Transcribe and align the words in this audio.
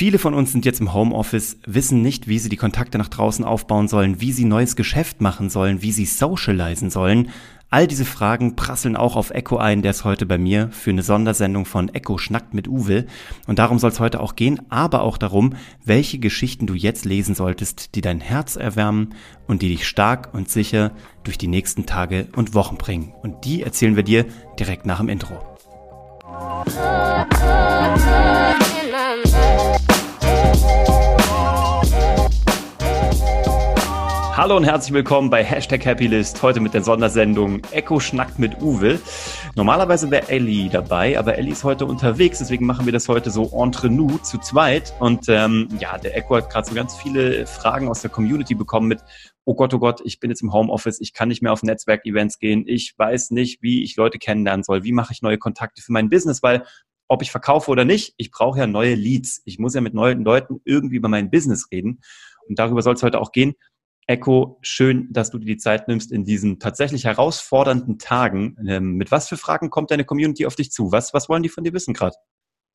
Viele 0.00 0.18
von 0.18 0.32
uns 0.32 0.50
sind 0.50 0.64
jetzt 0.64 0.80
im 0.80 0.94
Homeoffice, 0.94 1.58
wissen 1.66 2.00
nicht, 2.00 2.26
wie 2.26 2.38
sie 2.38 2.48
die 2.48 2.56
Kontakte 2.56 2.96
nach 2.96 3.08
draußen 3.10 3.44
aufbauen 3.44 3.86
sollen, 3.86 4.18
wie 4.18 4.32
sie 4.32 4.46
neues 4.46 4.74
Geschäft 4.74 5.20
machen 5.20 5.50
sollen, 5.50 5.82
wie 5.82 5.92
sie 5.92 6.06
socialisen 6.06 6.88
sollen. 6.88 7.28
All 7.68 7.86
diese 7.86 8.06
Fragen 8.06 8.56
prasseln 8.56 8.96
auch 8.96 9.14
auf 9.14 9.28
Echo 9.28 9.58
ein, 9.58 9.82
der 9.82 9.90
ist 9.90 10.04
heute 10.04 10.24
bei 10.24 10.38
mir 10.38 10.70
für 10.72 10.88
eine 10.88 11.02
Sondersendung 11.02 11.66
von 11.66 11.90
Echo 11.90 12.16
schnackt 12.16 12.54
mit 12.54 12.66
Uwe. 12.66 13.04
Und 13.46 13.58
darum 13.58 13.78
soll 13.78 13.90
es 13.90 14.00
heute 14.00 14.20
auch 14.20 14.36
gehen, 14.36 14.62
aber 14.70 15.02
auch 15.02 15.18
darum, 15.18 15.52
welche 15.84 16.18
Geschichten 16.18 16.66
du 16.66 16.72
jetzt 16.72 17.04
lesen 17.04 17.34
solltest, 17.34 17.94
die 17.94 18.00
dein 18.00 18.22
Herz 18.22 18.56
erwärmen 18.56 19.10
und 19.48 19.60
die 19.60 19.68
dich 19.68 19.86
stark 19.86 20.32
und 20.32 20.48
sicher 20.48 20.92
durch 21.24 21.36
die 21.36 21.46
nächsten 21.46 21.84
Tage 21.84 22.28
und 22.34 22.54
Wochen 22.54 22.78
bringen. 22.78 23.12
Und 23.22 23.44
die 23.44 23.62
erzählen 23.62 23.96
wir 23.96 24.02
dir 24.02 24.24
direkt 24.58 24.86
nach 24.86 25.00
dem 25.00 25.10
Intro. 25.10 25.38
Hallo 34.40 34.56
und 34.56 34.64
herzlich 34.64 34.94
willkommen 34.94 35.28
bei 35.28 35.44
Hashtag 35.44 35.84
Happylist. 35.84 36.42
Heute 36.42 36.60
mit 36.60 36.72
der 36.72 36.82
Sondersendung 36.82 37.60
Echo 37.72 38.00
schnackt 38.00 38.38
mit 38.38 38.62
Uwe. 38.62 38.98
Normalerweise 39.54 40.10
wäre 40.10 40.30
Ellie 40.30 40.70
dabei, 40.70 41.18
aber 41.18 41.36
Ellie 41.36 41.52
ist 41.52 41.62
heute 41.62 41.84
unterwegs, 41.84 42.38
deswegen 42.38 42.64
machen 42.64 42.86
wir 42.86 42.92
das 42.94 43.06
heute 43.10 43.30
so 43.30 43.50
entre 43.62 43.90
nous 43.90 44.22
zu 44.22 44.38
zweit. 44.38 44.94
Und 44.98 45.28
ähm, 45.28 45.68
ja, 45.78 45.98
der 45.98 46.16
Echo 46.16 46.36
hat 46.36 46.48
gerade 46.48 46.66
so 46.66 46.74
ganz 46.74 46.96
viele 46.96 47.46
Fragen 47.46 47.86
aus 47.86 48.00
der 48.00 48.08
Community 48.08 48.54
bekommen 48.54 48.88
mit, 48.88 49.00
oh 49.44 49.54
Gott, 49.54 49.74
oh 49.74 49.78
Gott, 49.78 50.00
ich 50.06 50.20
bin 50.20 50.30
jetzt 50.30 50.40
im 50.40 50.54
Homeoffice, 50.54 51.02
ich 51.02 51.12
kann 51.12 51.28
nicht 51.28 51.42
mehr 51.42 51.52
auf 51.52 51.62
Netzwerkevents 51.62 52.38
gehen, 52.38 52.64
ich 52.66 52.94
weiß 52.96 53.32
nicht, 53.32 53.60
wie 53.60 53.82
ich 53.82 53.96
Leute 53.96 54.18
kennenlernen 54.18 54.64
soll, 54.64 54.84
wie 54.84 54.92
mache 54.92 55.12
ich 55.12 55.20
neue 55.20 55.36
Kontakte 55.36 55.82
für 55.82 55.92
mein 55.92 56.08
Business, 56.08 56.42
weil 56.42 56.64
ob 57.08 57.20
ich 57.20 57.30
verkaufe 57.30 57.70
oder 57.70 57.84
nicht, 57.84 58.14
ich 58.16 58.30
brauche 58.30 58.60
ja 58.60 58.66
neue 58.66 58.94
Leads. 58.94 59.42
Ich 59.44 59.58
muss 59.58 59.74
ja 59.74 59.82
mit 59.82 59.92
neuen 59.92 60.24
Leuten 60.24 60.62
irgendwie 60.64 60.96
über 60.96 61.08
mein 61.10 61.28
Business 61.28 61.66
reden. 61.70 62.00
Und 62.48 62.58
darüber 62.58 62.82
soll 62.82 62.94
es 62.94 63.02
heute 63.02 63.20
auch 63.20 63.32
gehen. 63.32 63.54
Echo, 64.06 64.58
schön, 64.62 65.08
dass 65.12 65.30
du 65.30 65.38
dir 65.38 65.46
die 65.46 65.56
Zeit 65.56 65.86
nimmst 65.86 66.10
in 66.10 66.24
diesen 66.24 66.58
tatsächlich 66.58 67.04
herausfordernden 67.04 67.98
Tagen. 67.98 68.56
Ähm, 68.66 68.94
mit 68.96 69.10
was 69.12 69.28
für 69.28 69.36
Fragen 69.36 69.70
kommt 69.70 69.90
deine 69.90 70.04
Community 70.04 70.46
auf 70.46 70.56
dich 70.56 70.72
zu? 70.72 70.90
Was, 70.90 71.14
was 71.14 71.28
wollen 71.28 71.42
die 71.42 71.48
von 71.48 71.64
dir 71.64 71.72
wissen 71.72 71.94
gerade? 71.94 72.16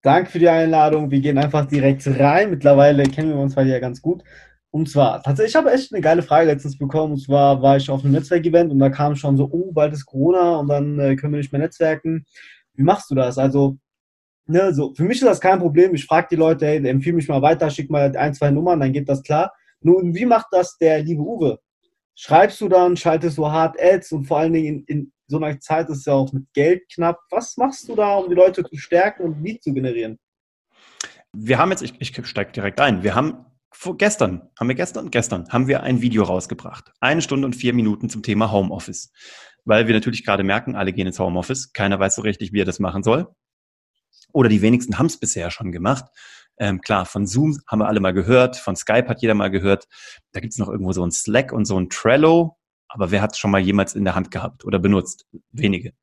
Danke 0.02 0.30
für 0.30 0.40
die 0.40 0.50
Einladung. 0.50 1.10
Wir 1.10 1.20
gehen 1.20 1.38
einfach 1.38 1.66
direkt 1.66 2.08
rein. 2.08 2.52
Mittlerweile 2.52 3.04
kennen 3.04 3.30
wir 3.30 3.40
uns 3.40 3.56
beide 3.56 3.72
ja 3.72 3.80
ganz 3.80 4.02
gut. 4.02 4.24
Und 4.70 4.90
zwar, 4.90 5.24
tatsächlich, 5.24 5.54
ich 5.54 5.56
habe 5.56 5.72
echt 5.72 5.94
eine 5.94 6.02
geile 6.02 6.22
Frage 6.22 6.48
letztens 6.48 6.78
bekommen. 6.78 7.14
Und 7.14 7.20
zwar 7.20 7.62
war 7.62 7.78
ich 7.78 7.90
auf 7.90 8.04
einem 8.04 8.14
Netzwerkevent 8.14 8.72
und 8.72 8.80
da 8.80 8.90
kam 8.90 9.16
schon 9.16 9.38
so, 9.38 9.50
oh, 9.52 9.72
bald 9.72 9.94
ist 9.94 10.06
Corona 10.06 10.58
und 10.58 10.68
dann 10.68 11.00
äh, 11.00 11.16
können 11.16 11.34
wir 11.34 11.38
nicht 11.38 11.52
mehr 11.52 11.62
netzwerken. 11.62 12.26
Wie 12.74 12.84
machst 12.84 13.10
du 13.10 13.16
das? 13.16 13.38
Also, 13.38 13.78
ne, 14.48 14.74
so, 14.74 14.94
für 14.94 15.04
mich 15.04 15.22
ist 15.22 15.28
das 15.28 15.40
kein 15.40 15.60
Problem. 15.60 15.96
Ich 15.96 16.06
frage 16.06 16.28
die 16.32 16.36
Leute, 16.36 16.66
hey, 16.66 16.86
empfehle 16.88 17.16
mich 17.16 17.28
mal 17.28 17.42
weiter, 17.42 17.70
schick 17.70 17.90
mal 17.90 18.16
ein, 18.16 18.34
zwei 18.34 18.52
Nummern, 18.52 18.80
dann 18.80 18.94
geht 18.94 19.10
das 19.10 19.24
klar. 19.24 19.54
Nun, 19.86 20.16
wie 20.16 20.26
macht 20.26 20.48
das 20.50 20.80
der 20.80 21.04
liebe 21.04 21.22
Uwe? 21.22 21.60
Schreibst 22.16 22.60
du 22.60 22.68
dann, 22.68 22.98
schaltest 22.98 23.38
du 23.38 23.46
hart 23.46 23.80
Ads 23.80 24.14
und 24.14 24.26
vor 24.26 24.40
allen 24.40 24.54
Dingen 24.54 24.66
in, 24.66 24.84
in 24.86 25.14
so 25.28 25.38
einer 25.38 25.60
Zeit 25.60 25.90
ist 25.90 26.08
ja 26.08 26.14
auch 26.14 26.34
mit 26.34 26.52
Geld 26.54 26.82
knapp. 26.92 27.20
Was 27.30 27.56
machst 27.58 27.88
du 27.88 27.96
da, 27.96 28.16
um 28.16 28.28
die 28.28 28.36
Leute 28.36 28.64
zu 28.64 28.78
stärken 28.78 29.22
und 29.22 29.44
Lead 29.44 29.62
zu 29.62 29.76
generieren? 29.76 30.18
Wir 31.34 31.60
haben 31.60 31.70
jetzt, 31.70 31.84
ich, 31.84 32.02
ich 32.02 32.26
steige 32.26 32.52
direkt 32.52 32.82
ein, 32.82 33.04
wir 33.04 33.14
haben 33.14 33.46
gestern, 33.98 34.50
haben 34.60 34.70
wir 34.70 34.76
gestern, 34.76 35.12
gestern, 35.12 35.48
haben 35.50 35.68
wir 35.68 35.84
ein 35.84 36.02
Video 36.02 36.24
rausgebracht. 36.24 36.92
Eine 37.00 37.22
Stunde 37.22 37.46
und 37.46 37.56
vier 37.56 37.74
Minuten 37.74 38.10
zum 38.10 38.24
Thema 38.24 38.52
Homeoffice. 38.52 39.12
Weil 39.66 39.86
wir 39.86 39.94
natürlich 39.94 40.26
gerade 40.26 40.44
merken, 40.44 40.76
alle 40.76 40.94
gehen 40.94 41.06
ins 41.06 41.20
Homeoffice. 41.20 41.74
Keiner 41.74 42.00
weiß 42.00 42.16
so 42.16 42.24
richtig, 42.24 42.54
wie 42.54 42.62
er 42.62 42.66
das 42.66 42.80
machen 42.80 43.04
soll. 43.04 43.28
Oder 44.34 44.50
die 44.50 44.64
wenigsten 44.64 44.98
haben 44.98 45.06
es 45.06 45.20
bisher 45.20 45.52
schon 45.52 45.72
gemacht. 45.72 46.06
Ähm, 46.58 46.82
klar, 46.82 47.06
von 47.06 47.28
Zoom 47.28 47.60
haben 47.68 47.80
wir 47.80 47.88
alle 47.88 48.00
mal 48.00 48.14
gehört, 48.14 48.56
von 48.58 48.76
Skype 48.76 49.08
hat 49.08 49.22
jeder 49.22 49.34
mal 49.34 49.52
gehört. 49.52 49.86
Da 50.32 50.40
gibt's 50.40 50.58
noch 50.58 50.70
irgendwo 50.70 50.94
so 50.94 51.06
ein 51.06 51.12
Slack 51.12 51.52
und 51.52 51.66
so 51.66 51.78
ein 51.80 51.90
Trello, 51.90 52.58
aber 52.88 53.12
wer 53.12 53.22
hat 53.22 53.34
es 53.34 53.40
schon 53.40 53.52
mal 53.52 53.60
jemals 53.60 53.96
in 53.96 54.06
der 54.06 54.16
Hand 54.16 54.32
gehabt 54.32 54.64
oder 54.66 54.80
benutzt? 54.80 55.26
Wenige. 55.52 55.94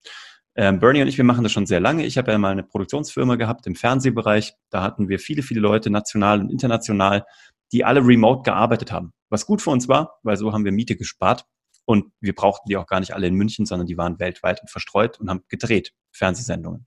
Ähm, 0.54 0.78
Bernie 0.78 1.00
und 1.00 1.08
ich, 1.08 1.16
wir 1.16 1.24
machen 1.24 1.42
das 1.42 1.52
schon 1.52 1.64
sehr 1.64 1.80
lange. 1.80 2.04
Ich 2.04 2.18
habe 2.18 2.30
ja 2.30 2.36
mal 2.36 2.52
eine 2.52 2.62
Produktionsfirma 2.62 3.36
gehabt 3.36 3.66
im 3.66 3.74
Fernsehbereich. 3.74 4.52
Da 4.68 4.82
hatten 4.82 5.08
wir 5.08 5.18
viele, 5.18 5.42
viele 5.42 5.60
Leute, 5.60 5.88
national 5.88 6.40
und 6.40 6.50
international, 6.50 7.24
die 7.72 7.84
alle 7.84 8.00
remote 8.00 8.42
gearbeitet 8.42 8.92
haben. 8.92 9.12
Was 9.30 9.46
gut 9.46 9.62
für 9.62 9.70
uns 9.70 9.88
war, 9.88 10.18
weil 10.22 10.36
so 10.36 10.52
haben 10.52 10.66
wir 10.66 10.72
Miete 10.72 10.96
gespart. 10.96 11.46
Und 11.86 12.12
wir 12.20 12.34
brauchten 12.34 12.68
die 12.68 12.76
auch 12.76 12.86
gar 12.86 13.00
nicht 13.00 13.14
alle 13.14 13.26
in 13.26 13.34
München, 13.34 13.64
sondern 13.64 13.86
die 13.86 13.96
waren 13.96 14.20
weltweit 14.20 14.60
und 14.60 14.70
verstreut 14.70 15.18
und 15.18 15.30
haben 15.30 15.42
gedreht, 15.48 15.92
Fernsehsendungen 16.12 16.86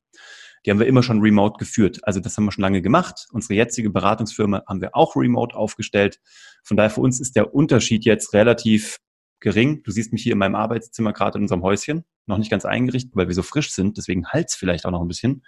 die 0.65 0.71
haben 0.71 0.79
wir 0.79 0.87
immer 0.87 1.03
schon 1.03 1.21
remote 1.21 1.57
geführt. 1.57 1.99
Also 2.03 2.19
das 2.19 2.35
haben 2.35 2.45
wir 2.45 2.51
schon 2.51 2.63
lange 2.63 2.81
gemacht. 2.81 3.27
Unsere 3.31 3.53
jetzige 3.53 3.91
Beratungsfirma 3.91 4.63
haben 4.67 4.81
wir 4.81 4.95
auch 4.95 5.15
remote 5.15 5.55
aufgestellt. 5.55 6.19
Von 6.63 6.75
daher 6.75 6.89
für 6.89 7.01
uns 7.01 7.19
ist 7.19 7.35
der 7.35 7.53
Unterschied 7.53 8.03
jetzt 8.03 8.33
relativ 8.33 8.99
gering. 9.39 9.83
Du 9.83 9.91
siehst 9.91 10.11
mich 10.11 10.23
hier 10.23 10.33
in 10.33 10.39
meinem 10.39 10.55
Arbeitszimmer 10.55 11.13
gerade 11.13 11.37
in 11.37 11.43
unserem 11.43 11.61
Häuschen, 11.61 12.03
noch 12.25 12.39
nicht 12.39 12.49
ganz 12.49 12.65
eingerichtet, 12.65 13.15
weil 13.15 13.27
wir 13.27 13.35
so 13.35 13.43
frisch 13.43 13.71
sind. 13.71 13.97
Deswegen 13.97 14.27
halt's 14.27 14.55
vielleicht 14.55 14.85
auch 14.85 14.91
noch 14.91 15.01
ein 15.01 15.07
bisschen. 15.07 15.43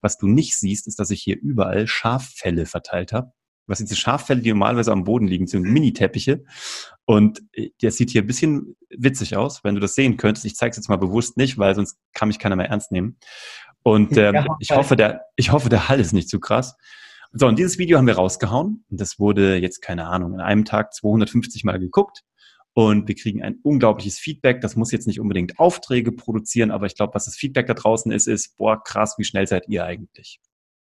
Was 0.00 0.18
du 0.18 0.28
nicht 0.28 0.56
siehst, 0.56 0.86
ist, 0.86 0.98
dass 0.98 1.10
ich 1.10 1.22
hier 1.22 1.38
überall 1.40 1.86
Schaffelle 1.86 2.64
verteilt 2.64 3.12
habe. 3.12 3.32
Was 3.66 3.78
diese 3.78 3.96
Schaffelle, 3.96 4.40
die 4.40 4.50
normalerweise 4.50 4.90
am 4.90 5.04
Boden 5.04 5.28
liegen, 5.28 5.46
sind 5.46 5.62
Mini-Teppiche. 5.62 6.44
Und 7.04 7.42
äh, 7.52 7.70
der 7.82 7.92
sieht 7.92 8.10
hier 8.10 8.22
ein 8.22 8.26
bisschen 8.26 8.76
witzig 8.88 9.36
aus, 9.36 9.62
wenn 9.62 9.74
du 9.74 9.80
das 9.80 9.94
sehen 9.94 10.16
könntest. 10.16 10.44
Ich 10.46 10.56
zeige 10.56 10.70
es 10.70 10.76
jetzt 10.76 10.88
mal 10.88 10.96
bewusst 10.96 11.36
nicht, 11.36 11.58
weil 11.58 11.74
sonst 11.74 11.96
kann 12.12 12.28
mich 12.28 12.38
keiner 12.38 12.56
mehr 12.56 12.68
ernst 12.68 12.90
nehmen. 12.90 13.18
Und 13.82 14.16
ähm, 14.16 14.34
ja, 14.34 14.46
ich 14.58 14.70
hoffe, 14.70 14.96
der, 14.96 15.22
ich 15.36 15.52
hoffe, 15.52 15.68
der 15.68 15.88
Hall 15.88 16.00
ist 16.00 16.12
nicht 16.12 16.28
zu 16.28 16.40
krass. 16.40 16.76
So, 17.32 17.46
und 17.46 17.58
dieses 17.58 17.78
Video 17.78 17.98
haben 17.98 18.06
wir 18.06 18.16
rausgehauen. 18.16 18.84
Und 18.90 19.00
das 19.00 19.18
wurde 19.18 19.56
jetzt, 19.56 19.80
keine 19.80 20.06
Ahnung, 20.06 20.34
in 20.34 20.40
einem 20.40 20.64
Tag 20.64 20.92
250 20.94 21.64
Mal 21.64 21.78
geguckt. 21.78 22.22
Und 22.72 23.08
wir 23.08 23.14
kriegen 23.14 23.42
ein 23.42 23.58
unglaubliches 23.62 24.18
Feedback. 24.18 24.60
Das 24.60 24.76
muss 24.76 24.92
jetzt 24.92 25.06
nicht 25.06 25.20
unbedingt 25.20 25.58
Aufträge 25.58 26.12
produzieren, 26.12 26.70
aber 26.70 26.86
ich 26.86 26.94
glaube, 26.94 27.14
was 27.14 27.24
das 27.24 27.36
Feedback 27.36 27.66
da 27.66 27.74
draußen 27.74 28.12
ist, 28.12 28.28
ist, 28.28 28.56
boah, 28.56 28.82
krass, 28.82 29.16
wie 29.18 29.24
schnell 29.24 29.46
seid 29.46 29.68
ihr 29.68 29.84
eigentlich? 29.84 30.40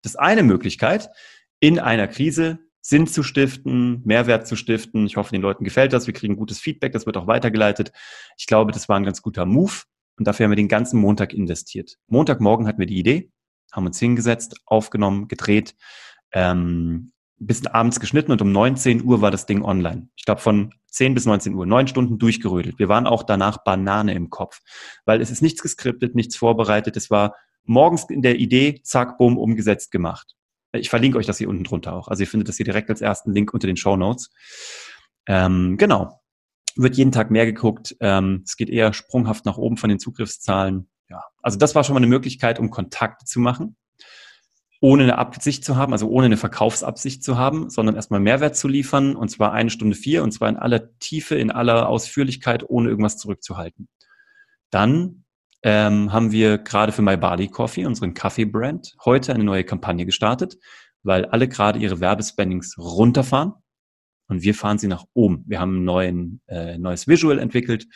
Das 0.02 0.12
ist 0.12 0.18
eine 0.18 0.42
Möglichkeit, 0.42 1.10
in 1.60 1.78
einer 1.78 2.08
Krise 2.08 2.58
Sinn 2.80 3.08
zu 3.08 3.24
stiften, 3.24 4.02
Mehrwert 4.04 4.46
zu 4.46 4.54
stiften. 4.54 5.06
Ich 5.06 5.16
hoffe, 5.16 5.32
den 5.32 5.42
Leuten 5.42 5.64
gefällt 5.64 5.92
das. 5.92 6.06
Wir 6.06 6.14
kriegen 6.14 6.36
gutes 6.36 6.60
Feedback. 6.60 6.92
Das 6.92 7.04
wird 7.04 7.16
auch 7.16 7.26
weitergeleitet. 7.26 7.90
Ich 8.38 8.46
glaube, 8.46 8.70
das 8.70 8.88
war 8.88 8.96
ein 8.96 9.04
ganz 9.04 9.22
guter 9.22 9.44
Move. 9.44 9.82
Und 10.18 10.26
dafür 10.26 10.44
haben 10.44 10.52
wir 10.52 10.56
den 10.56 10.68
ganzen 10.68 11.00
Montag 11.00 11.34
investiert. 11.34 11.96
Montagmorgen 12.08 12.66
hatten 12.66 12.78
wir 12.78 12.86
die 12.86 12.98
Idee, 12.98 13.30
haben 13.72 13.86
uns 13.86 13.98
hingesetzt, 13.98 14.56
aufgenommen, 14.64 15.28
gedreht, 15.28 15.74
ähm, 16.32 17.12
bis 17.38 17.66
abends 17.66 18.00
geschnitten 18.00 18.32
und 18.32 18.40
um 18.40 18.50
19 18.50 19.04
Uhr 19.04 19.20
war 19.20 19.30
das 19.30 19.44
Ding 19.44 19.62
online. 19.62 20.08
Ich 20.16 20.24
glaube 20.24 20.40
von 20.40 20.72
10 20.90 21.12
bis 21.12 21.26
19 21.26 21.54
Uhr, 21.54 21.66
neun 21.66 21.86
Stunden 21.86 22.18
durchgerödelt. 22.18 22.78
Wir 22.78 22.88
waren 22.88 23.06
auch 23.06 23.22
danach 23.22 23.62
Banane 23.62 24.14
im 24.14 24.30
Kopf, 24.30 24.60
weil 25.04 25.20
es 25.20 25.30
ist 25.30 25.42
nichts 25.42 25.60
geskriptet, 25.60 26.14
nichts 26.14 26.36
vorbereitet. 26.36 26.96
Es 26.96 27.10
war 27.10 27.34
morgens 27.64 28.04
in 28.08 28.22
der 28.22 28.38
Idee, 28.38 28.80
zack, 28.82 29.18
bumm, 29.18 29.36
umgesetzt 29.36 29.92
gemacht. 29.92 30.34
Ich 30.72 30.88
verlinke 30.88 31.18
euch 31.18 31.26
das 31.26 31.36
hier 31.36 31.50
unten 31.50 31.64
drunter 31.64 31.92
auch. 31.94 32.08
Also 32.08 32.22
ihr 32.22 32.26
findet 32.26 32.48
das 32.48 32.56
hier 32.56 32.64
direkt 32.64 32.88
als 32.88 33.02
ersten 33.02 33.32
Link 33.32 33.52
unter 33.52 33.66
den 33.66 33.76
Show 33.76 33.96
Notes. 33.96 34.30
Ähm, 35.26 35.76
genau 35.76 36.20
wird 36.76 36.96
jeden 36.96 37.12
Tag 37.12 37.30
mehr 37.30 37.46
geguckt. 37.46 37.96
Ähm, 38.00 38.42
es 38.44 38.56
geht 38.56 38.70
eher 38.70 38.92
sprunghaft 38.92 39.44
nach 39.46 39.56
oben 39.56 39.76
von 39.76 39.88
den 39.88 39.98
Zugriffszahlen. 39.98 40.88
Ja, 41.08 41.22
also 41.42 41.58
das 41.58 41.74
war 41.74 41.84
schon 41.84 41.94
mal 41.94 42.00
eine 42.00 42.06
Möglichkeit, 42.06 42.58
um 42.58 42.70
Kontakte 42.70 43.24
zu 43.24 43.40
machen, 43.40 43.76
ohne 44.80 45.04
eine 45.04 45.18
Absicht 45.18 45.64
zu 45.64 45.76
haben, 45.76 45.92
also 45.92 46.08
ohne 46.08 46.26
eine 46.26 46.36
Verkaufsabsicht 46.36 47.22
zu 47.22 47.38
haben, 47.38 47.70
sondern 47.70 47.96
erstmal 47.96 48.20
Mehrwert 48.20 48.56
zu 48.56 48.68
liefern 48.68 49.16
und 49.16 49.28
zwar 49.28 49.52
eine 49.52 49.70
Stunde 49.70 49.96
vier 49.96 50.22
und 50.22 50.32
zwar 50.32 50.48
in 50.48 50.56
aller 50.56 50.98
Tiefe, 50.98 51.36
in 51.36 51.50
aller 51.50 51.88
Ausführlichkeit, 51.88 52.68
ohne 52.68 52.88
irgendwas 52.88 53.16
zurückzuhalten. 53.16 53.88
Dann 54.70 55.24
ähm, 55.62 56.12
haben 56.12 56.32
wir 56.32 56.58
gerade 56.58 56.92
für 56.92 57.02
My 57.02 57.16
Bali 57.16 57.48
Coffee, 57.48 57.86
unseren 57.86 58.14
Kaffee-Brand, 58.14 58.96
heute 59.04 59.32
eine 59.32 59.44
neue 59.44 59.64
Kampagne 59.64 60.04
gestartet, 60.04 60.58
weil 61.02 61.24
alle 61.26 61.48
gerade 61.48 61.78
ihre 61.78 62.00
Werbespendings 62.00 62.76
runterfahren 62.78 63.54
und 64.28 64.42
wir 64.42 64.54
fahren 64.54 64.78
sie 64.78 64.88
nach 64.88 65.04
oben. 65.14 65.44
Wir 65.46 65.60
haben 65.60 65.80
ein 65.80 65.84
neuen, 65.84 66.40
äh, 66.46 66.78
neues 66.78 67.06
Visual 67.08 67.38
entwickelt, 67.38 67.86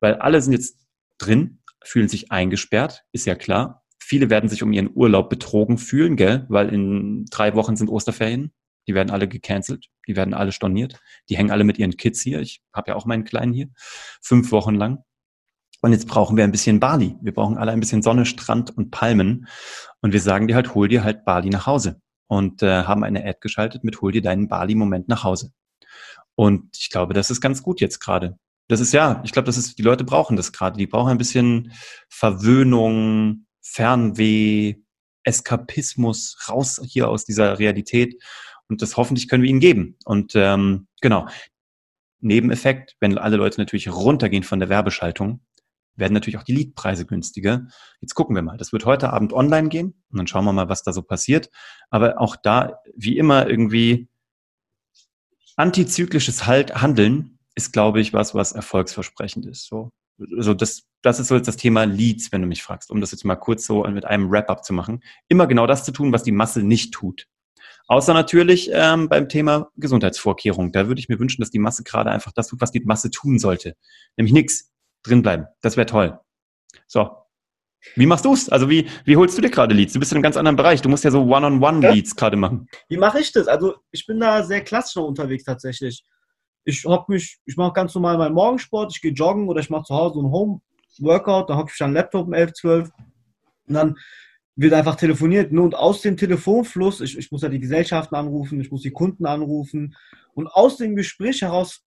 weil 0.00 0.14
alle 0.14 0.40
sind 0.40 0.52
jetzt 0.52 0.78
drin, 1.18 1.60
fühlen 1.82 2.08
sich 2.08 2.30
eingesperrt, 2.32 3.04
ist 3.12 3.26
ja 3.26 3.34
klar. 3.34 3.82
Viele 3.98 4.30
werden 4.30 4.48
sich 4.48 4.62
um 4.62 4.72
ihren 4.72 4.90
Urlaub 4.94 5.30
betrogen 5.30 5.78
fühlen, 5.78 6.16
gell? 6.16 6.46
Weil 6.48 6.68
in 6.68 7.24
drei 7.30 7.54
Wochen 7.54 7.76
sind 7.76 7.88
Osterferien. 7.88 8.52
Die 8.86 8.94
werden 8.94 9.10
alle 9.10 9.28
gecancelt, 9.28 9.86
die 10.06 10.14
werden 10.14 10.34
alle 10.34 10.52
storniert. 10.52 11.00
Die 11.30 11.38
hängen 11.38 11.50
alle 11.50 11.64
mit 11.64 11.78
ihren 11.78 11.96
Kids 11.96 12.20
hier. 12.20 12.40
Ich 12.40 12.62
habe 12.74 12.90
ja 12.90 12.96
auch 12.96 13.06
meinen 13.06 13.24
Kleinen 13.24 13.54
hier, 13.54 13.68
fünf 14.20 14.52
Wochen 14.52 14.74
lang. 14.74 14.98
Und 15.80 15.92
jetzt 15.92 16.06
brauchen 16.06 16.36
wir 16.36 16.44
ein 16.44 16.52
bisschen 16.52 16.80
Bali. 16.80 17.16
Wir 17.20 17.32
brauchen 17.32 17.58
alle 17.58 17.72
ein 17.72 17.80
bisschen 17.80 18.02
Sonne, 18.02 18.24
Strand 18.24 18.76
und 18.76 18.90
Palmen. 18.90 19.46
Und 20.00 20.12
wir 20.12 20.20
sagen 20.20 20.48
dir 20.48 20.54
halt, 20.54 20.74
hol 20.74 20.88
dir 20.88 21.04
halt 21.04 21.24
Bali 21.24 21.50
nach 21.50 21.66
Hause. 21.66 22.00
Und 22.26 22.62
äh, 22.62 22.84
haben 22.84 23.04
eine 23.04 23.24
Ad 23.24 23.38
geschaltet 23.40 23.84
mit, 23.84 24.00
hol 24.00 24.12
dir 24.12 24.22
deinen 24.22 24.48
Bali-Moment 24.48 25.08
nach 25.08 25.24
Hause. 25.24 25.52
Und 26.36 26.76
ich 26.78 26.90
glaube, 26.90 27.14
das 27.14 27.30
ist 27.30 27.40
ganz 27.40 27.62
gut 27.62 27.80
jetzt 27.80 28.00
gerade. 28.00 28.38
Das 28.68 28.80
ist 28.80 28.92
ja, 28.92 29.20
ich 29.24 29.32
glaube, 29.32 29.46
das 29.46 29.56
ist, 29.56 29.78
die 29.78 29.82
Leute 29.82 30.04
brauchen 30.04 30.36
das 30.36 30.52
gerade. 30.52 30.78
Die 30.78 30.86
brauchen 30.86 31.10
ein 31.10 31.18
bisschen 31.18 31.72
Verwöhnung, 32.08 33.46
Fernweh, 33.60 34.76
Eskapismus, 35.22 36.36
raus 36.48 36.80
hier 36.84 37.08
aus 37.08 37.24
dieser 37.24 37.58
Realität. 37.58 38.22
Und 38.68 38.82
das 38.82 38.96
hoffentlich 38.96 39.28
können 39.28 39.42
wir 39.42 39.50
ihnen 39.50 39.60
geben. 39.60 39.96
Und 40.04 40.32
ähm, 40.34 40.86
genau. 41.00 41.26
Nebeneffekt, 42.20 42.96
wenn 43.00 43.18
alle 43.18 43.36
Leute 43.36 43.60
natürlich 43.60 43.92
runtergehen 43.92 44.44
von 44.44 44.58
der 44.58 44.70
Werbeschaltung, 44.70 45.40
werden 45.96 46.14
natürlich 46.14 46.38
auch 46.38 46.44
die 46.44 46.54
Leadpreise 46.54 47.04
günstiger. 47.06 47.66
Jetzt 48.00 48.14
gucken 48.14 48.34
wir 48.34 48.42
mal. 48.42 48.56
Das 48.56 48.72
wird 48.72 48.86
heute 48.86 49.12
Abend 49.12 49.32
online 49.32 49.68
gehen 49.68 50.02
und 50.10 50.18
dann 50.18 50.26
schauen 50.26 50.44
wir 50.44 50.52
mal, 50.52 50.68
was 50.68 50.82
da 50.82 50.92
so 50.92 51.02
passiert. 51.02 51.50
Aber 51.90 52.20
auch 52.20 52.36
da, 52.36 52.80
wie 52.96 53.18
immer, 53.18 53.48
irgendwie 53.48 54.08
antizyklisches 55.56 56.46
halt 56.46 56.80
Handeln 56.80 57.38
ist, 57.54 57.72
glaube 57.72 58.00
ich, 58.00 58.12
was, 58.12 58.34
was 58.34 58.52
erfolgsversprechend 58.52 59.46
ist. 59.46 59.66
So, 59.66 59.90
also 60.36 60.54
das, 60.54 60.82
das 61.02 61.20
ist 61.20 61.28
so 61.28 61.36
jetzt 61.36 61.48
das 61.48 61.56
Thema 61.56 61.84
Leads, 61.84 62.32
wenn 62.32 62.42
du 62.42 62.48
mich 62.48 62.62
fragst, 62.62 62.90
um 62.90 63.00
das 63.00 63.12
jetzt 63.12 63.24
mal 63.24 63.36
kurz 63.36 63.64
so 63.66 63.84
mit 63.84 64.04
einem 64.04 64.30
Wrap-up 64.30 64.64
zu 64.64 64.72
machen. 64.72 65.02
Immer 65.28 65.46
genau 65.46 65.66
das 65.66 65.84
zu 65.84 65.92
tun, 65.92 66.12
was 66.12 66.22
die 66.22 66.32
Masse 66.32 66.62
nicht 66.62 66.92
tut. 66.92 67.26
Außer 67.86 68.14
natürlich 68.14 68.70
ähm, 68.72 69.08
beim 69.08 69.28
Thema 69.28 69.70
Gesundheitsvorkehrung. 69.76 70.72
Da 70.72 70.88
würde 70.88 71.00
ich 71.00 71.08
mir 71.08 71.18
wünschen, 71.18 71.42
dass 71.42 71.50
die 71.50 71.58
Masse 71.58 71.84
gerade 71.84 72.10
einfach 72.10 72.32
das 72.32 72.48
tut, 72.48 72.60
was 72.60 72.72
die 72.72 72.80
Masse 72.80 73.10
tun 73.10 73.38
sollte. 73.38 73.76
Nämlich 74.16 74.32
nichts 74.32 74.72
drinbleiben. 75.02 75.46
Das 75.60 75.76
wäre 75.76 75.86
toll. 75.86 76.18
So. 76.86 77.23
Wie 77.96 78.06
machst 78.06 78.24
du's? 78.24 78.48
Also 78.48 78.68
wie, 78.68 78.86
wie 79.04 79.16
holst 79.16 79.36
du 79.36 79.42
dir 79.42 79.50
gerade 79.50 79.74
Leads? 79.74 79.92
Du 79.92 79.98
bist 79.98 80.12
in 80.12 80.16
einem 80.16 80.22
ganz 80.22 80.36
anderen 80.36 80.56
Bereich. 80.56 80.82
Du 80.82 80.88
musst 80.88 81.04
ja 81.04 81.10
so 81.10 81.22
One-on-One-Leads 81.22 82.10
ja? 82.10 82.16
gerade 82.16 82.36
machen. 82.36 82.68
Wie 82.88 82.96
mache 82.96 83.20
ich 83.20 83.32
das? 83.32 83.46
Also 83.46 83.76
ich 83.90 84.06
bin 84.06 84.18
da 84.20 84.42
sehr 84.42 84.62
klassisch 84.62 84.96
noch 84.96 85.06
unterwegs 85.06 85.44
tatsächlich. 85.44 86.04
Ich 86.64 86.84
hock 86.84 87.08
mich, 87.08 87.38
ich 87.44 87.56
mache 87.56 87.72
ganz 87.72 87.94
normal 87.94 88.16
meinen 88.16 88.34
Morgensport, 88.34 88.92
ich 88.94 89.02
gehe 89.02 89.12
joggen 89.12 89.48
oder 89.48 89.60
ich 89.60 89.70
mache 89.70 89.84
zu 89.84 89.94
Hause 89.94 90.18
einen 90.18 90.30
Home-Workout, 90.30 91.50
da 91.50 91.56
hocke 91.58 91.72
ich 91.74 91.82
an 91.82 91.92
Laptop 91.92 92.26
um 92.26 92.32
11, 92.32 92.52
12 92.54 92.90
und 93.68 93.74
dann 93.74 93.96
wird 94.56 94.72
einfach 94.72 94.96
telefoniert. 94.96 95.52
Ne? 95.52 95.60
Und 95.60 95.74
aus 95.74 96.00
dem 96.00 96.16
Telefonfluss, 96.16 97.00
ich, 97.00 97.18
ich 97.18 97.30
muss 97.30 97.42
ja 97.42 97.48
die 97.48 97.60
Gesellschaften 97.60 98.14
anrufen, 98.14 98.60
ich 98.60 98.70
muss 98.70 98.82
die 98.82 98.92
Kunden 98.92 99.26
anrufen 99.26 99.94
und 100.34 100.46
aus 100.48 100.78
dem 100.78 100.96
Gespräch 100.96 101.42
heraus 101.42 101.84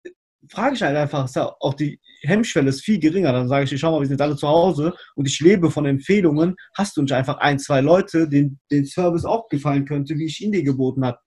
frage 0.50 0.76
ich 0.76 0.82
halt 0.82 0.96
einfach, 0.96 1.30
auch 1.60 1.74
die 1.74 2.00
Hemmschwelle 2.22 2.70
ist 2.70 2.82
viel 2.82 3.00
geringer. 3.00 3.32
Dann 3.32 3.48
sage 3.48 3.66
ich, 3.66 3.80
schau 3.80 3.92
mal, 3.92 4.02
wir 4.02 4.08
sind 4.08 4.22
alle 4.22 4.36
zu 4.36 4.48
Hause 4.48 4.94
und 5.16 5.28
ich 5.28 5.40
lebe 5.40 5.70
von 5.72 5.86
Empfehlungen. 5.86 6.56
Hast 6.76 6.98
du 6.98 7.02
nicht 7.02 7.14
einfach 7.14 7.38
ein, 7.38 7.60
zwei 7.60 7.82
Leute, 7.82 8.28
denen 8.28 8.60
den 8.72 8.86
Service 8.86 9.26
auch 9.26 9.48
gefallen 9.50 9.86
könnte, 9.86 10.18
wie 10.18 10.26
ich 10.26 10.42
ihn 10.42 10.52
dir 10.52 10.64
geboten 10.64 11.06
habe? 11.06 11.18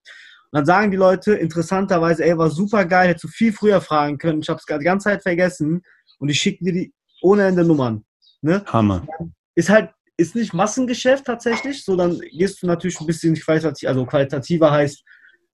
Und 0.52 0.58
dann 0.58 0.66
sagen 0.66 0.90
die 0.90 0.96
Leute 0.96 1.34
interessanterweise, 1.34 2.24
ey, 2.24 2.36
war 2.38 2.50
super 2.50 2.84
geil, 2.84 3.08
hättest 3.08 3.24
du 3.24 3.28
viel 3.28 3.52
früher 3.52 3.80
fragen 3.80 4.18
können. 4.18 4.40
Ich 4.40 4.48
habe 4.48 4.58
es 4.58 4.66
die 4.66 4.84
ganze 4.84 5.04
Zeit 5.04 5.22
vergessen 5.22 5.82
und 6.18 6.28
ich 6.28 6.40
schicke 6.40 6.64
dir 6.64 6.72
die 6.72 6.94
ohne 7.22 7.46
Ende 7.46 7.64
Nummern. 7.64 8.04
Ne? 8.42 8.62
Hammer. 8.66 9.06
Ist 9.54 9.68
halt 9.68 9.90
ist 10.18 10.34
nicht 10.34 10.54
Massengeschäft 10.54 11.26
tatsächlich, 11.26 11.84
so 11.84 11.94
dann 11.96 12.18
gehst 12.32 12.62
du 12.62 12.66
natürlich 12.66 12.98
ein 13.00 13.06
bisschen 13.06 13.34
qualitativ, 13.34 13.88
also 13.88 14.06
qualitativer 14.06 14.70
heißt, 14.70 15.04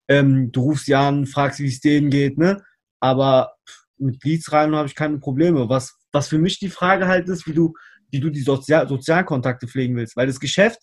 ähm, 0.08 0.52
du 0.52 0.60
rufst 0.62 0.86
sie 0.86 0.94
an, 0.94 1.26
fragst, 1.26 1.58
wie 1.58 1.66
es 1.66 1.80
denen 1.80 2.10
geht, 2.10 2.38
ne? 2.38 2.62
Aber 3.02 3.54
mit 3.98 4.22
Leads 4.22 4.52
rein 4.52 4.74
habe 4.76 4.86
ich 4.86 4.94
keine 4.94 5.18
Probleme. 5.18 5.68
Was, 5.68 5.98
was 6.12 6.28
für 6.28 6.38
mich 6.38 6.60
die 6.60 6.70
Frage 6.70 7.08
halt 7.08 7.28
ist, 7.28 7.48
wie 7.48 7.52
du, 7.52 7.74
wie 8.12 8.20
du 8.20 8.30
die 8.30 8.42
Sozial 8.42 8.88
Sozialkontakte 8.88 9.66
pflegen 9.66 9.96
willst. 9.96 10.16
Weil 10.16 10.28
das 10.28 10.38
Geschäft 10.38 10.78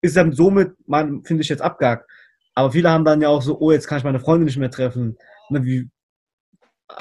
ist 0.00 0.16
dann 0.16 0.32
somit, 0.32 0.72
finde 0.86 1.42
ich 1.42 1.48
jetzt 1.48 1.62
abgehakt. 1.62 2.08
Aber 2.54 2.70
viele 2.70 2.90
haben 2.90 3.04
dann 3.04 3.20
ja 3.20 3.28
auch 3.28 3.42
so, 3.42 3.58
oh, 3.58 3.72
jetzt 3.72 3.88
kann 3.88 3.98
ich 3.98 4.04
meine 4.04 4.20
Freunde 4.20 4.44
nicht 4.44 4.56
mehr 4.56 4.70
treffen. 4.70 5.16
Na, 5.50 5.64
wie, 5.64 5.90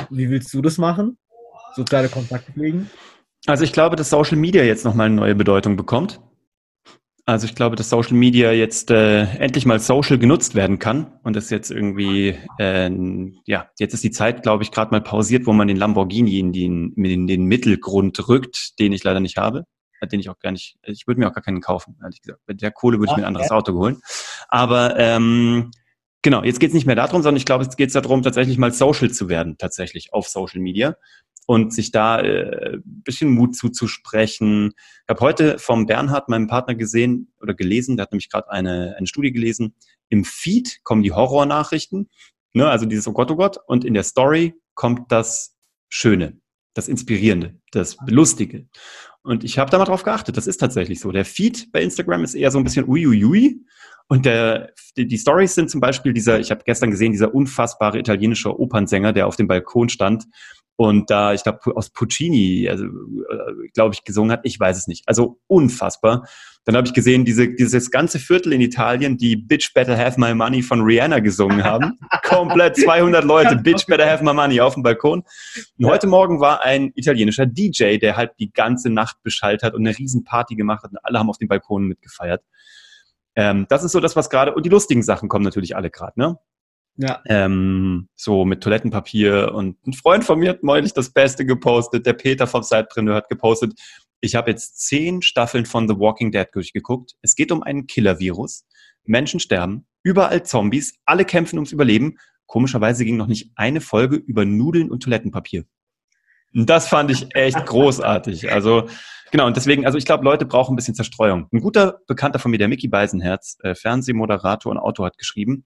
wie 0.10 0.30
willst 0.32 0.52
du 0.54 0.62
das 0.64 0.80
machen? 0.80 1.20
Soziale 1.76 2.10
Kontakte 2.10 2.52
pflegen? 2.52 2.90
Also 3.46 3.64
ich 3.64 3.74
glaube, 3.74 3.96
dass 3.96 4.10
Social 4.10 4.38
Media 4.38 4.64
jetzt 4.64 4.86
nochmal 4.86 5.06
eine 5.06 5.16
neue 5.16 5.36
Bedeutung 5.36 5.76
bekommt. 5.76 6.20
Also 7.26 7.46
ich 7.46 7.56
glaube, 7.56 7.78
dass 7.78 7.90
Social 7.90 8.16
Media 8.16 8.52
jetzt 8.52 8.92
äh, 8.92 9.24
endlich 9.38 9.66
mal 9.66 9.80
social 9.80 10.18
genutzt 10.18 10.56
werden 10.56 10.78
kann 10.78 11.20
und 11.24 11.38
das 11.38 11.50
jetzt 11.50 11.72
irgendwie, 11.72 12.38
äh, 12.58 12.92
ja, 13.46 13.70
jetzt 13.80 13.94
ist 13.94 14.04
die 14.04 14.12
Zeit, 14.12 14.44
glaube 14.44 14.64
ich, 14.64 14.72
gerade 14.72 14.92
mal 14.92 15.00
pausiert, 15.00 15.46
wo 15.46 15.54
man 15.54 15.70
den 15.70 15.78
Lamborghini 15.78 16.38
in 16.38 16.52
den, 16.52 16.92
in 16.96 17.28
den 17.28 17.46
Mittelgrund 17.46 18.28
rückt, 18.28 18.78
den 18.78 18.92
ich 18.92 19.06
leider 19.06 19.22
nicht 19.22 19.38
habe, 19.38 19.64
äh, 20.02 20.08
den 20.08 20.20
ich 20.20 20.30
auch 20.30 20.40
gar 20.40 20.52
nicht, 20.52 20.76
ich 20.84 21.08
würde 21.08 21.22
mir 21.22 21.30
auch 21.30 21.34
gar 21.34 21.44
keinen 21.44 21.62
kaufen, 21.62 21.98
ehrlich 22.04 22.22
gesagt. 22.22 22.42
Mit 22.46 22.62
der 22.62 22.72
Kohle 22.72 23.00
würde 23.00 23.12
ich 23.12 23.18
mir 23.18 23.24
ein 23.24 23.28
anderes 23.36 23.52
Auto 23.52 23.72
holen. 23.72 24.02
Aber 24.50 25.00
ähm, 25.00 25.72
genau, 26.24 26.44
jetzt 26.44 26.60
geht 26.60 26.72
es 26.72 26.74
nicht 26.74 26.86
mehr 26.86 26.98
darum, 26.98 27.22
sondern 27.22 27.38
ich 27.38 27.46
glaube, 27.46 27.64
es 27.64 27.78
geht 27.78 27.96
darum, 27.96 28.22
tatsächlich 28.22 28.58
mal 28.58 28.74
social 28.74 29.12
zu 29.12 29.30
werden, 29.30 29.58
tatsächlich 29.58 30.12
auf 30.12 30.28
Social 30.28 30.60
Media 30.60 30.98
und 31.46 31.74
sich 31.74 31.92
da 31.92 32.20
äh, 32.20 32.78
bisschen 32.84 33.30
Mut 33.30 33.56
zuzusprechen. 33.56 34.72
Ich 34.78 35.10
habe 35.10 35.20
heute 35.20 35.60
vom 35.60 35.86
Bernhard, 35.86 36.30
meinem 36.30 36.48
Partner, 36.48 36.76
gesehen 36.76 37.34
oder 37.42 37.54
gelesen, 37.54 37.98
der 37.98 38.04
hat 38.04 38.12
nämlich 38.12 38.30
gerade 38.30 38.50
eine, 38.50 38.96
eine 38.98 39.08
Studie 39.08 39.32
gelesen, 39.32 39.76
im 40.10 40.24
Feed 40.24 40.80
kommen 40.84 41.04
die 41.04 41.12
Horrornachrichten, 41.12 42.10
ne, 42.54 42.68
also 42.68 42.86
dieses 42.86 43.08
Oh 43.08 43.14
Gott, 43.14 43.32
oh 43.32 43.36
Gott, 43.36 43.58
und 43.68 43.84
in 43.86 43.94
der 43.94 44.04
Story 44.04 44.54
kommt 44.74 45.12
das 45.12 45.56
Schöne, 45.90 46.40
das 46.74 46.88
Inspirierende, 46.88 47.60
das 47.72 47.98
Lustige. 48.08 48.68
Und 49.24 49.44
ich 49.44 49.58
habe 49.58 49.72
da 49.72 49.78
mal 49.78 49.86
drauf 49.86 50.04
geachtet, 50.04 50.36
das 50.38 50.48
ist 50.48 50.58
tatsächlich 50.58 51.00
so. 51.00 51.12
Der 51.12 51.26
Feed 51.26 51.72
bei 51.72 51.82
Instagram 51.82 52.24
ist 52.24 52.36
eher 52.36 52.52
so 52.52 52.58
ein 52.58 52.64
bisschen 52.64 52.88
uiuiui. 52.88 53.62
Und 54.10 54.26
der, 54.26 54.74
die, 54.98 55.08
die 55.08 55.18
Stories 55.18 55.56
sind 55.56 55.70
zum 55.70 55.80
Beispiel 55.80 56.12
dieser, 56.12 56.40
ich 56.40 56.52
habe 56.52 56.64
gestern 56.66 56.92
gesehen, 56.92 57.14
dieser 57.14 57.34
unfassbare 57.34 57.98
italienische 57.98 58.60
Opernsänger, 58.60 59.14
der 59.14 59.28
auf 59.28 59.38
dem 59.38 59.48
Balkon 59.48 59.88
stand 59.88 60.26
und 60.76 61.10
da, 61.10 61.34
ich 61.34 61.44
glaube, 61.44 61.60
aus 61.76 61.92
Puccini, 61.92 62.68
also, 62.68 62.86
äh, 62.86 63.70
glaube 63.74 63.94
ich, 63.94 64.04
gesungen 64.04 64.32
hat. 64.32 64.42
Ich 64.44 64.60
weiß 64.60 64.78
es 64.78 64.88
nicht. 64.88 65.04
Also 65.08 65.40
unfassbar. 65.48 66.28
Dann 66.66 66.76
habe 66.76 66.88
ich 66.88 66.94
gesehen, 66.94 67.26
diese, 67.26 67.50
dieses 67.54 67.92
ganze 67.92 68.20
Viertel 68.20 68.54
in 68.54 68.62
Italien, 68.62 69.18
die 69.18 69.36
Bitch 69.36 69.74
Better 69.74 69.98
Have 69.98 70.20
My 70.20 70.34
Money 70.34 70.64
von 70.64 70.82
Rihanna 70.82 71.20
gesungen 71.20 71.64
haben. 71.64 72.00
Komplett 72.24 72.78
200 72.78 73.24
Leute, 73.24 73.56
Bitch 73.58 73.86
Better 73.86 74.10
Have 74.10 74.24
My 74.24 74.34
Money 74.34 74.62
auf 74.62 74.74
dem 74.74 74.84
Balkon. 74.84 75.24
Und 75.78 75.86
heute 75.86 76.08
Morgen 76.08 76.40
war 76.40 76.64
ein 76.64 76.92
italienischer 76.96 77.46
DJ, 77.46 77.98
der 77.98 78.16
halt 78.16 78.32
die 78.40 78.52
ganze 78.52 78.90
Nacht 78.90 79.18
beschallt 79.24 79.62
hat 79.62 79.74
und 79.74 79.86
eine 79.86 79.98
Riesenparty 79.98 80.56
gemacht 80.56 80.84
hat 80.84 80.92
und 80.92 81.00
alle 81.04 81.20
haben 81.20 81.30
auf 81.30 81.38
dem 81.38 81.50
Balkon 81.50 81.86
mitgefeiert. 81.86 82.42
Ähm, 83.36 83.66
das 83.70 83.84
ist 83.84 83.92
so 83.92 84.00
das, 84.00 84.16
was 84.16 84.30
gerade, 84.30 84.54
und 84.54 84.66
die 84.66 84.70
lustigen 84.70 85.04
Sachen 85.04 85.28
kommen 85.28 85.44
natürlich 85.44 85.76
alle 85.76 85.90
gerade, 85.90 86.20
ne? 86.20 86.38
Ja. 86.96 87.22
Ähm, 87.26 88.08
so 88.16 88.46
mit 88.46 88.62
Toilettenpapier 88.62 89.52
und 89.54 89.78
ein 89.88 89.94
Freund 89.94 90.24
von 90.24 90.38
mir 90.38 90.52
hat 90.52 90.64
neulich 90.64 90.94
das 90.94 91.12
Beste 91.12 91.46
gepostet, 91.46 92.06
der 92.06 92.14
Peter 92.14 92.46
vom 92.46 92.62
Sidepreneur 92.62 93.16
hat 93.16 93.30
gepostet, 93.30 93.74
ich 94.24 94.36
habe 94.36 94.52
jetzt 94.52 94.80
zehn 94.80 95.22
Staffeln 95.22 95.66
von 95.66 95.86
The 95.86 96.00
Walking 96.00 96.32
Dead 96.32 96.48
durchgeguckt. 96.54 97.16
Es 97.22 97.36
geht 97.36 97.52
um 97.52 97.62
einen 97.62 97.88
Killer-Virus. 97.88 98.66
Menschen 99.04 99.42
sterben, 99.42 99.86
überall 100.02 100.44
Zombies, 100.44 100.94
alle 101.04 101.26
kämpfen 101.26 101.58
ums 101.58 101.74
Überleben. 101.74 102.18
Komischerweise 102.46 103.04
ging 103.04 103.18
noch 103.18 103.28
nicht 103.28 103.52
eine 103.56 103.82
Folge 103.82 104.16
über 104.16 104.46
Nudeln 104.46 104.90
und 104.90 105.04
Toilettenpapier. 105.04 105.66
Und 106.54 106.70
das 106.70 106.88
fand 106.88 107.12
ich 107.12 107.36
echt 107.36 107.58
großartig. 107.66 108.50
Also, 108.50 108.88
genau, 109.32 109.46
und 109.46 109.58
deswegen, 109.58 109.86
also 109.86 109.98
ich 109.98 110.06
glaube, 110.06 110.24
Leute 110.24 110.46
brauchen 110.46 110.72
ein 110.72 110.78
bisschen 110.78 110.96
Zerstreuung. 110.96 111.50
Ein 111.52 111.60
guter 111.60 112.00
Bekannter 112.08 112.40
von 112.40 112.52
mir, 112.52 112.60
der 112.60 112.70
Mickey 112.70 112.88
Beisenherz, 112.88 113.58
äh, 113.62 113.76
Fernsehmoderator 113.76 114.72
und 114.72 114.78
Autor, 114.78 115.08
hat 115.08 115.18
geschrieben, 115.18 115.66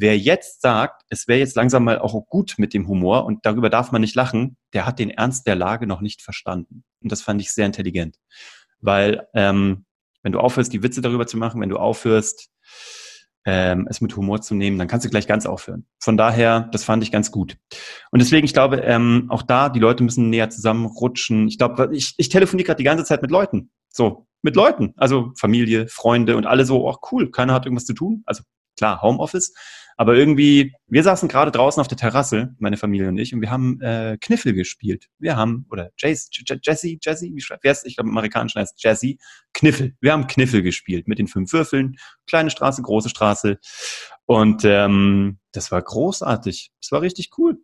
Wer 0.00 0.16
jetzt 0.16 0.62
sagt, 0.62 1.02
es 1.10 1.28
wäre 1.28 1.40
jetzt 1.40 1.56
langsam 1.56 1.84
mal 1.84 1.98
auch 1.98 2.14
gut 2.26 2.54
mit 2.56 2.72
dem 2.72 2.88
Humor 2.88 3.26
und 3.26 3.44
darüber 3.44 3.68
darf 3.68 3.92
man 3.92 4.00
nicht 4.00 4.14
lachen, 4.14 4.56
der 4.72 4.86
hat 4.86 4.98
den 4.98 5.10
Ernst 5.10 5.46
der 5.46 5.56
Lage 5.56 5.86
noch 5.86 6.00
nicht 6.00 6.22
verstanden. 6.22 6.84
Und 7.02 7.12
das 7.12 7.20
fand 7.20 7.42
ich 7.42 7.52
sehr 7.52 7.66
intelligent. 7.66 8.16
Weil 8.80 9.28
ähm, 9.34 9.84
wenn 10.22 10.32
du 10.32 10.40
aufhörst, 10.40 10.72
die 10.72 10.82
Witze 10.82 11.02
darüber 11.02 11.26
zu 11.26 11.36
machen, 11.36 11.60
wenn 11.60 11.68
du 11.68 11.76
aufhörst, 11.76 12.48
ähm, 13.44 13.86
es 13.90 14.00
mit 14.00 14.16
Humor 14.16 14.40
zu 14.40 14.54
nehmen, 14.54 14.78
dann 14.78 14.88
kannst 14.88 15.04
du 15.04 15.10
gleich 15.10 15.26
ganz 15.26 15.44
aufhören. 15.44 15.84
Von 15.98 16.16
daher, 16.16 16.70
das 16.72 16.82
fand 16.82 17.02
ich 17.02 17.12
ganz 17.12 17.30
gut. 17.30 17.58
Und 18.10 18.22
deswegen, 18.22 18.46
ich 18.46 18.54
glaube, 18.54 18.78
ähm, 18.78 19.26
auch 19.28 19.42
da, 19.42 19.68
die 19.68 19.80
Leute 19.80 20.02
müssen 20.02 20.30
näher 20.30 20.48
zusammenrutschen. 20.48 21.46
Ich 21.46 21.58
glaube, 21.58 21.90
ich, 21.92 22.14
ich 22.16 22.30
telefoniere 22.30 22.68
gerade 22.68 22.78
die 22.78 22.84
ganze 22.84 23.04
Zeit 23.04 23.20
mit 23.20 23.30
Leuten. 23.30 23.70
So, 23.90 24.26
mit 24.40 24.56
Leuten. 24.56 24.94
Also 24.96 25.32
Familie, 25.36 25.88
Freunde 25.88 26.38
und 26.38 26.46
alle 26.46 26.64
so, 26.64 26.88
ach 26.88 27.00
cool, 27.12 27.30
keiner 27.30 27.52
hat 27.52 27.66
irgendwas 27.66 27.84
zu 27.84 27.92
tun. 27.92 28.22
Also 28.24 28.44
klar, 28.78 29.02
Homeoffice. 29.02 29.52
Aber 30.00 30.14
irgendwie, 30.14 30.72
wir 30.86 31.02
saßen 31.02 31.28
gerade 31.28 31.50
draußen 31.50 31.78
auf 31.78 31.86
der 31.86 31.98
Terrasse, 31.98 32.56
meine 32.58 32.78
Familie 32.78 33.10
und 33.10 33.18
ich, 33.18 33.34
und 33.34 33.42
wir 33.42 33.50
haben 33.50 33.82
äh, 33.82 34.16
Kniffel 34.18 34.54
gespielt. 34.54 35.10
Wir 35.18 35.36
haben, 35.36 35.66
oder 35.70 35.90
Jace, 35.98 36.30
Jesse, 36.32 36.96
Jesse, 37.02 37.26
wie 37.26 37.40
schreibt, 37.42 37.64
wer 37.64 37.72
ist, 37.72 37.84
ich 37.84 37.96
glaube 37.96 38.08
im 38.08 38.16
Amerikanischen 38.16 38.60
heißt 38.60 38.82
Jesse, 38.82 39.16
Kniffel. 39.52 39.94
Wir 40.00 40.14
haben 40.14 40.26
Kniffel 40.26 40.62
gespielt 40.62 41.06
mit 41.06 41.18
den 41.18 41.28
fünf 41.28 41.52
Würfeln, 41.52 41.98
kleine 42.26 42.48
Straße, 42.48 42.80
große 42.80 43.10
Straße. 43.10 43.58
Und 44.24 44.62
ähm, 44.64 45.38
das 45.52 45.70
war 45.70 45.82
großartig. 45.82 46.72
Das 46.80 46.92
war 46.92 47.02
richtig 47.02 47.32
cool. 47.36 47.62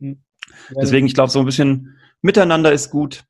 Hm. 0.00 0.24
Deswegen, 0.70 1.06
ich 1.06 1.14
glaube, 1.14 1.30
so 1.30 1.38
ein 1.38 1.46
bisschen 1.46 1.96
miteinander 2.20 2.72
ist 2.72 2.90
gut. 2.90 3.26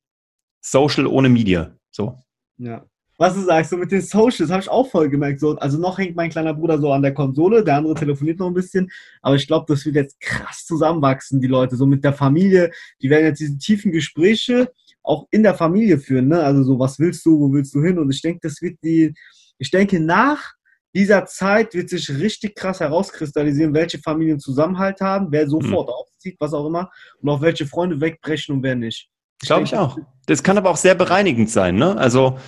Social 0.63 1.07
ohne 1.07 1.29
Media. 1.29 1.77
So. 1.91 2.25
Ja 2.57 2.87
was 3.19 3.35
du 3.35 3.41
sagst, 3.41 3.71
so 3.71 3.77
mit 3.77 3.91
den 3.91 4.03
Socials, 4.03 4.51
habe 4.51 4.63
ich 4.63 4.69
auch 4.69 4.91
voll 4.91 5.09
gemerkt. 5.09 5.41
So, 5.41 5.57
also 5.57 5.79
noch 5.79 5.99
hängt 5.99 6.17
mein 6.17 6.31
kleiner 6.31 6.55
Bruder 6.55 6.79
so 6.79 6.93
an 6.93 7.03
der 7.03 7.15
Konsole, 7.15 7.65
der 7.65 7.77
andere 7.77 7.95
telefoniert 7.95 8.39
noch 8.39 8.49
ein 8.49 8.55
bisschen, 8.55 8.91
aber 9.23 9.37
ich 9.37 9.47
glaube, 9.47 9.67
das 9.69 9.85
wird 9.87 9.97
jetzt 9.97 10.21
krass 10.21 10.67
zusammenwachsen, 10.67 11.41
die 11.41 11.47
Leute, 11.47 11.77
so 11.77 11.87
mit 11.87 12.05
der 12.05 12.13
Familie. 12.13 12.71
Die 13.01 13.11
werden 13.11 13.27
jetzt 13.27 13.41
diese 13.41 13.59
tiefen 13.59 13.93
Gespräche 13.93 14.71
auch 15.03 15.27
in 15.31 15.43
der 15.43 15.55
Familie 15.55 15.99
führen, 15.99 16.29
ne? 16.29 16.43
Also 16.43 16.65
so, 16.65 16.79
was 16.79 16.99
willst 16.99 17.25
du, 17.25 17.39
wo 17.39 17.53
willst 17.53 17.75
du 17.75 17.83
hin? 17.83 17.99
Und 17.99 18.11
ich 18.11 18.21
denke, 18.21 18.41
das 18.43 18.61
wird 18.61 18.79
die, 18.83 19.15
ich 19.57 19.71
denke, 19.71 20.01
nach 20.01 20.55
dieser 20.95 21.27
Zeit 21.27 21.75
wird 21.75 21.91
sich 21.91 22.09
richtig 22.09 22.57
krass 22.57 22.81
herauskristallisieren, 22.81 23.73
welche 23.75 23.99
Familien 23.99 24.41
Zusammenhalt 24.41 25.01
haben, 25.01 25.29
wer 25.31 25.49
sofort 25.49 25.89
mhm. 25.89 25.95
aufzieht, 25.95 26.37
was 26.41 26.53
auch 26.55 26.67
immer, 26.67 26.91
und 27.21 27.29
auch 27.29 27.41
welche 27.41 27.67
Freunde 27.67 28.01
wegbrechen 28.01 28.57
und 28.57 28.63
wer 28.63 28.75
nicht. 28.75 29.09
Glaube 29.41 29.65
ich 29.65 29.77
auch. 29.77 29.99
Das 30.27 30.43
kann 30.43 30.57
aber 30.59 30.71
auch 30.71 30.77
sehr 30.77 30.95
bereinigend 30.95 31.51
sein, 31.51 31.77
ne? 31.77 31.97
Also 31.97 32.39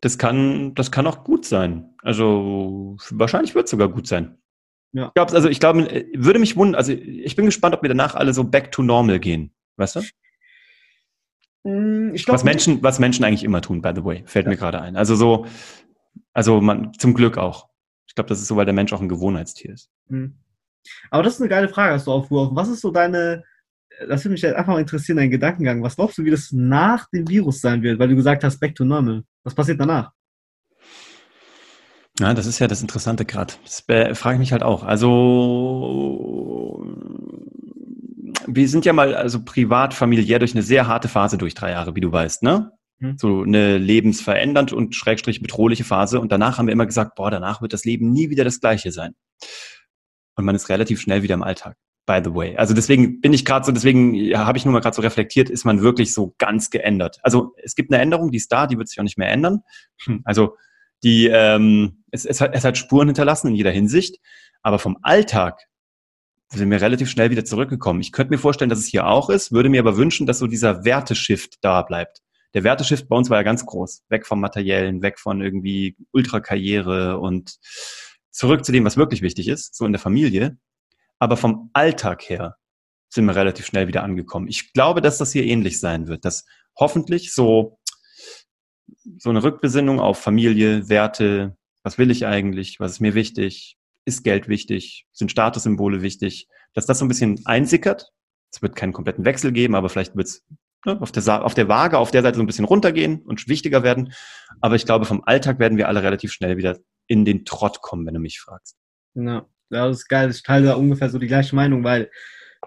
das 0.00 0.18
kann, 0.18 0.74
das 0.74 0.90
kann 0.90 1.06
auch 1.06 1.24
gut 1.24 1.44
sein. 1.44 1.94
Also 2.02 2.96
wahrscheinlich 3.10 3.54
wird 3.54 3.64
es 3.64 3.70
sogar 3.70 3.88
gut 3.88 4.06
sein. 4.06 4.38
Ja. 4.92 5.08
Ich 5.08 5.14
glaube, 5.14 5.32
also 5.32 5.48
ich 5.48 5.60
glaube, 5.60 6.06
würde 6.14 6.38
mich 6.38 6.56
wundern, 6.56 6.76
also 6.76 6.92
ich 6.92 7.36
bin 7.36 7.46
gespannt, 7.46 7.74
ob 7.74 7.82
wir 7.82 7.88
danach 7.88 8.14
alle 8.14 8.32
so 8.32 8.44
back 8.44 8.72
to 8.72 8.82
normal 8.82 9.18
gehen. 9.18 9.52
Weißt 9.76 9.96
du? 9.96 10.00
Mm, 11.64 12.14
glaub, 12.14 12.34
was 12.34 12.44
Menschen, 12.44 12.82
was 12.82 12.98
Menschen 12.98 13.24
eigentlich 13.24 13.44
immer 13.44 13.60
tun, 13.60 13.82
by 13.82 13.92
the 13.94 14.04
way, 14.04 14.22
fällt 14.26 14.46
ja. 14.46 14.50
mir 14.50 14.56
gerade 14.56 14.80
ein. 14.80 14.96
Also 14.96 15.16
so, 15.16 15.46
also 16.32 16.60
man, 16.60 16.92
zum 16.94 17.14
Glück 17.14 17.38
auch. 17.38 17.68
Ich 18.06 18.14
glaube, 18.14 18.28
das 18.28 18.40
ist 18.40 18.48
so, 18.48 18.56
weil 18.56 18.64
der 18.64 18.74
Mensch 18.74 18.92
auch 18.92 19.00
ein 19.00 19.08
Gewohnheitstier 19.08 19.72
ist. 19.72 19.90
Mhm. 20.08 20.38
Aber 21.10 21.22
das 21.22 21.34
ist 21.34 21.40
eine 21.40 21.48
geile 21.50 21.68
Frage, 21.68 21.94
hast 21.94 22.06
du 22.06 22.12
aufgeworfen. 22.12 22.56
Was 22.56 22.68
ist 22.68 22.80
so 22.80 22.90
deine, 22.90 23.44
das 24.08 24.24
würde 24.24 24.32
mich 24.32 24.42
jetzt 24.42 24.54
einfach 24.54 24.72
mal 24.72 24.80
interessieren, 24.80 25.16
dein 25.16 25.30
Gedankengang. 25.30 25.82
Was 25.82 25.96
glaubst 25.96 26.18
du, 26.18 26.24
wie 26.24 26.30
das 26.30 26.52
nach 26.52 27.08
dem 27.10 27.28
Virus 27.28 27.60
sein 27.60 27.82
wird? 27.82 27.98
Weil 27.98 28.08
du 28.08 28.16
gesagt 28.16 28.44
hast, 28.44 28.58
back 28.58 28.74
to 28.74 28.84
normal. 28.84 29.22
Was 29.44 29.54
passiert 29.54 29.80
danach? 29.80 30.12
Ja, 32.18 32.32
das 32.34 32.46
ist 32.46 32.58
ja 32.58 32.66
das 32.66 32.80
Interessante 32.80 33.24
gerade. 33.24 33.54
Das 33.64 33.84
frage 34.18 34.34
ich 34.34 34.38
mich 34.38 34.52
halt 34.52 34.62
auch. 34.62 34.84
Also, 34.84 36.82
wir 38.46 38.68
sind 38.68 38.84
ja 38.86 38.92
mal 38.92 39.14
also 39.14 39.44
privat, 39.44 39.92
familiär 39.92 40.38
durch 40.38 40.52
eine 40.52 40.62
sehr 40.62 40.86
harte 40.86 41.08
Phase 41.08 41.36
durch 41.36 41.54
drei 41.54 41.72
Jahre, 41.72 41.94
wie 41.94 42.00
du 42.00 42.10
weißt, 42.10 42.42
ne? 42.42 42.72
Mhm. 42.98 43.18
So 43.18 43.42
eine 43.42 43.76
lebensverändernd 43.76 44.72
und 44.72 44.94
schrägstrich 44.94 45.42
bedrohliche 45.42 45.84
Phase. 45.84 46.18
Und 46.20 46.32
danach 46.32 46.56
haben 46.56 46.66
wir 46.66 46.72
immer 46.72 46.86
gesagt, 46.86 47.16
boah, 47.16 47.30
danach 47.30 47.60
wird 47.60 47.74
das 47.74 47.84
Leben 47.84 48.10
nie 48.12 48.30
wieder 48.30 48.44
das 48.44 48.60
gleiche 48.60 48.92
sein. 48.92 49.14
Und 50.36 50.46
man 50.46 50.54
ist 50.54 50.70
relativ 50.70 51.00
schnell 51.00 51.22
wieder 51.22 51.34
im 51.34 51.42
Alltag 51.42 51.76
by 52.06 52.20
the 52.24 52.34
way. 52.34 52.56
Also 52.56 52.72
deswegen 52.72 53.20
bin 53.20 53.32
ich 53.32 53.44
gerade 53.44 53.66
so, 53.66 53.72
deswegen 53.72 54.14
ja, 54.14 54.46
habe 54.46 54.56
ich 54.56 54.64
nur 54.64 54.72
mal 54.72 54.80
gerade 54.80 54.94
so 54.94 55.02
reflektiert, 55.02 55.50
ist 55.50 55.64
man 55.64 55.82
wirklich 55.82 56.14
so 56.14 56.34
ganz 56.38 56.70
geändert. 56.70 57.18
Also 57.22 57.54
es 57.62 57.74
gibt 57.74 57.92
eine 57.92 58.00
Änderung, 58.00 58.30
die 58.30 58.38
ist 58.38 58.50
da, 58.52 58.66
die 58.66 58.78
wird 58.78 58.88
sich 58.88 58.98
auch 58.98 59.04
nicht 59.04 59.18
mehr 59.18 59.30
ändern. 59.30 59.60
Hm. 60.04 60.22
Also 60.24 60.56
die, 61.02 61.26
ähm, 61.26 62.04
es, 62.10 62.24
es, 62.24 62.40
hat, 62.40 62.54
es 62.54 62.64
hat 62.64 62.78
Spuren 62.78 63.08
hinterlassen 63.08 63.48
in 63.48 63.54
jeder 63.54 63.70
Hinsicht, 63.70 64.18
aber 64.62 64.78
vom 64.78 64.96
Alltag 65.02 65.60
sind 66.52 66.70
wir 66.70 66.80
relativ 66.80 67.10
schnell 67.10 67.30
wieder 67.30 67.44
zurückgekommen. 67.44 68.00
Ich 68.00 68.12
könnte 68.12 68.32
mir 68.32 68.38
vorstellen, 68.38 68.70
dass 68.70 68.78
es 68.78 68.86
hier 68.86 69.06
auch 69.06 69.28
ist, 69.28 69.52
würde 69.52 69.68
mir 69.68 69.80
aber 69.80 69.96
wünschen, 69.96 70.26
dass 70.26 70.38
so 70.38 70.46
dieser 70.46 70.84
Werteshift 70.84 71.58
da 71.60 71.82
bleibt. 71.82 72.22
Der 72.54 72.64
Werteshift 72.64 73.08
bei 73.08 73.16
uns 73.16 73.28
war 73.28 73.38
ja 73.38 73.42
ganz 73.42 73.66
groß. 73.66 74.04
Weg 74.08 74.26
vom 74.26 74.40
Materiellen, 74.40 75.02
weg 75.02 75.18
von 75.18 75.42
irgendwie 75.42 75.96
Ultrakarriere 76.12 77.18
und 77.18 77.58
zurück 78.30 78.64
zu 78.64 78.72
dem, 78.72 78.84
was 78.84 78.96
wirklich 78.96 79.22
wichtig 79.22 79.48
ist, 79.48 79.74
so 79.74 79.84
in 79.84 79.92
der 79.92 80.00
Familie. 80.00 80.56
Aber 81.18 81.36
vom 81.36 81.70
Alltag 81.72 82.28
her 82.28 82.56
sind 83.08 83.26
wir 83.26 83.36
relativ 83.36 83.66
schnell 83.66 83.88
wieder 83.88 84.02
angekommen. 84.02 84.48
Ich 84.48 84.72
glaube, 84.72 85.00
dass 85.00 85.18
das 85.18 85.32
hier 85.32 85.44
ähnlich 85.44 85.80
sein 85.80 86.08
wird, 86.08 86.24
dass 86.24 86.44
hoffentlich 86.78 87.32
so, 87.32 87.78
so 89.18 89.30
eine 89.30 89.42
Rückbesinnung 89.42 90.00
auf 90.00 90.18
Familie, 90.18 90.88
Werte, 90.88 91.56
was 91.82 91.98
will 91.98 92.10
ich 92.10 92.26
eigentlich, 92.26 92.80
was 92.80 92.92
ist 92.92 93.00
mir 93.00 93.14
wichtig, 93.14 93.76
ist 94.04 94.22
Geld 94.22 94.48
wichtig, 94.48 95.06
sind 95.12 95.30
Statussymbole 95.30 96.02
wichtig, 96.02 96.48
dass 96.74 96.86
das 96.86 96.98
so 96.98 97.04
ein 97.04 97.08
bisschen 97.08 97.40
einsickert. 97.44 98.12
Es 98.52 98.62
wird 98.62 98.76
keinen 98.76 98.92
kompletten 98.92 99.24
Wechsel 99.24 99.52
geben, 99.52 99.74
aber 99.74 99.88
vielleicht 99.88 100.16
wird 100.16 100.28
es 100.28 100.44
ne, 100.84 101.00
auf, 101.00 101.10
der, 101.12 101.44
auf 101.44 101.54
der 101.54 101.68
Waage, 101.68 101.98
auf 101.98 102.10
der 102.10 102.22
Seite 102.22 102.36
so 102.36 102.42
ein 102.42 102.46
bisschen 102.46 102.64
runtergehen 102.64 103.22
und 103.22 103.48
wichtiger 103.48 103.82
werden. 103.82 104.12
Aber 104.60 104.76
ich 104.76 104.84
glaube, 104.84 105.04
vom 105.04 105.22
Alltag 105.24 105.58
werden 105.58 105.78
wir 105.78 105.88
alle 105.88 106.02
relativ 106.02 106.32
schnell 106.32 106.56
wieder 106.56 106.78
in 107.06 107.24
den 107.24 107.44
Trott 107.44 107.82
kommen, 107.82 108.06
wenn 108.06 108.14
du 108.14 108.20
mich 108.20 108.40
fragst. 108.40 108.76
Ja, 109.14 109.46
ja, 109.70 109.88
das 109.88 109.98
ist 109.98 110.08
geil. 110.08 110.30
Ich 110.30 110.42
teile 110.42 110.66
da 110.66 110.74
ungefähr 110.74 111.08
so 111.08 111.18
die 111.18 111.26
gleiche 111.26 111.56
Meinung, 111.56 111.84
weil 111.84 112.10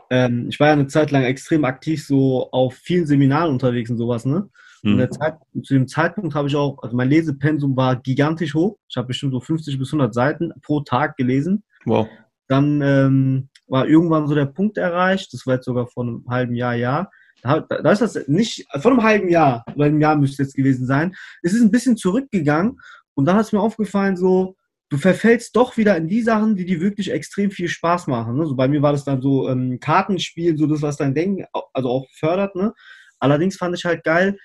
ähm, 0.10 0.48
ich 0.50 0.60
war 0.60 0.68
ja 0.68 0.74
eine 0.74 0.88
Zeit 0.88 1.12
lang 1.12 1.24
extrem 1.24 1.66
aktiv 1.66 2.06
so 2.06 2.50
auf 2.52 2.76
vielen 2.76 3.06
Seminaren 3.06 3.52
unterwegs 3.52 3.90
und 3.90 3.98
sowas, 3.98 4.26
ne? 4.26 4.50
Mhm. 4.84 5.00
Und 5.00 5.14
Zeit, 5.14 5.36
zu 5.64 5.74
dem 5.74 5.88
Zeitpunkt 5.88 6.36
habe 6.36 6.48
ich 6.48 6.56
auch, 6.56 6.82
also 6.82 6.96
mein 6.96 7.10
Lesepensum 7.10 7.76
war 7.76 7.98
gigantisch 7.98 8.54
hoch. 8.54 8.78
Ich 8.88 8.98
habe 8.98 9.08
bestimmt 9.08 9.34
so 9.34 9.40
50 9.40 9.78
bis 9.78 9.90
100 9.90 10.14
Seiten 10.14 10.52
pro 10.62 10.82
Tag 10.82 11.18
gelesen. 11.18 11.64
Wow. 11.86 12.08
Dann 12.48 12.82
ähm, 12.82 13.50
war 13.68 13.88
irgendwann 13.88 14.28
so 14.28 14.36
der 14.36 14.46
Punkt 14.46 14.78
erreicht, 14.78 15.34
das 15.34 15.46
war 15.46 15.56
jetzt 15.56 15.66
sogar 15.66 15.88
vor 15.88 16.04
einem 16.04 16.26
halben 16.28 16.56
Jahr, 16.56 16.76
Jahr. 16.76 17.12
Da, 17.42 17.62
da 17.62 17.92
ist 17.92 18.02
das 18.02 18.28
nicht, 18.28 18.66
vor 18.80 18.92
einem 18.92 19.04
halben 19.04 19.30
Jahr, 19.30 19.64
oder 19.76 19.86
einem 19.86 20.02
Jahr 20.02 20.18
müsste 20.18 20.42
es 20.42 20.50
jetzt 20.50 20.56
gewesen 20.56 20.86
sein. 20.86 21.16
Es 21.42 21.54
ist 21.54 21.62
ein 21.62 21.72
bisschen 21.72 21.96
zurückgegangen 21.96 22.80
und 23.14 23.26
dann 23.26 23.36
hat 23.36 23.46
es 23.46 23.52
mir 23.52 23.62
aufgefallen, 23.62 24.18
so, 24.18 24.56
du 24.90 24.98
verfällst 24.98 25.56
doch 25.56 25.78
wieder 25.78 25.96
in 25.98 26.08
die 26.08 26.22
Sachen, 26.22 26.56
die 26.56 26.66
dir 26.66 26.82
wirklich 26.82 27.12
extrem 27.12 27.52
viel 27.52 27.68
Spaß 27.68 28.08
machen. 28.08 28.36
Ne? 28.36 28.46
So 28.46 28.56
bei 28.56 28.68
mir 28.68 28.82
war 28.82 28.92
das 28.92 29.06
dann 29.06 29.22
so 29.22 29.48
ähm, 29.48 29.80
Kartenspiel, 29.80 30.58
so 30.58 30.66
das, 30.66 30.82
was 30.82 30.98
dein 30.98 31.14
Denken 31.14 31.46
also 31.74 31.90
auch 31.90 32.08
fördert. 32.12 32.56
Ne? 32.56 32.74
Allerdings 33.20 33.56
fand 33.56 33.78
ich 33.78 33.86
halt 33.86 34.04
geil, 34.04 34.38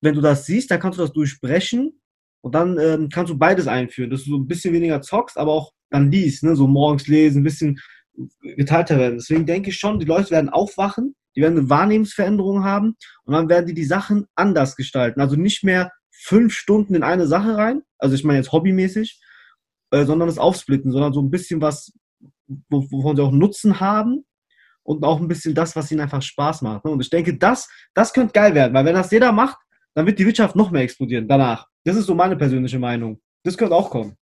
wenn 0.00 0.14
du 0.14 0.20
das 0.20 0.46
siehst, 0.46 0.70
dann 0.70 0.80
kannst 0.80 0.98
du 0.98 1.02
das 1.02 1.12
durchbrechen 1.12 2.00
und 2.40 2.54
dann 2.54 2.78
ähm, 2.78 3.08
kannst 3.10 3.30
du 3.30 3.38
beides 3.38 3.68
einführen, 3.68 4.10
dass 4.10 4.24
du 4.24 4.30
so 4.30 4.36
ein 4.36 4.48
bisschen 4.48 4.74
weniger 4.74 5.00
zockst, 5.00 5.38
aber 5.38 5.52
auch 5.52 5.72
dann 5.90 6.10
liest, 6.10 6.42
ne? 6.42 6.56
so 6.56 6.66
morgens 6.66 7.06
lesen, 7.06 7.42
ein 7.42 7.44
bisschen 7.44 7.78
geteilter 8.42 8.98
werden. 8.98 9.18
Deswegen 9.18 9.46
denke 9.46 9.70
ich 9.70 9.76
schon, 9.76 9.98
die 9.98 10.06
Leute 10.06 10.30
werden 10.30 10.50
aufwachen, 10.50 11.14
die 11.36 11.42
werden 11.42 11.58
eine 11.58 11.70
Wahrnehmensveränderung 11.70 12.64
haben 12.64 12.96
und 13.24 13.34
dann 13.34 13.48
werden 13.48 13.66
die 13.66 13.74
die 13.74 13.84
Sachen 13.84 14.26
anders 14.34 14.76
gestalten. 14.76 15.20
Also 15.20 15.36
nicht 15.36 15.62
mehr 15.62 15.92
fünf 16.10 16.54
Stunden 16.54 16.94
in 16.94 17.02
eine 17.02 17.26
Sache 17.26 17.56
rein, 17.56 17.82
also 17.98 18.14
ich 18.14 18.24
meine 18.24 18.38
jetzt 18.38 18.52
hobbymäßig, 18.52 19.20
äh, 19.92 20.04
sondern 20.04 20.28
es 20.28 20.38
aufsplitten, 20.38 20.90
sondern 20.90 21.12
so 21.12 21.20
ein 21.20 21.30
bisschen 21.30 21.60
was, 21.60 21.92
wovon 22.68 23.16
sie 23.16 23.22
auch 23.22 23.30
Nutzen 23.30 23.78
haben 23.78 24.24
und 24.82 25.04
auch 25.04 25.20
ein 25.20 25.28
bisschen 25.28 25.54
das, 25.54 25.76
was 25.76 25.90
ihnen 25.92 26.00
einfach 26.00 26.22
Spaß 26.22 26.62
macht. 26.62 26.84
Ne? 26.84 26.90
Und 26.90 27.00
ich 27.00 27.10
denke, 27.10 27.36
das, 27.36 27.68
das 27.94 28.12
könnte 28.12 28.32
geil 28.32 28.54
werden, 28.54 28.74
weil 28.74 28.84
wenn 28.84 28.94
das 28.94 29.10
jeder 29.10 29.32
macht, 29.32 29.58
dann 29.94 30.06
wird 30.06 30.18
die 30.18 30.26
Wirtschaft 30.26 30.56
noch 30.56 30.70
mehr 30.70 30.82
explodieren 30.82 31.28
danach. 31.28 31.66
Das 31.84 31.96
ist 31.96 32.06
so 32.06 32.14
meine 32.14 32.36
persönliche 32.36 32.78
Meinung. 32.78 33.20
Das 33.44 33.56
könnte 33.56 33.74
auch 33.74 33.90
kommen. 33.90 34.16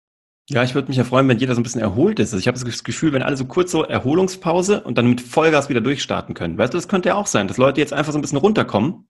Ja, 0.50 0.64
ich 0.64 0.74
würde 0.74 0.88
mich 0.88 0.96
ja 0.96 1.04
freuen, 1.04 1.28
wenn 1.28 1.40
jeder 1.40 1.56
so 1.56 1.60
ein 1.60 1.64
bisschen 1.64 1.82
erholt 1.82 2.20
ist. 2.20 2.34
Ich 2.34 2.48
habe 2.48 2.58
das 2.58 2.84
Gefühl, 2.86 3.12
wenn 3.12 3.22
alle 3.22 3.36
so 3.36 3.44
kurz 3.44 3.70
so 3.70 3.84
Erholungspause 3.84 4.82
und 4.82 4.98
dann 4.98 5.08
mit 5.08 5.20
Vollgas 5.20 5.68
wieder 5.68 5.82
durchstarten 5.82 6.36
können. 6.36 6.58
Weißt 6.58 6.74
du, 6.74 6.78
das 6.78 6.88
könnte 6.88 7.10
ja 7.10 7.16
auch 7.16 7.28
sein, 7.28 7.50
dass 7.50 7.58
Leute 7.58 7.82
jetzt 7.82 7.92
einfach 7.92 8.14
so 8.14 8.18
ein 8.18 8.22
bisschen 8.22 8.38
runterkommen 8.38 9.10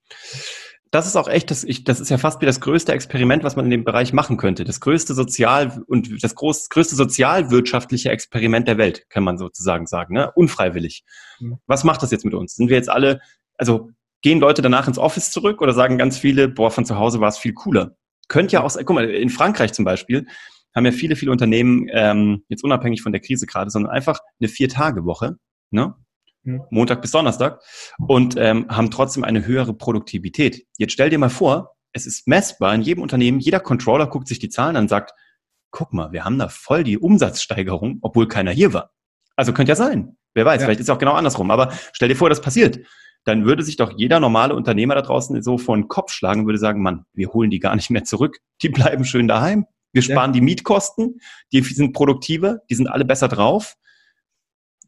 das 0.91 1.07
ist 1.07 1.15
auch 1.15 1.27
echt, 1.27 1.51
das, 1.51 1.63
ich, 1.63 1.83
das 1.83 1.99
ist 1.99 2.09
ja 2.09 2.17
fast 2.17 2.41
wie 2.41 2.45
das 2.45 2.61
größte 2.61 2.93
Experiment, 2.93 3.43
was 3.43 3.55
man 3.55 3.65
in 3.65 3.71
dem 3.71 3.83
Bereich 3.83 4.13
machen 4.13 4.37
könnte. 4.37 4.63
Das 4.63 4.79
größte 4.79 5.13
sozial 5.13 5.83
und 5.87 6.23
das 6.23 6.35
groß, 6.35 6.69
größte 6.69 6.95
sozialwirtschaftliche 6.95 8.09
Experiment 8.09 8.67
der 8.67 8.77
Welt, 8.77 9.09
kann 9.09 9.23
man 9.23 9.37
sozusagen 9.37 9.87
sagen, 9.87 10.13
ne? 10.13 10.31
unfreiwillig. 10.33 11.03
Mhm. 11.39 11.57
Was 11.67 11.83
macht 11.83 12.03
das 12.03 12.11
jetzt 12.11 12.25
mit 12.25 12.33
uns? 12.33 12.55
Sind 12.55 12.69
wir 12.69 12.77
jetzt 12.77 12.89
alle, 12.89 13.19
also 13.57 13.89
gehen 14.21 14.39
Leute 14.39 14.61
danach 14.61 14.87
ins 14.87 14.97
Office 14.97 15.31
zurück 15.31 15.61
oder 15.61 15.73
sagen 15.73 15.97
ganz 15.97 16.17
viele, 16.17 16.47
boah, 16.47 16.71
von 16.71 16.85
zu 16.85 16.97
Hause 16.97 17.19
war 17.19 17.29
es 17.29 17.37
viel 17.37 17.53
cooler? 17.53 17.95
Könnte 18.27 18.53
ja 18.53 18.63
auch, 18.63 18.75
guck 18.75 18.95
mal, 18.95 19.09
in 19.09 19.29
Frankreich 19.29 19.73
zum 19.73 19.85
Beispiel 19.85 20.27
haben 20.75 20.85
ja 20.85 20.91
viele, 20.91 21.15
viele 21.15 21.31
Unternehmen, 21.31 21.87
ähm, 21.91 22.43
jetzt 22.49 22.63
unabhängig 22.63 23.01
von 23.01 23.11
der 23.11 23.21
Krise 23.21 23.47
gerade, 23.47 23.71
sondern 23.71 23.91
einfach 23.91 24.19
eine 24.39 24.47
Vier-Tage-Woche, 24.47 25.37
ne? 25.71 25.95
Hm. 26.47 26.63
Montag 26.69 27.01
bis 27.01 27.11
Donnerstag 27.11 27.59
und 28.07 28.35
ähm, 28.37 28.67
haben 28.69 28.89
trotzdem 28.89 29.25
eine 29.25 29.45
höhere 29.45 29.73
Produktivität. 29.73 30.65
Jetzt 30.77 30.93
stell 30.93 31.09
dir 31.09 31.19
mal 31.19 31.29
vor, 31.29 31.75
es 31.91 32.07
ist 32.07 32.25
messbar 32.25 32.73
in 32.73 32.81
jedem 32.81 33.03
Unternehmen, 33.03 33.41
jeder 33.41 33.59
Controller 33.59 34.07
guckt 34.07 34.29
sich 34.29 34.39
die 34.39 34.47
Zahlen 34.47 34.77
an 34.77 34.83
und 34.85 34.87
sagt, 34.87 35.11
guck 35.71 35.91
mal, 35.91 36.13
wir 36.13 36.23
haben 36.23 36.39
da 36.39 36.47
voll 36.47 36.85
die 36.85 36.97
Umsatzsteigerung, 36.97 37.99
obwohl 38.01 38.29
keiner 38.29 38.51
hier 38.51 38.71
war. 38.71 38.91
Also 39.35 39.51
könnte 39.51 39.71
ja 39.71 39.75
sein. 39.75 40.15
Wer 40.35 40.45
weiß, 40.45 40.61
ja. 40.61 40.67
vielleicht 40.67 40.79
ist 40.79 40.87
es 40.87 40.89
auch 40.89 40.99
genau 40.99 41.13
andersrum. 41.13 41.51
Aber 41.51 41.73
stell 41.91 42.07
dir 42.07 42.15
vor, 42.15 42.29
das 42.29 42.39
passiert. 42.39 42.79
Dann 43.25 43.43
würde 43.43 43.63
sich 43.63 43.75
doch 43.75 43.91
jeder 43.97 44.21
normale 44.21 44.55
Unternehmer 44.55 44.95
da 44.95 45.01
draußen 45.01 45.43
so 45.43 45.57
vor 45.57 45.75
den 45.75 45.89
Kopf 45.89 46.13
schlagen 46.13 46.41
und 46.41 46.45
würde 46.45 46.59
sagen, 46.59 46.81
Mann, 46.81 47.03
wir 47.13 47.33
holen 47.33 47.49
die 47.49 47.59
gar 47.59 47.75
nicht 47.75 47.89
mehr 47.89 48.05
zurück. 48.05 48.37
Die 48.61 48.69
bleiben 48.69 49.03
schön 49.03 49.27
daheim. 49.27 49.65
Wir 49.91 50.01
sparen 50.01 50.29
ja. 50.29 50.35
die 50.35 50.41
Mietkosten. 50.41 51.19
Die 51.51 51.61
sind 51.61 51.91
produktiver. 51.91 52.59
Die 52.69 52.75
sind 52.75 52.87
alle 52.87 53.03
besser 53.03 53.27
drauf. 53.27 53.75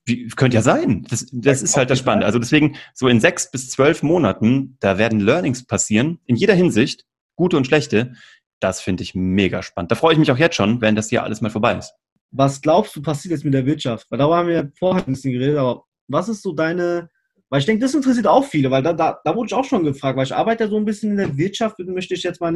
Wie, 0.09 0.27
könnte 0.29 0.55
ja 0.55 0.61
sein. 0.61 1.05
Das, 1.09 1.27
das 1.31 1.61
ist 1.61 1.77
halt 1.77 1.89
das 1.89 1.99
Spannende. 1.99 2.25
Also 2.25 2.39
deswegen, 2.39 2.75
so 2.93 3.07
in 3.07 3.19
sechs 3.19 3.49
bis 3.49 3.69
zwölf 3.69 4.03
Monaten, 4.03 4.77
da 4.79 4.97
werden 4.97 5.19
Learnings 5.19 5.65
passieren, 5.65 6.19
in 6.25 6.35
jeder 6.35 6.53
Hinsicht, 6.53 7.05
gute 7.35 7.55
und 7.55 7.65
schlechte. 7.65 8.13
Das 8.59 8.81
finde 8.81 9.03
ich 9.03 9.15
mega 9.15 9.63
spannend. 9.63 9.91
Da 9.91 9.95
freue 9.95 10.13
ich 10.13 10.19
mich 10.19 10.31
auch 10.31 10.37
jetzt 10.37 10.55
schon, 10.55 10.81
wenn 10.81 10.95
das 10.95 11.09
hier 11.09 11.23
alles 11.23 11.39
mal 11.39 11.49
vorbei 11.49 11.75
ist. 11.77 11.93
Was 12.31 12.61
glaubst 12.61 12.95
du 12.95 13.01
passiert 13.01 13.31
jetzt 13.31 13.45
mit 13.45 13.53
der 13.53 13.65
Wirtschaft? 13.65 14.11
Weil 14.11 14.19
da 14.19 14.29
haben 14.29 14.49
wir 14.49 14.71
vorher 14.77 15.07
ein 15.07 15.13
bisschen 15.13 15.33
geredet, 15.33 15.57
aber 15.57 15.85
was 16.07 16.27
ist 16.29 16.43
so 16.43 16.51
deine 16.51 17.09
weil 17.49 17.59
ich 17.59 17.65
denke, 17.65 17.81
das 17.81 17.95
interessiert 17.95 18.27
auch 18.27 18.45
viele, 18.45 18.69
weil 18.69 18.83
da, 18.83 18.93
da, 18.93 19.19
da 19.23 19.35
wurde 19.35 19.47
ich 19.47 19.53
auch 19.53 19.65
schon 19.65 19.83
gefragt, 19.83 20.17
weil 20.17 20.25
ich 20.25 20.35
arbeite 20.35 20.65
ja 20.65 20.69
so 20.69 20.77
ein 20.77 20.85
bisschen 20.85 21.11
in 21.11 21.17
der 21.17 21.35
Wirtschaft, 21.35 21.79
möchte 21.79 22.13
ich 22.13 22.23
jetzt 22.23 22.39
mal 22.39 22.53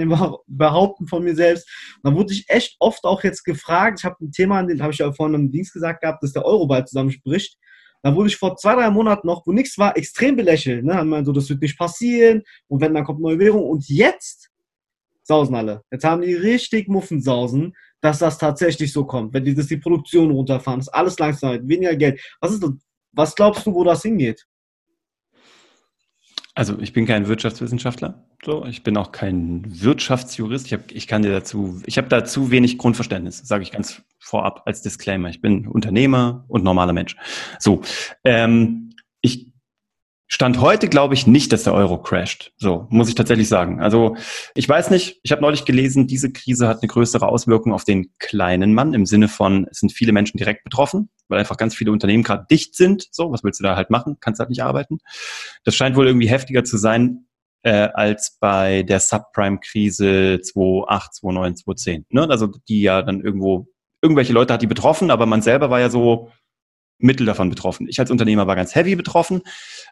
behaupten 0.48 1.08
von 1.08 1.24
mir 1.24 1.36
selbst. 1.36 1.68
da 2.04 2.14
wurde 2.14 2.34
ich 2.34 2.46
echt 2.48 2.76
oft 2.80 3.04
auch 3.04 3.24
jetzt 3.24 3.44
gefragt, 3.44 4.00
ich 4.00 4.06
habe 4.06 4.18
ein 4.22 4.32
Thema, 4.32 4.62
dem 4.64 4.82
habe 4.82 4.94
ich 4.94 5.00
ja 5.00 5.12
vorhin 5.12 5.36
im 5.36 5.52
Dienst 5.52 5.74
gesagt 5.74 6.02
gehabt, 6.02 6.22
dass 6.22 6.34
der 6.34 6.46
Euro 6.46 6.68
bald 6.68 6.88
zusammenspricht. 6.88 7.58
Da 8.04 8.14
wurde 8.16 8.28
ich 8.28 8.36
vor 8.36 8.58
zwei, 8.58 8.76
drei 8.76 8.90
Monaten 8.90 9.26
noch, 9.26 9.48
wo 9.48 9.54
nichts 9.54 9.78
war, 9.78 9.96
extrem 9.98 10.36
belächelt. 10.36 10.84
Ne? 10.84 10.94
Haben 10.94 11.10
wir 11.10 11.24
so, 11.24 11.32
das 11.32 11.50
wird 11.50 11.62
nicht 11.62 11.78
passieren 11.78 12.44
und 12.68 12.82
wenn, 12.82 12.94
dann 12.94 13.06
kommt 13.06 13.22
neue 13.22 13.40
Währung. 13.40 13.64
Und 13.64 13.88
jetzt 13.88 14.50
sausen 15.24 15.56
alle. 15.56 15.84
Jetzt 15.90 16.04
haben 16.04 16.22
die 16.22 16.34
richtig 16.34 16.90
Muffensausen, 16.90 17.74
dass 18.02 18.20
das 18.20 18.38
tatsächlich 18.38 18.92
so 18.92 19.06
kommt, 19.06 19.34
wenn 19.34 19.46
die, 19.46 19.56
dass 19.56 19.68
die 19.68 19.78
Produktion 19.78 20.32
runterfahren, 20.32 20.82
dass 20.82 20.90
alles 20.90 21.18
langsam 21.18 21.68
weniger 21.68 21.96
Geld. 21.96 22.22
Was, 22.42 22.52
ist, 22.52 22.66
was 23.14 23.34
glaubst 23.34 23.66
du, 23.66 23.74
wo 23.74 23.86
das 23.86 24.02
hingeht? 24.02 24.46
Also 26.56 26.78
ich 26.80 26.94
bin 26.94 27.08
kein 27.08 27.28
Wirtschaftswissenschaftler, 27.28 28.26
so 28.46 28.66
ich 28.66 28.84
bin 28.84 28.96
auch 28.96 29.12
kein 29.12 29.64
Wirtschaftsjurist. 29.68 30.68
Ich, 30.68 30.74
hab, 30.74 30.92
ich 30.92 31.08
kann 31.08 31.24
dir 31.24 31.32
dazu, 31.32 31.82
ich 31.88 31.98
habe 31.98 32.10
da 32.10 32.26
zu 32.26 32.52
wenig 32.52 32.78
Grundverständnis, 32.78 33.40
sage 33.40 33.64
ich 33.64 33.72
ganz 33.72 34.04
vorab 34.20 34.62
als 34.66 34.84
Disclaimer. 34.84 35.30
Ich 35.30 35.42
bin 35.42 35.68
Unternehmer 35.68 36.46
und 36.48 36.64
normaler 36.64 36.94
Mensch. 36.94 37.16
So, 37.58 37.82
ähm, 38.24 38.92
ich 39.22 39.54
Stand 40.34 40.60
heute 40.60 40.90
glaube 40.90 41.14
ich 41.14 41.28
nicht, 41.28 41.54
dass 41.54 41.64
der 41.64 41.76
Euro 41.76 42.02
crasht. 42.02 42.54
So, 42.58 42.88
muss 42.90 43.08
ich 43.08 43.14
tatsächlich 43.14 43.48
sagen. 43.48 43.82
Also 43.82 44.16
ich 44.56 44.68
weiß 44.68 44.90
nicht, 44.90 45.20
ich 45.22 45.32
habe 45.32 45.44
neulich 45.44 45.64
gelesen, 45.64 46.08
diese 46.08 46.32
Krise 46.32 46.68
hat 46.68 46.82
eine 46.82 46.88
größere 46.88 47.28
Auswirkung 47.28 47.72
auf 47.72 47.84
den 47.84 48.12
kleinen 48.18 48.74
Mann 48.74 48.96
im 48.96 49.06
Sinne 49.06 49.28
von, 49.28 49.68
es 49.70 49.80
sind 49.80 49.92
viele 49.92 50.12
Menschen 50.12 50.38
direkt 50.38 50.64
betroffen, 50.64 51.10
weil 51.28 51.40
einfach 51.40 51.58
ganz 51.58 51.76
viele 51.76 51.92
Unternehmen 51.92 52.24
gerade 52.24 52.46
dicht 52.50 52.76
sind. 52.76 53.08
So, 53.12 53.32
was 53.32 53.44
willst 53.44 53.60
du 53.60 53.64
da 53.64 53.76
halt 53.76 53.90
machen? 53.90 54.18
Kannst 54.20 54.40
halt 54.40 54.50
nicht 54.50 54.64
arbeiten. 54.64 55.00
Das 55.64 55.76
scheint 55.76 55.96
wohl 55.96 56.08
irgendwie 56.08 56.30
heftiger 56.30 56.64
zu 56.64 56.78
sein 56.78 57.28
äh, 57.64 57.90
als 57.94 58.38
bei 58.40 58.84
der 58.84 59.00
Subprime-Krise 59.00 60.40
2008, 60.42 61.16
2009, 61.16 61.56
2010. 61.58 62.06
Ne? 62.10 62.30
Also 62.30 62.48
die 62.68 62.82
ja 62.82 63.02
dann 63.02 63.22
irgendwo, 63.22 63.68
irgendwelche 64.02 64.34
Leute 64.34 64.54
hat 64.54 64.62
die 64.62 64.68
betroffen, 64.68 65.12
aber 65.12 65.26
man 65.26 65.42
selber 65.42 65.70
war 65.70 65.80
ja 65.80 65.90
so, 65.90 66.32
Mittel 67.00 67.26
davon 67.26 67.50
betroffen. 67.50 67.88
Ich 67.90 68.00
als 68.00 68.12
Unternehmer 68.12 68.48
war 68.48 68.56
ganz 68.56 68.76
heavy 68.76 68.96
betroffen, 68.96 69.42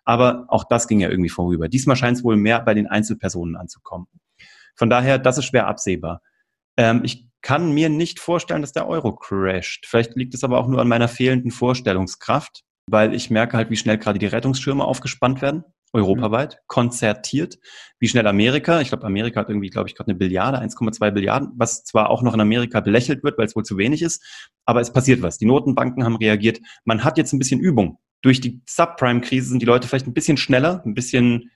aber 0.06 0.46
auch 0.48 0.64
das 0.64 0.88
ging 0.88 1.02
ja 1.02 1.10
irgendwie 1.10 1.30
vorüber. 1.30 1.68
Diesmal 1.68 1.98
scheint 1.98 2.18
es 2.18 2.24
wohl 2.24 2.38
mehr 2.38 2.62
bei 2.62 2.74
den 2.74 2.88
Einzelpersonen 2.88 3.58
anzukommen. 3.58 4.08
Von 4.76 4.90
daher, 4.90 5.20
das 5.20 5.38
ist 5.38 5.46
schwer 5.46 5.68
absehbar. 5.68 6.22
Ähm, 6.78 7.02
ich 7.04 7.28
kann 7.42 7.74
mir 7.74 7.90
nicht 7.90 8.20
vorstellen, 8.20 8.62
dass 8.62 8.74
der 8.74 8.88
Euro 8.88 9.16
crasht. 9.16 9.86
Vielleicht 9.88 10.16
liegt 10.16 10.34
es 10.34 10.44
aber 10.44 10.60
auch 10.60 10.68
nur 10.68 10.82
an 10.82 10.88
meiner 10.88 11.08
fehlenden 11.08 11.52
Vorstellungskraft, 11.52 12.64
weil 12.88 13.14
ich 13.14 13.30
merke 13.30 13.58
halt, 13.58 13.70
wie 13.70 13.78
schnell 13.78 13.98
gerade 13.98 14.20
die 14.20 14.28
Rettungsschirme 14.28 14.84
aufgespannt 14.84 15.42
werden 15.42 15.64
europaweit, 15.94 16.60
konzertiert. 16.68 17.60
Wie 18.00 18.08
schnell 18.08 18.28
Amerika, 18.28 18.82
ich 18.82 18.90
glaube, 18.90 19.06
Amerika 19.06 19.42
hat 19.42 19.50
irgendwie, 19.50 19.70
glaube 19.70 19.90
ich, 19.90 19.96
gerade 19.96 20.10
eine 20.10 20.18
Billiarde, 20.18 20.62
1,2 20.62 21.12
Billiarden, 21.12 21.50
was 21.56 21.84
zwar 21.84 22.10
auch 22.10 22.22
noch 22.22 22.34
in 22.34 22.42
Amerika 22.42 22.80
belächelt 22.80 23.24
wird, 23.24 23.38
weil 23.38 23.46
es 23.46 23.56
wohl 23.56 23.66
zu 23.66 23.78
wenig 23.78 24.02
ist, 24.02 24.24
aber 24.66 24.82
es 24.82 24.94
passiert 24.94 25.22
was. 25.22 25.38
Die 25.38 25.46
Notenbanken 25.46 26.04
haben 26.04 26.16
reagiert. 26.16 26.60
Man 26.86 27.04
hat 27.04 27.18
jetzt 27.18 27.34
ein 27.34 27.40
bisschen 27.40 27.60
Übung. 27.60 28.00
Durch 28.22 28.40
die 28.40 28.62
Subprime-Krise 28.68 29.50
sind 29.50 29.62
die 29.62 29.66
Leute 29.66 29.88
vielleicht 29.88 30.08
ein 30.08 30.14
bisschen 30.14 30.38
schneller, 30.38 30.82
ein 30.86 30.94
bisschen, 30.94 31.52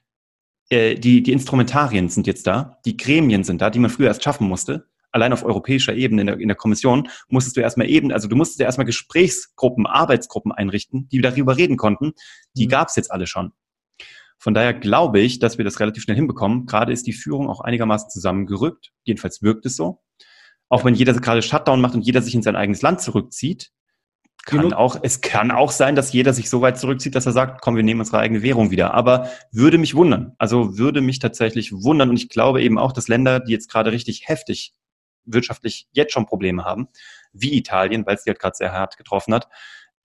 äh, 0.70 0.96
die, 0.96 1.24
die 1.24 1.32
Instrumentarien 1.32 2.10
sind 2.10 2.28
jetzt 2.28 2.48
da, 2.48 2.80
die 2.86 2.98
Gremien 2.98 3.44
sind 3.44 3.62
da, 3.62 3.70
die 3.70 3.80
man 3.80 3.92
früher 3.92 4.08
erst 4.08 4.24
schaffen 4.24 4.48
musste 4.48 4.88
allein 5.16 5.34
auf 5.34 5.44
europäischer 5.44 5.96
Ebene 5.96 6.22
in 6.22 6.28
der, 6.28 6.40
in 6.40 6.48
der 6.48 6.58
Kommission 6.58 7.08
musstest 7.30 7.58
du 7.58 7.62
erstmal 7.62 7.90
eben, 7.90 8.12
also 8.12 8.28
du 8.28 8.36
musstest 8.36 8.60
ja 8.60 8.66
erstmal 8.66 8.86
Gesprächsgruppen, 8.86 9.88
Arbeitsgruppen 9.88 10.52
einrichten, 10.52 11.08
die 11.10 11.22
darüber 11.22 11.58
reden 11.58 11.78
konnten. 11.78 12.14
Die 12.56 12.66
mhm. 12.66 12.70
gab 12.70 12.90
es 12.90 12.96
jetzt 12.96 13.12
alle 13.12 13.26
schon. 13.26 13.54
Von 14.38 14.54
daher 14.54 14.74
glaube 14.74 15.22
ich, 15.22 15.40
dass 15.40 15.58
wir 15.58 15.66
das 15.66 15.80
relativ 15.80 16.04
schnell 16.04 16.18
hinbekommen. 16.18 16.66
Gerade 16.66 16.92
ist 16.92 17.08
die 17.08 17.14
Führung 17.14 17.50
auch 17.50 17.62
einigermaßen 17.62 18.10
zusammengerückt. 18.10 18.92
Jedenfalls 19.04 19.42
wirkt 19.42 19.66
es 19.66 19.78
so. 19.78 20.02
Auch 20.68 20.84
wenn 20.84 20.94
jeder 20.94 21.14
gerade 21.14 21.42
Shutdown 21.42 21.80
macht 21.80 21.96
und 21.96 22.02
jeder 22.02 22.22
sich 22.22 22.36
in 22.36 22.42
sein 22.42 22.58
eigenes 22.58 22.82
Land 22.82 23.00
zurückzieht, 23.00 23.72
kann 24.46 24.62
genau. 24.62 24.78
auch, 24.78 24.98
es 25.02 25.22
kann 25.22 25.50
auch 25.50 25.72
sein, 25.72 25.96
dass 25.96 26.14
jeder 26.14 26.34
sich 26.34 26.50
so 26.50 26.62
weit 26.62 26.78
zurückzieht, 26.78 27.16
dass 27.16 27.26
er 27.26 27.32
sagt, 27.32 27.62
komm, 27.62 27.78
wir 27.78 27.84
nehmen 27.84 28.02
unsere 28.02 28.20
eigene 28.20 28.44
Währung 28.44 28.70
wieder. 28.70 28.94
Aber 28.94 29.30
würde 29.52 29.78
mich 29.78 29.96
wundern. 29.96 30.34
Also 30.38 30.78
würde 30.78 31.02
mich 31.02 31.20
tatsächlich 31.20 31.72
wundern. 31.72 32.10
Und 32.10 32.18
ich 32.18 32.30
glaube 32.30 32.62
eben 32.62 32.78
auch, 32.78 32.92
dass 32.92 33.08
Länder, 33.08 33.40
die 33.40 33.54
jetzt 33.54 33.72
gerade 33.72 33.94
richtig 33.94 34.28
heftig 34.28 34.74
wirtschaftlich 35.26 35.88
jetzt 35.92 36.14
schon 36.14 36.26
Probleme 36.26 36.64
haben, 36.64 36.88
wie 37.34 37.58
Italien, 37.58 38.06
weil 38.06 38.16
es 38.16 38.24
die 38.24 38.30
halt 38.30 38.40
gerade 38.40 38.56
sehr 38.56 38.72
hart 38.72 38.98
getroffen 38.98 39.34
hat, 39.34 39.48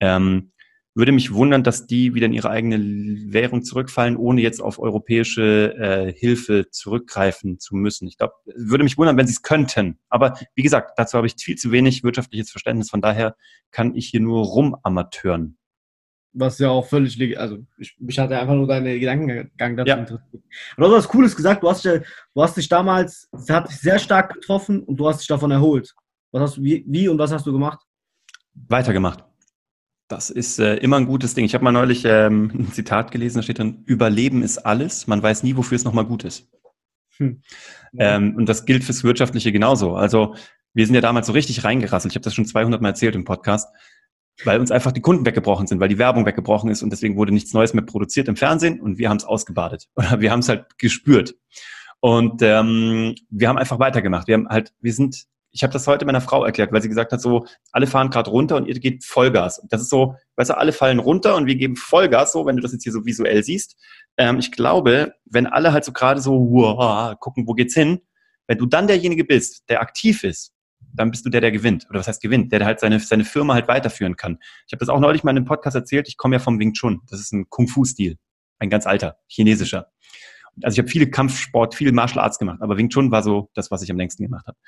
ähm, 0.01 0.53
würde 0.95 1.13
mich 1.13 1.33
wundern, 1.33 1.63
dass 1.63 1.87
die 1.87 2.15
wieder 2.15 2.27
in 2.27 2.33
ihre 2.33 2.51
eigene 2.51 2.79
Währung 3.33 3.63
zurückfallen, 3.63 4.17
ohne 4.17 4.41
jetzt 4.41 4.61
auf 4.61 4.81
europäische 4.81 5.75
äh, 5.79 6.13
Hilfe 6.13 6.69
zurückgreifen 6.71 7.61
zu 7.61 7.77
müssen. 7.77 8.09
Ich 8.09 8.19
glaube, 8.19 8.35
würde 8.45 8.83
mich 8.83 8.99
wundern, 8.99 9.17
wenn 9.17 9.27
sie 9.27 9.35
es 9.35 9.43
könnten. 9.43 9.99
Aber 10.09 10.35
wie 10.55 10.63
gesagt, 10.63 10.99
dazu 10.99 11.17
habe 11.17 11.29
ich 11.29 11.37
viel 11.39 11.57
zu 11.57 11.71
wenig 11.71 12.03
wirtschaftliches 12.03 12.51
Verständnis. 12.51 12.91
Von 12.91 13.01
daher 13.01 13.37
kann 13.71 13.95
ich 13.95 14.09
hier 14.09 14.21
nur 14.21 14.45
rumamateuren. 14.45 15.57
Was 16.33 16.59
ja 16.61 16.69
auch 16.71 16.87
völlig 16.87 17.17
legal, 17.17 17.43
also 17.43 17.59
ich, 17.79 17.97
mich 17.99 18.19
hatte 18.19 18.39
einfach 18.39 18.55
nur 18.55 18.69
deine 18.69 18.99
Gedankengang 19.01 19.77
dazu 19.77 19.89
ja. 19.89 19.97
interessiert. 19.97 20.33
Und 20.35 20.45
du 20.77 20.85
hast 20.85 20.93
was 20.93 21.09
Cooles 21.09 21.35
gesagt, 21.35 21.63
du 21.63 21.69
hast, 21.69 21.85
du 21.85 22.03
hast 22.37 22.57
dich 22.57 22.69
damals, 22.69 23.29
es 23.33 23.51
hat 23.51 23.69
dich 23.69 23.79
sehr 23.79 23.99
stark 23.99 24.35
getroffen 24.35 24.85
und 24.85 24.97
du 24.97 25.09
hast 25.09 25.21
dich 25.21 25.27
davon 25.27 25.51
erholt. 25.51 25.93
Was 26.31 26.43
hast 26.43 26.57
du, 26.59 26.63
wie, 26.63 26.85
wie 26.87 27.09
und 27.09 27.19
was 27.19 27.33
hast 27.33 27.47
du 27.47 27.53
gemacht? 27.53 27.81
Weitergemacht. 28.55 29.25
Das 30.07 30.31
ist 30.31 30.59
äh, 30.59 30.77
immer 30.77 30.97
ein 30.97 31.07
gutes 31.07 31.35
Ding. 31.35 31.45
Ich 31.45 31.55
habe 31.55 31.65
mal 31.65 31.73
neulich 31.73 32.05
ähm, 32.05 32.51
ein 32.53 32.73
Zitat 32.73 33.11
gelesen, 33.11 33.39
da 33.39 33.43
steht 33.43 33.59
drin, 33.59 33.83
Überleben 33.87 34.43
ist 34.43 34.59
alles, 34.59 35.07
man 35.07 35.23
weiß 35.23 35.43
nie, 35.43 35.57
wofür 35.57 35.77
es 35.77 35.85
nochmal 35.85 36.05
gut 36.05 36.25
ist. 36.25 36.49
Hm. 37.17 37.43
Ja. 37.43 37.43
Ähm, 37.93 38.37
und 38.37 38.49
das 38.49 38.67
gilt 38.67 38.85
fürs 38.85 39.03
Wirtschaftliche 39.03 39.51
genauso. 39.51 39.97
Also 39.97 40.37
wir 40.75 40.87
sind 40.87 40.95
ja 40.95 41.01
damals 41.01 41.27
so 41.27 41.33
richtig 41.33 41.65
reingerasselt. 41.65 42.13
Ich 42.13 42.17
habe 42.17 42.23
das 42.23 42.35
schon 42.35 42.47
200 42.47 42.81
Mal 42.81 42.91
erzählt 42.91 43.17
im 43.17 43.25
Podcast, 43.25 43.69
weil 44.45 44.61
uns 44.61 44.71
einfach 44.71 44.93
die 44.93 45.01
Kunden 45.01 45.27
weggebrochen 45.27 45.67
sind, 45.67 45.81
weil 45.81 45.89
die 45.89 45.99
Werbung 45.99 46.27
weggebrochen 46.27 46.71
ist 46.71 46.83
und 46.83 46.91
deswegen 46.91 47.17
wurde 47.17 47.33
nichts 47.33 47.53
Neues 47.53 47.75
mehr 47.75 47.85
produziert 47.85 48.29
im 48.29 48.37
Fernsehen 48.37 48.81
und 48.81 48.99
wir 48.99 49.09
haben 49.09 49.19
es 49.19 49.25
ausgebadet 49.25 49.89
oder 49.97 50.21
wir 50.21 50.31
haben 50.31 50.41
es 50.41 50.49
halt 50.49 50.79
gespürt. 50.79 51.35
Und 52.03 52.41
ähm, 52.41 53.15
wir 53.29 53.49
haben 53.49 53.59
einfach 53.59 53.79
weitergemacht. 53.79 54.27
Wir 54.27 54.35
haben 54.35 54.49
halt, 54.49 54.73
wir 54.81 54.93
sind 54.93 55.27
ich 55.53 55.63
habe 55.63 55.73
das 55.73 55.87
heute 55.87 56.05
meiner 56.05 56.21
Frau 56.21 56.45
erklärt, 56.45 56.73
weil 56.73 56.83
sie 56.83 56.89
gesagt 56.89 57.13
hat, 57.13 57.21
so, 57.21 57.47
alle 57.73 57.87
fahren 57.87 58.11
gerade 58.11 58.31
runter 58.31 58.57
und 58.57 58.67
ihr 58.67 58.79
geht 58.79 59.05
Vollgas. 59.05 59.59
Und 59.59 59.73
das 59.73 59.83
ist 59.83 59.91
so, 59.91 60.17
weißt 60.37 60.51
du, 60.51 60.57
alle 60.57 60.73
fallen 60.73 60.99
runter 60.99 61.37
und 61.37 61.47
wir 61.47 61.57
geben 61.57 61.77
Vollgas, 61.77 62.33
so, 62.33 62.47
wenn 62.47 62.57
du 62.57 62.63
das 62.63 62.73
jetzt 62.73 62.85
hier 62.85 62.93
so 62.93 63.05
visuell 63.05 63.43
siehst. 63.43 63.77
Ähm, 64.17 64.39
ich 64.39 64.53
glaube, 64.53 65.15
wenn 65.25 65.47
alle 65.47 65.73
halt 65.73 65.85
so 65.85 65.93
gerade 65.93 66.21
so, 66.21 66.33
wow, 66.51 67.19
gucken, 67.19 67.47
wo 67.47 67.55
geht's 67.55 67.75
hin, 67.75 68.01
wenn 68.47 68.59
du 68.59 68.67
dann 68.67 68.87
derjenige 68.87 69.25
bist, 69.25 69.69
der 69.69 69.81
aktiv 69.81 70.25
ist, 70.25 70.53
dann 70.93 71.11
bist 71.11 71.25
du 71.25 71.31
der, 71.31 71.41
der 71.41 71.53
gewinnt. 71.53 71.87
Oder 71.91 72.01
was 72.01 72.09
heißt 72.09 72.23
gewinnt? 72.23 72.53
Der, 72.53 72.61
der 72.61 72.67
halt 72.67 72.81
seine, 72.81 73.01
seine 73.01 73.25
Firma 73.25 73.55
halt 73.55 73.69
weiterführen 73.69 74.17
kann. 74.17 74.39
Ich 74.67 74.73
habe 74.73 74.81
das 74.81 74.89
auch 74.89 75.01
neulich 75.01 75.25
mal 75.25 75.31
in 75.33 75.39
einem 75.39 75.47
Podcast 75.47 75.77
erzählt. 75.77 76.09
Ich 76.09 76.17
komme 76.17 76.37
ja 76.37 76.41
vom 76.41 76.59
Wing 76.59 76.73
Chun. 76.73 77.01
Das 77.09 77.21
ist 77.21 77.33
ein 77.33 77.49
Kung-Fu-Stil. 77.49 78.17
Ein 78.59 78.71
ganz 78.71 78.87
alter, 78.87 79.17
chinesischer 79.29 79.87
also 80.63 80.75
ich 80.75 80.79
habe 80.81 80.89
viele 80.89 81.11
Kampfsport, 81.11 81.75
viele 81.75 81.93
Martial 81.93 82.23
Arts 82.23 82.39
gemacht, 82.39 82.59
aber 82.61 82.77
Wing 82.77 82.89
Chun 82.89 83.11
war 83.11 83.23
so 83.23 83.51
das, 83.55 83.71
was 83.71 83.83
ich 83.83 83.91
am 83.91 83.97
längsten 83.97 84.25
gemacht 84.25 84.47
habe. 84.47 84.59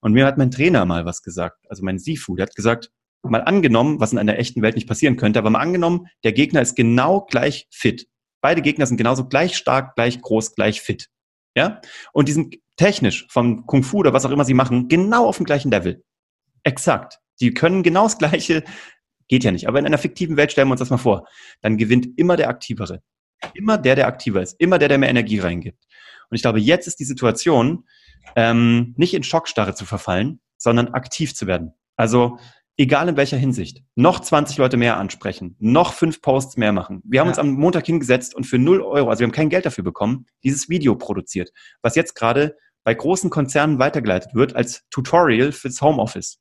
Und 0.00 0.12
mir 0.12 0.26
hat 0.26 0.38
mein 0.38 0.50
Trainer 0.50 0.84
mal 0.84 1.04
was 1.04 1.22
gesagt, 1.22 1.64
also 1.68 1.84
mein 1.84 1.98
Sifu, 1.98 2.36
der 2.36 2.46
hat 2.46 2.54
gesagt, 2.54 2.90
mal 3.22 3.42
angenommen, 3.42 4.00
was 4.00 4.12
in 4.12 4.18
einer 4.18 4.38
echten 4.38 4.62
Welt 4.62 4.76
nicht 4.76 4.88
passieren 4.88 5.16
könnte, 5.16 5.38
aber 5.38 5.50
mal 5.50 5.60
angenommen, 5.60 6.06
der 6.24 6.32
Gegner 6.32 6.62
ist 6.62 6.76
genau 6.76 7.22
gleich 7.22 7.66
fit. 7.70 8.06
Beide 8.40 8.62
Gegner 8.62 8.86
sind 8.86 8.96
genauso 8.96 9.26
gleich 9.26 9.56
stark, 9.56 9.96
gleich 9.96 10.20
groß, 10.20 10.54
gleich 10.54 10.80
fit. 10.80 11.08
Ja? 11.58 11.80
Und 12.12 12.28
die 12.28 12.32
sind 12.32 12.56
technisch 12.76 13.26
vom 13.28 13.66
Kung 13.66 13.82
Fu 13.82 13.98
oder 13.98 14.12
was 14.12 14.24
auch 14.24 14.30
immer 14.30 14.44
sie 14.44 14.54
machen, 14.54 14.88
genau 14.88 15.26
auf 15.26 15.36
dem 15.36 15.46
gleichen 15.46 15.70
Level. 15.70 16.04
Exakt. 16.62 17.18
Die 17.40 17.52
können 17.52 17.82
genau 17.82 18.04
das 18.04 18.18
Gleiche, 18.18 18.64
geht 19.28 19.44
ja 19.44 19.50
nicht. 19.50 19.68
Aber 19.68 19.78
in 19.78 19.86
einer 19.86 19.98
fiktiven 19.98 20.36
Welt 20.36 20.52
stellen 20.52 20.68
wir 20.68 20.72
uns 20.72 20.80
das 20.80 20.90
mal 20.90 20.96
vor. 20.96 21.26
Dann 21.60 21.76
gewinnt 21.76 22.08
immer 22.16 22.36
der 22.36 22.48
Aktivere. 22.48 23.02
Immer 23.54 23.78
der, 23.78 23.96
der 23.96 24.06
aktiver 24.06 24.40
ist. 24.42 24.54
Immer 24.58 24.78
der, 24.78 24.88
der 24.88 24.98
mehr 24.98 25.10
Energie 25.10 25.38
reingibt. 25.38 25.84
Und 26.30 26.36
ich 26.36 26.42
glaube, 26.42 26.60
jetzt 26.60 26.86
ist 26.86 27.00
die 27.00 27.04
Situation, 27.04 27.84
ähm, 28.36 28.94
nicht 28.96 29.14
in 29.14 29.22
Schockstarre 29.22 29.74
zu 29.74 29.84
verfallen, 29.84 30.40
sondern 30.56 30.88
aktiv 30.88 31.34
zu 31.34 31.46
werden. 31.46 31.72
Also 31.96 32.38
egal 32.78 33.08
in 33.08 33.16
welcher 33.16 33.36
Hinsicht, 33.36 33.82
noch 33.96 34.20
20 34.20 34.56
Leute 34.56 34.76
mehr 34.76 34.96
ansprechen, 34.96 35.56
noch 35.58 35.92
fünf 35.92 36.22
Posts 36.22 36.56
mehr 36.56 36.72
machen. 36.72 37.02
Wir 37.04 37.20
haben 37.20 37.26
ja. 37.26 37.32
uns 37.32 37.38
am 37.38 37.50
Montag 37.50 37.84
hingesetzt 37.84 38.34
und 38.34 38.44
für 38.44 38.58
0 38.58 38.80
Euro, 38.80 39.10
also 39.10 39.20
wir 39.20 39.26
haben 39.26 39.32
kein 39.32 39.50
Geld 39.50 39.66
dafür 39.66 39.84
bekommen, 39.84 40.26
dieses 40.44 40.68
Video 40.68 40.94
produziert, 40.94 41.52
was 41.82 41.96
jetzt 41.96 42.14
gerade 42.14 42.56
bei 42.84 42.94
großen 42.94 43.28
Konzernen 43.28 43.78
weitergeleitet 43.78 44.34
wird 44.34 44.56
als 44.56 44.84
Tutorial 44.90 45.52
fürs 45.52 45.82
Homeoffice. 45.82 46.38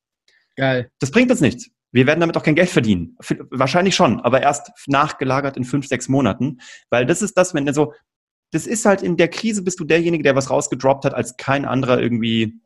Geil. 0.56 0.92
Das 1.00 1.12
bringt 1.12 1.32
uns 1.32 1.42
nichts. 1.42 1.70
Wir 1.92 2.06
werden 2.06 2.20
damit 2.20 2.38
auch 2.38 2.44
kein 2.44 2.56
Geld 2.56 2.70
verdienen. 2.70 3.18
Wahrscheinlich 3.50 3.96
schon, 3.96 4.22
aber 4.22 4.42
erst 4.42 4.72
nachgelagert 4.88 5.58
in 5.58 5.64
fünf, 5.64 5.88
sechs 5.88 6.08
Monaten. 6.08 6.60
Weil 6.90 7.06
das 7.06 7.22
ist 7.22 7.38
das, 7.38 7.54
wenn 7.54 7.72
so, 7.74 7.94
das 8.52 8.68
ist 8.68 8.86
halt 8.86 9.02
in 9.02 9.18
der 9.18 9.30
Krise 9.30 9.64
bist 9.64 9.80
du 9.80 9.86
derjenige, 9.86 10.24
der 10.24 10.36
was 10.36 10.50
rausgedroppt 10.50 11.06
hat, 11.06 11.14
als 11.14 11.38
kein 11.38 11.66
anderer 11.66 12.00
irgendwie 12.00 12.60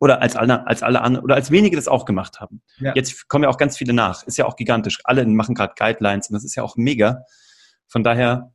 oder 0.00 0.20
als 0.22 0.34
alle, 0.34 0.66
als 0.66 0.82
alle 0.82 1.02
anderen 1.02 1.24
oder 1.24 1.36
als 1.36 1.50
wenige 1.50 1.76
das 1.76 1.86
auch 1.86 2.04
gemacht 2.04 2.40
haben. 2.40 2.62
Ja. 2.78 2.92
Jetzt 2.96 3.28
kommen 3.28 3.44
ja 3.44 3.50
auch 3.50 3.58
ganz 3.58 3.76
viele 3.76 3.92
nach. 3.92 4.24
Ist 4.24 4.38
ja 4.38 4.46
auch 4.46 4.56
gigantisch. 4.56 4.98
Alle 5.04 5.24
machen 5.26 5.54
gerade 5.54 5.74
Guidelines 5.76 6.28
und 6.28 6.34
das 6.34 6.44
ist 6.44 6.56
ja 6.56 6.62
auch 6.62 6.76
mega. 6.76 7.22
Von 7.86 8.02
daher 8.02 8.52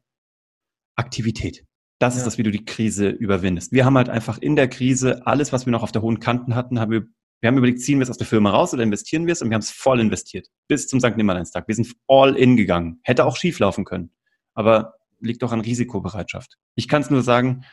Aktivität. 0.95 1.65
Das 1.99 2.15
ja. 2.15 2.19
ist 2.19 2.25
das, 2.25 2.37
wie 2.37 2.43
du 2.43 2.51
die 2.51 2.65
Krise 2.65 3.09
überwindest. 3.09 3.71
Wir 3.71 3.85
haben 3.85 3.95
halt 3.95 4.09
einfach 4.09 4.39
in 4.39 4.55
der 4.55 4.67
Krise 4.67 5.25
alles, 5.25 5.53
was 5.53 5.65
wir 5.65 5.71
noch 5.71 5.83
auf 5.83 5.91
der 5.91 6.01
hohen 6.01 6.19
Kanten 6.19 6.55
hatten, 6.55 6.79
haben 6.79 6.91
wir 6.91 7.05
wir 7.41 7.49
haben 7.49 7.57
überlegt, 7.57 7.81
ziehen 7.81 7.99
wir 7.99 8.03
es 8.03 8.09
aus 8.09 8.17
der 8.17 8.25
Firma 8.25 8.49
raus 8.49 8.73
oder 8.73 8.81
investieren 8.81 9.27
wir 9.27 9.33
es? 9.33 9.41
Und 9.43 9.51
wir 9.51 9.53
haben 9.53 9.61
es 9.61 9.69
voll 9.69 9.99
investiert. 9.99 10.47
Bis 10.67 10.87
zum 10.87 10.99
St. 10.99 11.15
Nimmerleinstag. 11.15 11.67
Wir 11.67 11.75
sind 11.75 11.93
all 12.07 12.35
in 12.35 12.57
gegangen. 12.57 12.99
Hätte 13.03 13.23
auch 13.23 13.35
schief 13.37 13.59
laufen 13.59 13.85
können. 13.85 14.09
Aber 14.55 14.95
liegt 15.19 15.43
doch 15.43 15.51
an 15.51 15.61
Risikobereitschaft. 15.61 16.57
Ich 16.73 16.87
kann 16.87 17.03
es 17.03 17.11
nur 17.11 17.21
sagen, 17.21 17.63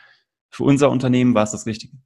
für 0.51 0.63
unser 0.63 0.91
Unternehmen 0.91 1.33
war 1.33 1.43
es 1.43 1.51
das 1.51 1.65
Richtige. 1.65 1.97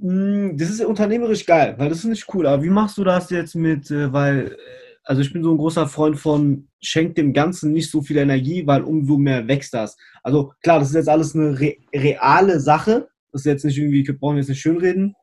Mm, 0.00 0.56
das 0.56 0.70
ist 0.70 0.84
unternehmerisch 0.84 1.46
geil, 1.46 1.74
weil 1.78 1.88
das 1.88 1.98
ist 1.98 2.04
nicht 2.04 2.26
cool. 2.34 2.46
Aber 2.46 2.62
wie 2.62 2.70
machst 2.70 2.98
du 2.98 3.04
das 3.04 3.30
jetzt 3.30 3.54
mit, 3.54 3.90
äh, 3.90 4.12
weil, 4.12 4.52
äh, 4.52 4.56
also 5.04 5.22
ich 5.22 5.32
bin 5.32 5.42
so 5.42 5.52
ein 5.52 5.58
großer 5.58 5.86
Freund 5.86 6.18
von, 6.18 6.68
schenkt 6.80 7.16
dem 7.18 7.32
Ganzen 7.32 7.72
nicht 7.72 7.90
so 7.90 8.02
viel 8.02 8.18
Energie, 8.18 8.66
weil 8.66 8.82
umso 8.82 9.16
mehr 9.16 9.48
wächst 9.48 9.72
das. 9.74 9.96
Also 10.22 10.52
klar, 10.62 10.80
das 10.80 10.88
ist 10.88 10.94
jetzt 10.96 11.08
alles 11.08 11.34
eine 11.34 11.58
re 11.58 11.76
reale 11.94 12.60
Sache. 12.60 13.08
Das 13.32 13.42
ist 13.42 13.46
jetzt 13.46 13.64
nicht 13.64 13.78
irgendwie, 13.78 14.06
wir 14.06 14.18
brauchen 14.18 14.36
jetzt 14.36 14.48
nicht 14.48 14.60
schönreden. 14.60 15.14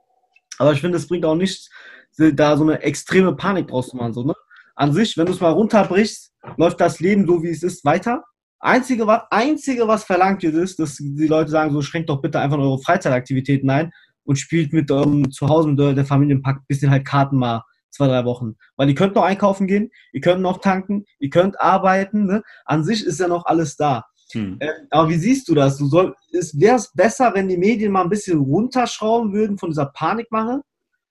Aber 0.57 0.73
ich 0.73 0.81
finde, 0.81 0.97
es 0.97 1.07
bringt 1.07 1.25
auch 1.25 1.35
nichts, 1.35 1.69
da 2.17 2.57
so 2.57 2.63
eine 2.63 2.81
extreme 2.81 3.35
Panik 3.35 3.67
draus 3.67 3.89
zu 3.89 3.97
machen. 3.97 4.13
So, 4.13 4.23
ne? 4.23 4.35
An 4.75 4.93
sich, 4.93 5.17
wenn 5.17 5.25
du 5.25 5.33
es 5.33 5.39
mal 5.39 5.51
runterbrichst, 5.51 6.31
läuft 6.57 6.79
das 6.79 6.99
Leben 6.99 7.25
so, 7.25 7.41
wie 7.43 7.49
es 7.49 7.63
ist, 7.63 7.83
weiter. 7.85 8.23
Einzige, 8.59 9.07
was, 9.07 9.23
einzige, 9.31 9.87
was 9.87 10.03
verlangt 10.03 10.43
wird, 10.43 10.55
ist, 10.55 10.79
dass 10.79 10.97
die 10.97 11.27
Leute 11.27 11.51
sagen, 11.51 11.73
so 11.73 11.81
schränkt 11.81 12.09
doch 12.09 12.21
bitte 12.21 12.39
einfach 12.39 12.57
eure 12.57 12.79
Freizeitaktivitäten 12.79 13.69
ein 13.69 13.91
und 14.23 14.37
spielt 14.37 14.73
mit 14.73 14.89
eurem 14.91 15.31
Zuhause, 15.31 15.69
mit 15.69 15.79
der 15.79 16.05
Familienpack 16.05 16.57
ein 16.57 16.65
bisschen 16.67 16.91
halt 16.91 17.05
Karten 17.05 17.37
mal 17.37 17.63
zwei, 17.93 18.07
drei 18.07 18.25
Wochen. 18.25 18.55
Weil 18.75 18.89
ihr 18.89 18.95
könnt 18.95 19.15
noch 19.15 19.23
einkaufen 19.23 19.67
gehen, 19.67 19.91
ihr 20.11 20.21
könnt 20.21 20.41
noch 20.41 20.59
tanken, 20.59 21.05
ihr 21.19 21.29
könnt 21.29 21.59
arbeiten. 21.59 22.25
Ne? 22.25 22.43
An 22.65 22.83
sich 22.83 23.05
ist 23.05 23.19
ja 23.19 23.27
noch 23.27 23.45
alles 23.45 23.75
da. 23.75 24.05
Hm. 24.31 24.57
Äh, 24.59 24.71
aber 24.89 25.09
wie 25.09 25.17
siehst 25.17 25.47
du 25.47 25.55
das? 25.55 25.77
Du 25.77 25.87
soll, 25.87 26.15
wäre 26.53 26.75
es 26.75 26.91
besser, 26.93 27.33
wenn 27.33 27.47
die 27.47 27.57
Medien 27.57 27.91
mal 27.91 28.01
ein 28.01 28.09
bisschen 28.09 28.39
runterschrauben 28.39 29.31
würden 29.33 29.57
von 29.57 29.69
dieser 29.69 29.85
Panikmache? 29.85 30.61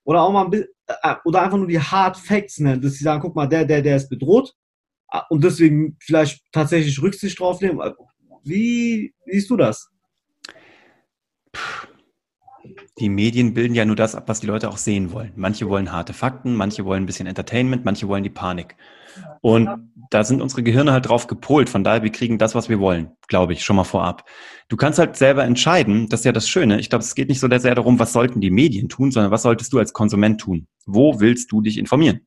Oder 0.05 0.22
auch 0.22 0.33
mal 0.33 0.44
ein 0.44 0.51
bisschen, 0.51 0.68
äh, 0.88 1.14
oder 1.25 1.42
einfach 1.42 1.59
nur 1.59 1.68
die 1.68 1.81
Hard 1.81 2.16
Facts 2.16 2.59
nennen, 2.59 2.83
dass 2.83 2.94
sie 2.94 3.05
sagen, 3.05 3.22
guck 3.22 3.37
mal, 3.37 3.46
der, 3.46 3.64
der, 3.64 3.83
der 3.83 3.96
ist 3.96 4.09
bedroht 4.09 4.55
ah, 5.09 5.25
und 5.31 5.44
deswegen 5.44 5.96
vielleicht 6.01 6.42
tatsächlich 6.53 7.01
Rücksicht 7.01 7.38
drauf 7.38 7.61
nehmen. 7.61 7.81
Wie, 8.42 9.14
wie 9.25 9.33
siehst 9.33 9.51
du 9.51 9.57
das? 9.57 9.88
Die 12.98 13.08
Medien 13.08 13.54
bilden 13.54 13.74
ja 13.74 13.85
nur 13.85 13.96
das 13.96 14.14
ab, 14.14 14.24
was 14.28 14.40
die 14.40 14.46
Leute 14.46 14.68
auch 14.68 14.76
sehen 14.76 15.12
wollen. 15.12 15.32
Manche 15.37 15.68
wollen 15.68 15.92
harte 15.92 16.12
Fakten, 16.12 16.54
manche 16.54 16.85
wollen 16.85 17.04
ein 17.04 17.06
bisschen 17.06 17.26
Entertainment, 17.26 17.85
manche 17.85 18.08
wollen 18.08 18.22
die 18.22 18.30
Panik. 18.30 18.76
Und 19.40 19.68
da 20.11 20.24
sind 20.24 20.40
unsere 20.40 20.62
Gehirne 20.62 20.92
halt 20.92 21.08
drauf 21.08 21.26
gepolt. 21.26 21.68
Von 21.68 21.85
daher, 21.85 22.02
wir 22.02 22.12
kriegen 22.12 22.38
das, 22.38 22.54
was 22.54 22.68
wir 22.68 22.78
wollen, 22.78 23.11
glaube 23.28 23.52
ich, 23.52 23.64
schon 23.64 23.76
mal 23.76 23.85
vorab. 23.85 24.28
Du 24.68 24.76
kannst 24.76 24.98
halt 24.98 25.16
selber 25.16 25.44
entscheiden, 25.44 26.08
das 26.08 26.20
ist 26.20 26.24
ja 26.26 26.32
das 26.32 26.48
Schöne. 26.48 26.80
Ich 26.80 26.90
glaube, 26.90 27.04
es 27.04 27.14
geht 27.14 27.28
nicht 27.28 27.40
so 27.40 27.48
sehr 27.48 27.74
darum, 27.74 27.98
was 27.98 28.12
sollten 28.12 28.40
die 28.40 28.50
Medien 28.50 28.88
tun, 28.88 29.11
sondern 29.11 29.32
was 29.32 29.42
solltest 29.42 29.72
du 29.72 29.78
als 29.78 29.92
Konsument 29.92 30.40
tun? 30.40 30.66
Wo 30.87 31.20
willst 31.20 31.52
du 31.52 31.61
dich 31.61 31.78
informieren? 31.78 32.26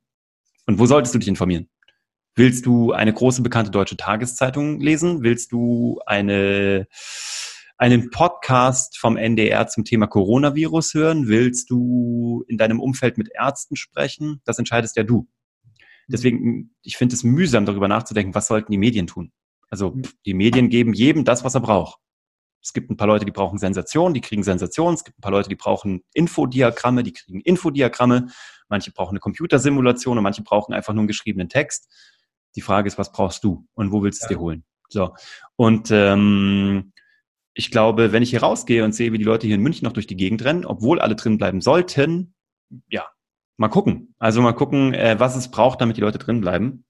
Und 0.68 0.80
wo 0.80 0.86
solltest 0.86 1.14
du 1.16 1.20
dich 1.20 1.28
informieren? 1.28 1.70
Willst 2.36 2.66
du 2.66 2.92
eine 2.92 3.14
große 3.14 3.42
bekannte 3.42 3.72
deutsche 3.72 3.96
Tageszeitung 3.96 4.82
lesen? 4.82 5.24
Willst 5.24 5.54
du 5.54 6.02
eine, 6.06 6.86
einen 7.78 8.10
Podcast 8.10 8.98
vom 8.98 9.18
NDR 9.18 9.68
zum 9.68 9.84
Thema 9.84 10.08
Coronavirus 10.08 10.94
hören? 10.94 11.28
Willst 11.28 11.70
du 11.70 12.44
in 12.48 12.58
deinem 12.58 12.80
Umfeld 12.80 13.18
mit 13.18 13.30
Ärzten 13.34 13.76
sprechen? 13.76 14.42
Das 14.46 14.60
entscheidest 14.60 14.96
ja 14.96 15.04
du. 15.04 15.28
Deswegen, 16.08 16.76
ich 16.84 16.98
finde 16.98 17.16
es 17.16 17.24
mühsam, 17.24 17.66
darüber 17.66 17.88
nachzudenken, 17.88 18.36
was 18.36 18.48
sollten 18.48 18.72
die 18.72 18.78
Medien 18.78 19.08
tun. 19.08 19.32
Also 19.70 19.92
mhm. 19.92 20.04
die 20.26 20.34
Medien 20.34 20.70
geben 20.70 20.94
jedem 20.94 21.26
das, 21.26 21.44
was 21.44 21.56
er 21.56 21.62
braucht. 21.62 22.00
Es 22.62 22.74
gibt 22.74 22.90
ein 22.90 22.98
paar 22.98 23.08
Leute, 23.08 23.26
die 23.26 23.32
brauchen 23.32 23.60
Sensationen, 23.60 24.14
die 24.14 24.22
kriegen 24.22 24.44
Sensationen. 24.44 24.96
Es 24.96 25.04
gibt 25.04 25.20
ein 25.20 25.22
paar 25.22 25.32
Leute, 25.32 25.50
die 25.50 25.56
brauchen 25.56 26.02
Infodiagramme, 26.14 27.04
die 27.04 27.14
kriegen 27.14 27.42
Infodiagramme. 27.42 28.28
Manche 28.70 28.92
brauchen 28.92 29.12
eine 29.12 29.20
Computersimulation 29.20 30.18
und 30.18 30.24
manche 30.24 30.42
brauchen 30.42 30.74
einfach 30.74 30.94
nur 30.94 31.02
einen 31.02 31.08
geschriebenen 31.08 31.50
Text. 31.50 31.92
Die 32.56 32.62
Frage 32.62 32.88
ist, 32.88 32.98
was 32.98 33.12
brauchst 33.12 33.44
du 33.44 33.68
und 33.74 33.92
wo 33.92 34.02
willst 34.02 34.22
du 34.22 34.26
es 34.26 34.32
ja. 34.32 34.38
dir 34.38 34.42
holen? 34.42 34.64
So. 34.90 35.14
Und 35.56 35.90
ähm, 35.92 36.94
ich 37.56 37.72
glaube, 37.72 38.12
wenn 38.12 38.22
ich 38.22 38.30
hier 38.30 38.44
rausgehe 38.44 38.84
und 38.84 38.94
sehe, 38.94 39.14
wie 39.14 39.18
die 39.18 39.24
Leute 39.24 39.48
hier 39.48 39.56
in 39.56 39.62
München 39.62 39.86
noch 39.86 39.94
durch 39.94 40.08
die 40.08 40.18
Gegend 40.18 40.44
rennen, 40.44 40.66
obwohl 40.66 41.00
alle 41.00 41.16
drin 41.16 41.38
bleiben 41.38 41.62
sollten, 41.62 42.36
ja, 42.90 43.06
mal 43.58 43.70
gucken. 43.70 44.14
Also 44.20 44.42
mal 44.42 44.52
gucken, 44.52 44.94
äh, 44.94 45.16
was 45.20 45.38
es 45.38 45.50
braucht, 45.50 45.80
damit 45.80 45.96
die 45.96 46.02
Leute 46.02 46.20
drin 46.20 46.42
bleiben. 46.42 46.84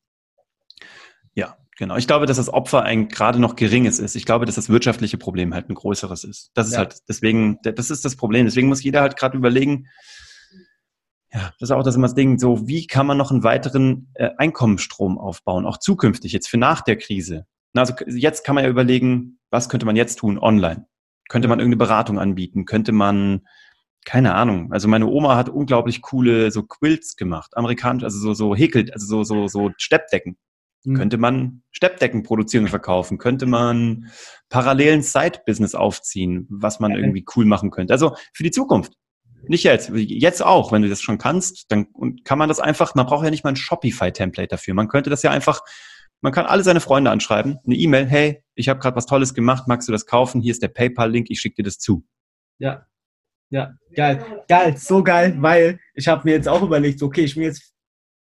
Ja, 1.35 1.57
genau. 1.77 1.97
Ich 1.97 2.07
glaube, 2.07 2.25
dass 2.25 2.37
das 2.37 2.49
Opfer 2.49 2.81
ein 2.81 3.09
gerade 3.09 3.39
noch 3.39 3.55
geringes 3.55 3.99
ist. 3.99 4.15
Ich 4.15 4.25
glaube, 4.25 4.47
dass 4.47 4.55
das 4.55 4.69
wirtschaftliche 4.69 5.19
Problem 5.19 5.53
halt 5.53 5.69
ein 5.69 5.75
größeres 5.75 6.23
ist. 6.23 6.49
Das 6.55 6.65
ist 6.65 6.73
ja. 6.73 6.79
halt 6.79 6.97
deswegen, 7.07 7.59
das 7.61 7.91
ist 7.91 8.03
das 8.03 8.15
Problem. 8.15 8.45
Deswegen 8.45 8.67
muss 8.67 8.83
jeder 8.83 9.01
halt 9.01 9.17
gerade 9.17 9.37
überlegen, 9.37 9.87
ja, 11.31 11.53
das 11.59 11.69
ist 11.69 11.71
auch 11.71 11.83
das 11.83 11.95
immer 11.95 12.07
das 12.07 12.15
Ding, 12.15 12.39
so 12.39 12.67
wie 12.67 12.87
kann 12.87 13.05
man 13.05 13.17
noch 13.17 13.29
einen 13.29 13.43
weiteren 13.43 14.09
äh, 14.15 14.29
Einkommensstrom 14.37 15.19
aufbauen, 15.19 15.65
auch 15.65 15.77
zukünftig, 15.77 16.31
jetzt 16.31 16.47
für 16.47 16.57
nach 16.57 16.81
der 16.81 16.97
Krise. 16.97 17.45
Also 17.75 17.93
jetzt 18.07 18.43
kann 18.43 18.55
man 18.55 18.63
ja 18.63 18.69
überlegen, 18.69 19.39
was 19.49 19.69
könnte 19.69 19.85
man 19.85 19.95
jetzt 19.95 20.17
tun 20.17 20.39
online? 20.39 20.87
Könnte 21.29 21.47
man 21.47 21.59
irgendeine 21.59 21.77
Beratung 21.77 22.19
anbieten? 22.19 22.65
Könnte 22.65 22.91
man 22.91 23.41
keine 24.05 24.35
Ahnung. 24.35 24.71
Also 24.71 24.87
meine 24.87 25.07
Oma 25.07 25.35
hat 25.35 25.49
unglaublich 25.49 26.01
coole 26.01 26.51
so 26.51 26.63
Quilts 26.63 27.15
gemacht, 27.15 27.57
amerikanisch, 27.57 28.03
also 28.03 28.19
so 28.19 28.33
so 28.33 28.55
häkelt, 28.55 28.93
also 28.93 29.07
so 29.07 29.23
so 29.23 29.47
so 29.47 29.71
Steppdecken. 29.77 30.37
Mhm. 30.85 30.95
Könnte 30.95 31.17
man 31.17 31.63
Steppdecken 31.71 32.23
produzieren 32.23 32.65
und 32.65 32.69
verkaufen? 32.69 33.17
Könnte 33.17 33.47
man 33.47 34.11
parallelen 34.49 35.01
Side-Business 35.01 35.73
aufziehen, 35.75 36.45
was 36.49 36.79
man 36.79 36.91
irgendwie 36.91 37.25
cool 37.35 37.45
machen 37.45 37.71
könnte? 37.71 37.93
Also 37.93 38.15
für 38.33 38.43
die 38.43 38.51
Zukunft. 38.51 38.93
Nicht 39.47 39.63
jetzt, 39.63 39.91
jetzt 39.93 40.43
auch, 40.43 40.71
wenn 40.71 40.81
du 40.81 40.89
das 40.89 41.01
schon 41.01 41.19
kannst, 41.19 41.71
dann 41.71 41.87
kann 42.23 42.39
man 42.39 42.49
das 42.49 42.59
einfach, 42.59 42.95
man 42.95 43.05
braucht 43.05 43.25
ja 43.25 43.29
nicht 43.29 43.43
mal 43.43 43.51
ein 43.51 43.55
Shopify-Template 43.55 44.47
dafür. 44.47 44.73
Man 44.73 44.87
könnte 44.87 45.11
das 45.11 45.21
ja 45.21 45.29
einfach, 45.29 45.61
man 46.25 46.33
kann 46.33 46.47
alle 46.47 46.63
seine 46.63 46.79
Freunde 46.79 47.11
anschreiben, 47.11 47.59
eine 47.67 47.75
E-Mail, 47.75 48.07
hey, 48.07 48.43
ich 48.55 48.67
habe 48.67 48.79
gerade 48.79 48.95
was 48.95 49.05
Tolles 49.05 49.35
gemacht, 49.35 49.67
magst 49.67 49.87
du 49.87 49.91
das 49.91 50.07
kaufen? 50.07 50.41
Hier 50.41 50.53
ist 50.53 50.63
der 50.63 50.69
PayPal-Link, 50.69 51.29
ich 51.29 51.39
schicke 51.39 51.57
dir 51.57 51.63
das 51.65 51.77
zu. 51.77 52.03
Ja, 52.57 52.87
ja, 53.51 53.75
geil, 53.95 54.25
geil, 54.47 54.75
so 54.75 55.03
geil, 55.03 55.35
weil 55.37 55.79
ich 55.93 56.07
habe 56.07 56.23
mir 56.25 56.31
jetzt 56.31 56.47
auch 56.47 56.63
überlegt, 56.63 57.03
okay, 57.03 57.25
ich 57.25 57.35
bin 57.35 57.43
jetzt, 57.43 57.75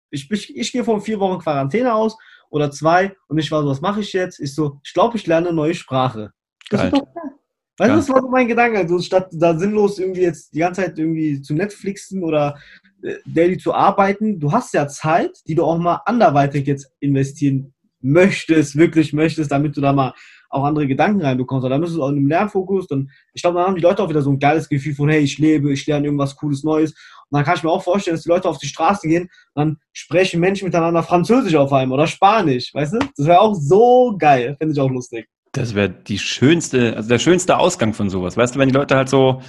ich, 0.09 0.31
ich, 0.31 0.57
ich 0.57 0.71
gehe 0.71 0.83
von 0.83 0.99
vier 0.99 1.19
Wochen 1.19 1.37
Quarantäne 1.37 1.93
aus 1.93 2.17
oder 2.49 2.71
zwei 2.71 3.15
und 3.27 3.37
ich 3.37 3.51
war 3.51 3.61
so, 3.61 3.69
was 3.69 3.81
mache 3.81 4.01
ich 4.01 4.11
jetzt? 4.13 4.39
Ich 4.39 4.55
so, 4.55 4.79
ich 4.83 4.95
glaube, 4.95 5.17
ich 5.17 5.27
lerne 5.27 5.49
eine 5.49 5.55
neue 5.55 5.75
Sprache. 5.75 6.31
Das 6.71 6.79
geil. 6.79 6.87
ist 6.91 6.99
doch 6.99 7.13
geil. 7.13 7.31
Weißt 7.77 7.91
du, 7.91 7.95
das 7.97 8.09
war 8.09 8.21
so 8.21 8.29
mein 8.29 8.47
Gedanke. 8.47 8.79
Also 8.79 8.97
statt 8.99 9.29
da 9.31 9.57
sinnlos 9.57 9.99
irgendwie 9.99 10.21
jetzt 10.21 10.55
die 10.55 10.59
ganze 10.59 10.81
Zeit 10.81 10.97
irgendwie 10.97 11.39
zu 11.41 11.53
Netflixen 11.53 12.23
oder 12.23 12.57
äh, 13.03 13.17
daily 13.25 13.59
zu 13.59 13.75
arbeiten, 13.75 14.39
du 14.39 14.51
hast 14.51 14.73
ja 14.73 14.87
Zeit, 14.87 15.37
die 15.47 15.53
du 15.53 15.63
auch 15.63 15.77
mal 15.77 16.01
anderweitig 16.05 16.65
jetzt 16.65 16.91
investieren 16.99 17.73
möchtest, 18.03 18.75
wirklich 18.75 19.13
möchtest, 19.13 19.51
damit 19.51 19.77
du 19.77 19.81
da 19.81 19.93
mal 19.93 20.13
auch 20.49 20.65
andere 20.65 20.87
Gedanken 20.87 21.21
reinbekommst. 21.21 21.65
Da 21.65 21.77
müsstest 21.77 21.97
du 21.97 22.03
auch 22.03 22.09
in 22.09 22.17
einem 22.17 22.27
Lernfokus. 22.27 22.87
Dann, 22.87 23.09
ich 23.33 23.41
glaube, 23.41 23.57
dann 23.57 23.67
haben 23.67 23.75
die 23.75 23.81
Leute 23.81 24.03
auch 24.03 24.09
wieder 24.09 24.21
so 24.21 24.31
ein 24.31 24.39
geiles 24.39 24.67
Gefühl 24.67 24.93
von, 24.93 25.09
hey, 25.09 25.21
ich 25.21 25.37
lebe, 25.37 25.71
ich 25.71 25.87
lerne 25.87 26.05
irgendwas 26.05 26.35
Cooles 26.35 26.63
Neues. 26.63 26.91
Und 26.91 27.37
dann 27.37 27.45
kann 27.45 27.55
ich 27.55 27.63
mir 27.63 27.69
auch 27.69 27.83
vorstellen, 27.83 28.15
dass 28.15 28.23
die 28.23 28.29
Leute 28.29 28.49
auf 28.49 28.57
die 28.57 28.67
Straße 28.67 29.07
gehen, 29.07 29.29
dann 29.55 29.77
sprechen 29.93 30.41
Menschen 30.41 30.65
miteinander 30.65 31.03
Französisch 31.03 31.55
auf 31.55 31.71
einmal 31.71 31.99
oder 31.99 32.07
Spanisch, 32.07 32.73
weißt 32.73 32.93
du? 32.93 32.99
Das 33.15 33.25
wäre 33.25 33.39
auch 33.39 33.55
so 33.55 34.15
geil. 34.19 34.57
Finde 34.59 34.73
ich 34.73 34.79
auch 34.79 34.89
lustig. 34.89 35.27
Das 35.53 35.75
wäre 35.75 35.89
die 35.89 36.19
schönste, 36.19 36.95
also 36.95 37.09
der 37.09 37.19
schönste 37.19 37.57
Ausgang 37.57 37.93
von 37.93 38.09
sowas. 38.09 38.35
Weißt 38.37 38.55
du, 38.55 38.59
wenn 38.59 38.69
die 38.69 38.75
Leute 38.75 38.95
halt 38.95 39.09
so, 39.09 39.41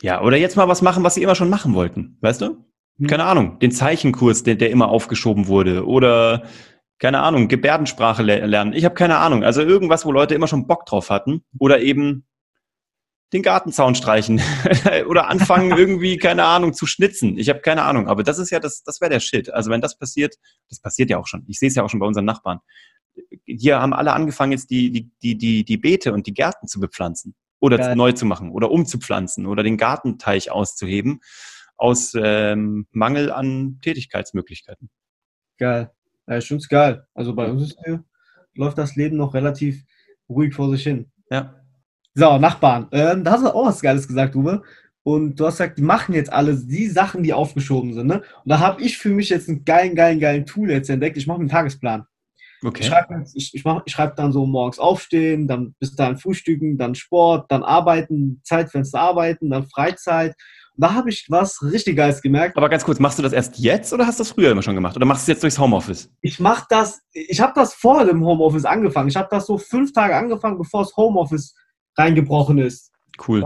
ja, 0.00 0.22
oder 0.22 0.36
jetzt 0.36 0.56
mal 0.56 0.68
was 0.68 0.82
machen, 0.82 1.04
was 1.04 1.14
sie 1.14 1.22
immer 1.22 1.34
schon 1.34 1.50
machen 1.50 1.74
wollten, 1.74 2.18
weißt 2.20 2.40
du? 2.42 2.64
Hm. 2.98 3.06
Keine 3.06 3.24
Ahnung, 3.24 3.58
den 3.60 3.72
Zeichenkurs, 3.72 4.42
der, 4.42 4.56
der 4.56 4.70
immer 4.70 4.88
aufgeschoben 4.88 5.46
wurde, 5.46 5.86
oder 5.86 6.42
keine 7.02 7.20
Ahnung, 7.20 7.48
Gebärdensprache 7.48 8.22
lernen. 8.22 8.74
Ich 8.74 8.84
habe 8.84 8.94
keine 8.94 9.18
Ahnung. 9.18 9.42
Also 9.42 9.60
irgendwas, 9.60 10.06
wo 10.06 10.12
Leute 10.12 10.36
immer 10.36 10.46
schon 10.46 10.68
Bock 10.68 10.86
drauf 10.86 11.10
hatten. 11.10 11.42
Oder 11.58 11.80
eben 11.80 12.28
den 13.32 13.42
Gartenzaun 13.42 13.96
streichen 13.96 14.40
oder 15.08 15.28
anfangen 15.28 15.72
irgendwie, 15.76 16.16
keine 16.16 16.44
Ahnung, 16.44 16.74
zu 16.74 16.86
schnitzen. 16.86 17.36
Ich 17.38 17.48
habe 17.48 17.58
keine 17.58 17.82
Ahnung, 17.82 18.06
aber 18.06 18.22
das 18.22 18.38
ist 18.38 18.50
ja 18.50 18.60
das, 18.60 18.84
das 18.84 19.00
wäre 19.00 19.10
der 19.10 19.18
Shit. 19.18 19.52
Also 19.52 19.68
wenn 19.72 19.80
das 19.80 19.98
passiert, 19.98 20.36
das 20.68 20.78
passiert 20.78 21.10
ja 21.10 21.18
auch 21.18 21.26
schon. 21.26 21.44
Ich 21.48 21.58
sehe 21.58 21.70
es 21.70 21.74
ja 21.74 21.82
auch 21.82 21.90
schon 21.90 21.98
bei 21.98 22.06
unseren 22.06 22.24
Nachbarn. 22.24 22.60
Hier 23.46 23.80
haben 23.80 23.94
alle 23.94 24.12
angefangen, 24.12 24.52
jetzt 24.52 24.70
die, 24.70 24.92
die, 24.92 25.10
die, 25.24 25.36
die, 25.36 25.64
die 25.64 25.76
Beete 25.78 26.12
und 26.12 26.28
die 26.28 26.34
Gärten 26.34 26.68
zu 26.68 26.78
bepflanzen 26.78 27.34
oder 27.58 27.78
Geil. 27.78 27.96
neu 27.96 28.12
zu 28.12 28.26
machen 28.26 28.52
oder 28.52 28.70
umzupflanzen 28.70 29.46
oder 29.46 29.64
den 29.64 29.76
Gartenteich 29.76 30.52
auszuheben 30.52 31.18
aus 31.76 32.12
ähm, 32.14 32.86
Mangel 32.92 33.32
an 33.32 33.80
Tätigkeitsmöglichkeiten. 33.82 34.88
Geil. 35.58 35.90
Ja, 36.32 36.38
ich 36.38 36.46
finde 36.46 36.62
es 36.62 36.68
geil. 36.68 37.04
Also 37.12 37.34
bei 37.34 37.50
uns 37.50 37.76
hier, 37.84 38.02
läuft 38.54 38.78
das 38.78 38.96
Leben 38.96 39.18
noch 39.18 39.34
relativ 39.34 39.84
ruhig 40.30 40.54
vor 40.54 40.70
sich 40.70 40.82
hin. 40.82 41.10
Ja. 41.30 41.54
So, 42.14 42.38
Nachbarn. 42.38 42.88
Ähm, 42.90 43.22
da 43.22 43.32
hast 43.32 43.44
du 43.44 43.54
auch 43.54 43.66
was 43.66 43.82
Geiles 43.82 44.08
gesagt, 44.08 44.34
Uwe. 44.34 44.62
Und 45.02 45.38
du 45.38 45.44
hast 45.44 45.58
gesagt, 45.58 45.76
die 45.76 45.82
machen 45.82 46.14
jetzt 46.14 46.32
alles 46.32 46.66
die 46.66 46.86
Sachen, 46.86 47.22
die 47.22 47.34
aufgeschoben 47.34 47.92
sind. 47.92 48.06
Ne? 48.06 48.22
Und 48.44 48.48
da 48.48 48.60
habe 48.60 48.80
ich 48.80 48.96
für 48.96 49.10
mich 49.10 49.28
jetzt 49.28 49.50
einen 49.50 49.66
geilen, 49.66 49.94
geilen, 49.94 50.20
geilen 50.20 50.46
Tool 50.46 50.70
jetzt 50.70 50.88
entdeckt. 50.88 51.18
Ich 51.18 51.26
mache 51.26 51.40
einen 51.40 51.50
Tagesplan. 51.50 52.06
Okay. 52.64 52.80
Ich 52.80 52.86
schreibe 52.86 53.24
ich, 53.34 53.54
ich 53.54 53.64
ich 53.84 53.92
schreib 53.92 54.16
dann 54.16 54.32
so 54.32 54.46
morgens 54.46 54.78
aufstehen, 54.78 55.48
dann 55.48 55.74
bis 55.80 55.96
dahin 55.96 56.16
frühstücken, 56.16 56.78
dann 56.78 56.94
Sport, 56.94 57.50
dann 57.50 57.62
arbeiten, 57.62 58.40
Zeitfenster 58.42 59.00
arbeiten, 59.00 59.50
dann 59.50 59.66
Freizeit 59.66 60.34
da 60.76 60.94
habe 60.94 61.10
ich 61.10 61.26
was 61.28 61.62
richtig 61.62 61.96
Geiles 61.96 62.22
gemerkt. 62.22 62.56
Aber 62.56 62.68
ganz 62.68 62.84
kurz, 62.84 62.98
machst 62.98 63.18
du 63.18 63.22
das 63.22 63.32
erst 63.32 63.58
jetzt 63.58 63.92
oder 63.92 64.06
hast 64.06 64.18
du 64.18 64.22
das 64.22 64.32
früher 64.32 64.50
immer 64.50 64.62
schon 64.62 64.74
gemacht? 64.74 64.96
Oder 64.96 65.06
machst 65.06 65.22
du 65.22 65.32
es 65.32 65.36
jetzt 65.36 65.42
durchs 65.42 65.58
Homeoffice? 65.58 66.10
Ich 66.22 66.40
mache 66.40 66.64
das, 66.70 67.00
ich 67.12 67.40
habe 67.40 67.52
das 67.54 67.74
vor 67.74 68.04
dem 68.04 68.24
Homeoffice 68.24 68.64
angefangen. 68.64 69.08
Ich 69.08 69.16
habe 69.16 69.28
das 69.30 69.46
so 69.46 69.58
fünf 69.58 69.92
Tage 69.92 70.16
angefangen, 70.16 70.58
bevor 70.58 70.82
das 70.82 70.96
Homeoffice 70.96 71.54
reingebrochen 71.96 72.58
ist. 72.58 72.90
Cool. 73.26 73.44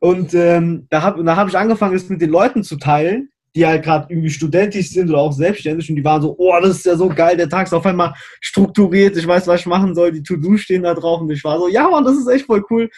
Und 0.00 0.32
ähm, 0.34 0.86
da 0.90 1.02
habe 1.02 1.24
da 1.24 1.36
hab 1.36 1.48
ich 1.48 1.58
angefangen, 1.58 1.96
es 1.96 2.08
mit 2.08 2.20
den 2.20 2.30
Leuten 2.30 2.62
zu 2.62 2.76
teilen, 2.76 3.30
die 3.56 3.66
halt 3.66 3.82
gerade 3.82 4.06
irgendwie 4.08 4.30
studentisch 4.30 4.90
sind 4.90 5.10
oder 5.10 5.18
auch 5.18 5.32
selbstständig 5.32 5.90
und 5.90 5.96
die 5.96 6.04
waren 6.04 6.22
so, 6.22 6.36
oh, 6.38 6.54
das 6.60 6.76
ist 6.76 6.86
ja 6.86 6.96
so 6.96 7.08
geil, 7.08 7.36
der 7.36 7.48
Tag 7.48 7.66
ist 7.66 7.72
auf 7.72 7.86
einmal 7.86 8.14
strukturiert, 8.40 9.16
ich 9.16 9.26
weiß, 9.26 9.48
was 9.48 9.60
ich 9.60 9.66
machen 9.66 9.94
soll, 9.96 10.12
die 10.12 10.22
To-Do 10.22 10.56
stehen 10.56 10.84
da 10.84 10.94
drauf 10.94 11.20
und 11.20 11.30
ich 11.30 11.42
war 11.42 11.58
so, 11.58 11.66
ja 11.66 11.88
Mann, 11.88 12.04
das 12.04 12.16
ist 12.16 12.28
echt 12.28 12.46
voll 12.46 12.62
cool. 12.70 12.88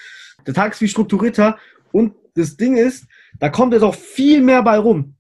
Der 0.47 0.53
Tag 0.53 0.73
ist 0.73 0.79
viel 0.79 0.89
strukturierter 0.89 1.57
und 1.93 2.15
das 2.35 2.57
Ding 2.57 2.77
ist, 2.77 3.07
da 3.41 3.49
kommt 3.49 3.73
jetzt 3.73 3.83
auch 3.83 3.95
viel 3.95 4.43
mehr 4.43 4.63
bei 4.63 4.79
rum. 4.79 5.17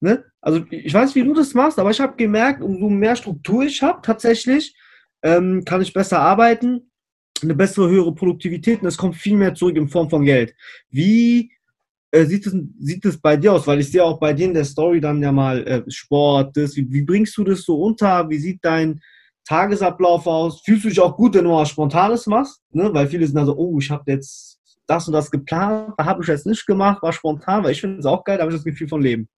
Ne? 0.00 0.24
Also 0.40 0.64
ich 0.70 0.92
weiß, 0.92 1.14
wie 1.14 1.22
du 1.22 1.32
das 1.32 1.54
machst, 1.54 1.78
aber 1.78 1.90
ich 1.90 2.00
habe 2.00 2.16
gemerkt, 2.16 2.62
umso 2.62 2.88
mehr 2.88 3.16
Struktur 3.16 3.64
ich 3.64 3.82
habe 3.82 4.00
tatsächlich, 4.02 4.74
ähm, 5.22 5.64
kann 5.64 5.80
ich 5.80 5.92
besser 5.92 6.18
arbeiten, 6.18 6.90
eine 7.42 7.54
bessere, 7.54 7.88
höhere 7.88 8.14
Produktivität 8.14 8.82
und 8.82 8.88
es 8.88 8.96
kommt 8.96 9.16
viel 9.16 9.36
mehr 9.36 9.54
zurück 9.54 9.76
in 9.76 9.88
Form 9.88 10.10
von 10.10 10.24
Geld. 10.24 10.54
Wie 10.90 11.52
äh, 12.10 12.24
sieht, 12.24 12.46
es, 12.46 12.54
sieht 12.78 13.22
bei 13.22 13.36
dir 13.36 13.52
aus? 13.52 13.66
Weil 13.66 13.80
ich 13.80 13.90
sehe 13.90 14.04
auch 14.04 14.18
bei 14.18 14.32
dir 14.32 14.46
in 14.46 14.54
der 14.54 14.64
Story 14.64 15.00
dann 15.00 15.22
ja 15.22 15.32
mal 15.32 15.66
äh, 15.66 15.90
Sport, 15.90 16.56
das, 16.56 16.76
wie, 16.76 16.90
wie 16.90 17.02
bringst 17.02 17.36
du 17.36 17.44
das 17.44 17.62
so 17.62 17.80
unter? 17.80 18.28
Wie 18.28 18.38
sieht 18.38 18.60
dein 18.62 19.00
Tagesablauf 19.46 20.26
aus? 20.26 20.62
Fühlst 20.62 20.84
du 20.84 20.88
dich 20.88 21.00
auch 21.00 21.16
gut, 21.16 21.34
wenn 21.34 21.44
du 21.44 21.50
mal 21.50 21.66
Spontanes 21.66 22.26
machst? 22.26 22.62
Ne? 22.70 22.92
Weil 22.92 23.08
viele 23.08 23.26
sind 23.26 23.36
also, 23.36 23.56
oh, 23.56 23.78
ich 23.78 23.90
habe 23.90 24.10
jetzt 24.10 24.53
das 24.86 25.06
und 25.06 25.12
das 25.14 25.30
geplant, 25.30 25.94
da 25.96 26.04
habe 26.04 26.22
ich 26.22 26.28
jetzt 26.28 26.46
nicht 26.46 26.66
gemacht, 26.66 27.02
war 27.02 27.12
spontan, 27.12 27.64
weil 27.64 27.72
ich 27.72 27.80
finde 27.80 27.98
es 27.98 28.06
auch 28.06 28.24
geil, 28.24 28.36
da 28.36 28.42
habe 28.42 28.52
ich 28.52 28.58
das 28.58 28.64
Gefühl 28.64 28.88
von 28.88 29.02
Leben. 29.02 29.28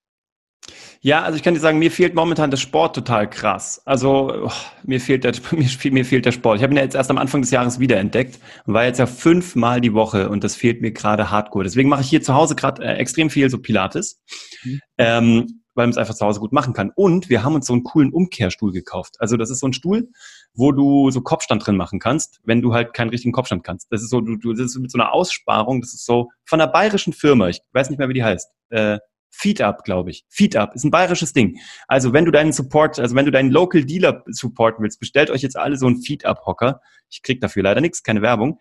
Ja, 1.00 1.22
also 1.22 1.36
ich 1.36 1.42
kann 1.42 1.54
dir 1.54 1.60
sagen, 1.60 1.78
mir 1.78 1.90
fehlt 1.90 2.14
momentan 2.14 2.50
der 2.50 2.56
Sport 2.56 2.96
total 2.96 3.30
krass. 3.30 3.80
Also 3.84 4.46
oh, 4.46 4.52
mir, 4.84 5.00
fehlt 5.00 5.24
der, 5.24 5.34
mir, 5.52 5.92
mir 5.92 6.04
fehlt 6.04 6.24
der 6.24 6.32
Sport. 6.32 6.56
Ich 6.56 6.62
habe 6.62 6.72
ihn 6.72 6.78
ja 6.78 6.82
jetzt 6.82 6.96
erst 6.96 7.10
am 7.10 7.18
Anfang 7.18 7.42
des 7.42 7.50
Jahres 7.50 7.78
wiederentdeckt 7.78 8.40
und 8.64 8.74
war 8.74 8.84
jetzt 8.84 8.98
ja 8.98 9.06
fünfmal 9.06 9.80
die 9.80 9.94
Woche 9.94 10.28
und 10.28 10.42
das 10.42 10.56
fehlt 10.56 10.80
mir 10.80 10.92
gerade 10.92 11.30
hardcore. 11.30 11.64
Deswegen 11.64 11.88
mache 11.88 12.00
ich 12.00 12.08
hier 12.08 12.22
zu 12.22 12.34
Hause 12.34 12.56
gerade 12.56 12.82
äh, 12.82 12.96
extrem 12.96 13.30
viel 13.30 13.50
so 13.50 13.58
Pilates, 13.58 14.20
mhm. 14.64 14.80
ähm, 14.98 15.62
weil 15.76 15.86
man 15.86 15.90
es 15.90 15.98
einfach 15.98 16.14
zu 16.14 16.26
Hause 16.26 16.40
gut 16.40 16.52
machen 16.52 16.72
kann. 16.72 16.90
Und 16.94 17.28
wir 17.28 17.44
haben 17.44 17.54
uns 17.54 17.66
so 17.66 17.72
einen 17.74 17.84
coolen 17.84 18.12
Umkehrstuhl 18.12 18.72
gekauft. 18.72 19.16
Also 19.20 19.36
das 19.36 19.50
ist 19.50 19.60
so 19.60 19.68
ein 19.68 19.72
Stuhl, 19.72 20.08
wo 20.54 20.72
du 20.72 21.10
so 21.10 21.20
Kopfstand 21.20 21.64
drin 21.66 21.76
machen 21.76 22.00
kannst, 22.00 22.40
wenn 22.44 22.62
du 22.62 22.74
halt 22.74 22.94
keinen 22.94 23.10
richtigen 23.10 23.32
Kopfstand 23.32 23.62
kannst. 23.62 23.92
Das 23.92 24.02
ist 24.02 24.10
so, 24.10 24.20
du, 24.20 24.36
du 24.36 24.52
das 24.52 24.74
ist 24.74 24.78
mit 24.78 24.90
so 24.90 24.98
einer 24.98 25.12
Aussparung, 25.12 25.80
das 25.80 25.92
ist 25.92 26.06
so 26.06 26.30
von 26.44 26.60
einer 26.60 26.70
bayerischen 26.70 27.12
Firma, 27.12 27.48
ich 27.48 27.60
weiß 27.72 27.90
nicht 27.90 27.98
mehr, 27.98 28.08
wie 28.08 28.14
die 28.14 28.24
heißt. 28.24 28.50
Äh, 28.70 28.98
Feed-Up, 29.30 29.84
glaube 29.84 30.10
ich. 30.10 30.24
Feed-Up 30.30 30.74
ist 30.74 30.84
ein 30.84 30.90
bayerisches 30.90 31.34
Ding. 31.34 31.58
Also 31.88 32.14
wenn 32.14 32.24
du 32.24 32.30
deinen 32.30 32.52
Support, 32.52 32.98
also 32.98 33.14
wenn 33.14 33.26
du 33.26 33.30
deinen 33.30 33.50
Local 33.50 33.84
Dealer 33.84 34.24
supporten 34.28 34.82
willst, 34.82 34.98
bestellt 34.98 35.30
euch 35.30 35.42
jetzt 35.42 35.58
alle 35.58 35.76
so 35.76 35.86
einen 35.86 36.00
Feed-Up-Hocker. 36.00 36.80
Ich 37.10 37.22
krieg 37.22 37.40
dafür 37.42 37.62
leider 37.62 37.82
nichts, 37.82 38.02
keine 38.02 38.22
Werbung. 38.22 38.58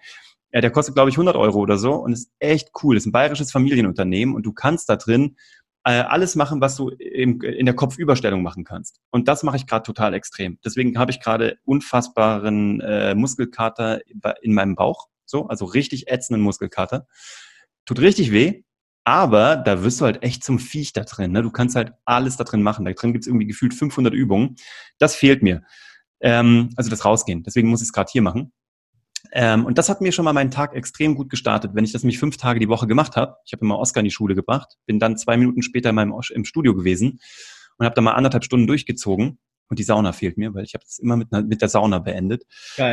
Ja, 0.52 0.62
der 0.62 0.72
kostet, 0.72 0.96
glaube 0.96 1.10
ich, 1.10 1.16
100 1.16 1.36
Euro 1.36 1.60
oder 1.60 1.78
so 1.78 1.94
und 1.94 2.14
ist 2.14 2.30
echt 2.40 2.72
cool. 2.84 2.98
ist 2.98 3.06
ein 3.06 3.12
bayerisches 3.12 3.52
Familienunternehmen 3.52 4.36
und 4.36 4.46
du 4.46 4.54
kannst 4.54 4.90
da 4.90 4.98
drin 4.98 5.36
äh, 5.36 5.65
alles 5.92 6.36
machen, 6.36 6.62
was 6.62 6.76
du 6.76 6.90
im, 6.90 7.42
in 7.42 7.66
der 7.66 7.76
Kopfüberstellung 7.76 8.42
machen 8.42 8.64
kannst. 8.64 9.00
Und 9.12 9.28
das 9.28 9.44
mache 9.44 9.58
ich 9.58 9.68
gerade 9.68 9.84
total 9.84 10.14
extrem. 10.16 10.58
Deswegen 10.66 10.98
habe 10.98 11.12
ich 11.12 11.20
gerade 11.20 11.60
unfassbaren 11.64 12.82
äh, 12.82 13.14
Muskelkater 13.14 14.02
in 14.42 14.54
meinem 14.54 14.76
Bauch. 14.76 15.08
So, 15.26 15.48
also 15.48 15.66
richtig 15.66 16.08
ätzenden 16.08 16.42
Muskelkater. 16.42 17.08
Tut 17.86 18.00
richtig 18.00 18.32
weh, 18.32 18.64
aber 19.04 19.58
da 19.58 19.84
wirst 19.84 20.02
du 20.02 20.06
halt 20.06 20.24
echt 20.24 20.44
zum 20.44 20.58
Viech 20.58 20.92
da 20.92 21.04
drin. 21.04 21.32
Ne? 21.32 21.44
Du 21.44 21.52
kannst 21.52 21.76
halt 21.76 21.94
alles 22.06 22.38
da 22.38 22.44
drin 22.44 22.64
machen. 22.64 22.86
Da 22.86 22.92
drin 22.92 23.14
gibt's 23.14 23.28
irgendwie 23.28 23.46
gefühlt 23.46 23.76
500 23.76 24.14
Übungen. 24.14 24.56
Das 24.98 25.16
fehlt 25.16 25.44
mir. 25.44 25.62
Ähm, 26.20 26.72
also 26.76 26.90
das 26.90 27.06
Rausgehen. 27.06 27.44
Deswegen 27.44 27.70
muss 27.70 27.82
ich 27.82 27.88
es 27.88 27.94
gerade 27.94 28.10
hier 28.12 28.24
machen. 28.24 28.52
Ähm, 29.38 29.66
und 29.66 29.78
das 29.78 29.90
hat 29.90 30.00
mir 30.00 30.14
schon 30.14 30.24
mal 30.24 30.32
meinen 30.32 30.50
Tag 30.50 30.74
extrem 30.74 31.14
gut 31.14 31.30
gestartet, 31.30 31.72
wenn 31.74 31.84
ich 31.84 31.92
das 31.92 32.04
nämlich 32.04 32.20
fünf 32.20 32.38
Tage 32.38 32.62
die 32.62 32.70
Woche 32.70 32.88
gemacht 32.88 33.18
habe. 33.18 33.36
Ich 33.46 33.52
habe 33.52 33.66
immer 33.66 33.78
Oscar 33.78 34.00
in 34.00 34.06
die 34.06 34.12
Schule 34.12 34.34
gebracht, 34.34 34.78
bin 34.86 34.98
dann 34.98 35.18
zwei 35.18 35.36
Minuten 35.36 35.62
später 35.62 35.90
in 35.90 35.96
meinem, 35.96 36.16
im 36.34 36.46
Studio 36.46 36.74
gewesen 36.74 37.20
und 37.78 37.86
habe 37.86 37.94
da 37.94 38.02
mal 38.02 38.14
anderthalb 38.14 38.46
Stunden 38.46 38.66
durchgezogen. 38.66 39.38
Und 39.68 39.80
die 39.80 39.84
Sauna 39.84 40.14
fehlt 40.14 40.38
mir, 40.38 40.54
weil 40.54 40.64
ich 40.64 40.74
habe 40.74 40.86
das 40.86 41.00
immer 41.00 41.18
mit, 41.18 41.32
mit 41.32 41.62
der 41.62 41.70
Sauna 41.70 42.00
beendet. 42.00 42.44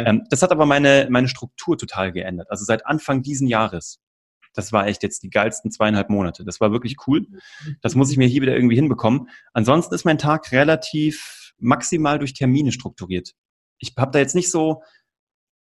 Ähm, 0.07 0.25
das 0.31 0.43
hat 0.43 0.51
aber 0.51 0.67
meine, 0.67 1.07
meine 1.11 1.29
Struktur 1.29 1.79
total 1.79 2.11
geändert. 2.11 2.51
Also 2.51 2.65
seit 2.65 2.87
Anfang 2.87 3.23
diesen 3.23 3.47
Jahres 3.47 4.01
das 4.55 4.71
war 4.71 4.87
echt 4.87 5.03
jetzt 5.03 5.23
die 5.23 5.31
geilsten 5.31 5.71
zweieinhalb 5.71 6.11
Monate. 6.11 6.45
Das 6.45 6.61
war 6.61 6.73
wirklich 6.73 6.97
cool. 7.07 7.27
Das 7.81 7.95
muss 7.95 8.11
ich 8.11 8.19
mir 8.19 8.29
hier 8.29 8.43
wieder 8.43 8.55
irgendwie 8.55 8.75
hinbekommen. 8.75 9.29
Ansonsten 9.55 9.95
ist 9.95 10.05
mein 10.05 10.19
Tag 10.19 10.53
relativ 10.53 11.55
maximal 11.59 12.19
durch 12.19 12.35
Termine 12.35 12.73
strukturiert. 12.73 13.33
Ich 13.79 13.95
habe 13.97 14.11
da 14.11 14.19
jetzt 14.19 14.35
nicht 14.35 14.51
so, 14.51 14.83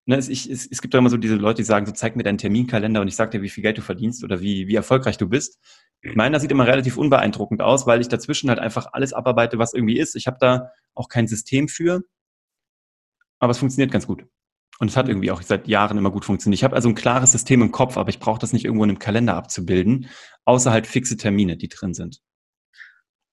ne, 0.06 0.16
es, 0.16 0.28
ich, 0.28 0.50
es, 0.50 0.66
es 0.70 0.80
gibt 0.82 0.94
doch 0.94 0.98
immer 0.98 1.10
so 1.10 1.16
diese 1.16 1.36
Leute, 1.36 1.58
die 1.58 1.66
sagen, 1.66 1.86
so 1.86 1.92
zeig 1.92 2.16
mir 2.16 2.22
deinen 2.22 2.38
Terminkalender 2.38 3.00
und 3.00 3.08
ich 3.08 3.16
sag 3.16 3.30
dir, 3.30 3.42
wie 3.42 3.48
viel 3.48 3.62
Geld 3.62 3.78
du 3.78 3.82
verdienst 3.82 4.24
oder 4.24 4.40
wie, 4.40 4.68
wie 4.68 4.74
erfolgreich 4.74 5.18
du 5.18 5.28
bist. 5.28 5.58
Meiner 6.02 6.40
sieht 6.40 6.50
immer 6.50 6.66
relativ 6.66 6.96
unbeeindruckend 6.96 7.62
aus, 7.62 7.86
weil 7.86 8.00
ich 8.00 8.08
dazwischen 8.08 8.48
halt 8.48 8.58
einfach 8.58 8.88
alles 8.92 9.12
abarbeite, 9.12 9.58
was 9.58 9.74
irgendwie 9.74 9.98
ist. 9.98 10.16
Ich 10.16 10.26
habe 10.26 10.38
da 10.40 10.70
auch 10.94 11.08
kein 11.08 11.28
System 11.28 11.68
für, 11.68 12.02
aber 13.38 13.52
es 13.52 13.58
funktioniert 13.58 13.92
ganz 13.92 14.06
gut. 14.06 14.24
Und 14.78 14.88
es 14.88 14.96
hat 14.96 15.08
irgendwie 15.08 15.30
auch 15.30 15.42
seit 15.42 15.68
Jahren 15.68 15.98
immer 15.98 16.10
gut 16.10 16.24
funktioniert. 16.24 16.58
Ich 16.58 16.64
habe 16.64 16.74
also 16.74 16.88
ein 16.88 16.96
klares 16.96 17.30
System 17.30 17.62
im 17.62 17.70
Kopf, 17.70 17.96
aber 17.96 18.08
ich 18.08 18.18
brauche 18.18 18.40
das 18.40 18.52
nicht 18.52 18.64
irgendwo 18.64 18.82
in 18.82 18.90
einem 18.90 18.98
Kalender 18.98 19.36
abzubilden, 19.36 20.08
außer 20.44 20.72
halt 20.72 20.88
fixe 20.88 21.16
Termine, 21.16 21.56
die 21.56 21.68
drin 21.68 21.94
sind. 21.94 22.20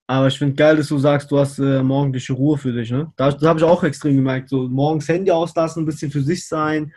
Aber 0.10 0.26
ich 0.26 0.40
finde 0.40 0.56
geil, 0.56 0.76
dass 0.76 0.88
du 0.88 0.98
sagst, 0.98 1.30
du 1.30 1.38
hast 1.38 1.60
äh, 1.60 1.84
morgendliche 1.84 2.34
Ruhe 2.34 2.58
für 2.58 2.74
dich. 2.74 2.90
Ne? 2.90 3.14
Das, 3.16 3.38
das 3.38 3.48
habe 3.48 3.60
ich 3.60 3.64
auch 3.64 3.84
extrem 3.84 4.16
gemerkt. 4.16 4.50
So 4.50 4.68
morgens 4.68 5.08
Handy 5.08 5.30
auslassen, 5.30 5.84
ein 5.84 5.86
bisschen 5.86 6.10
für 6.10 6.24
sich 6.24 6.48
sein. 6.48 6.92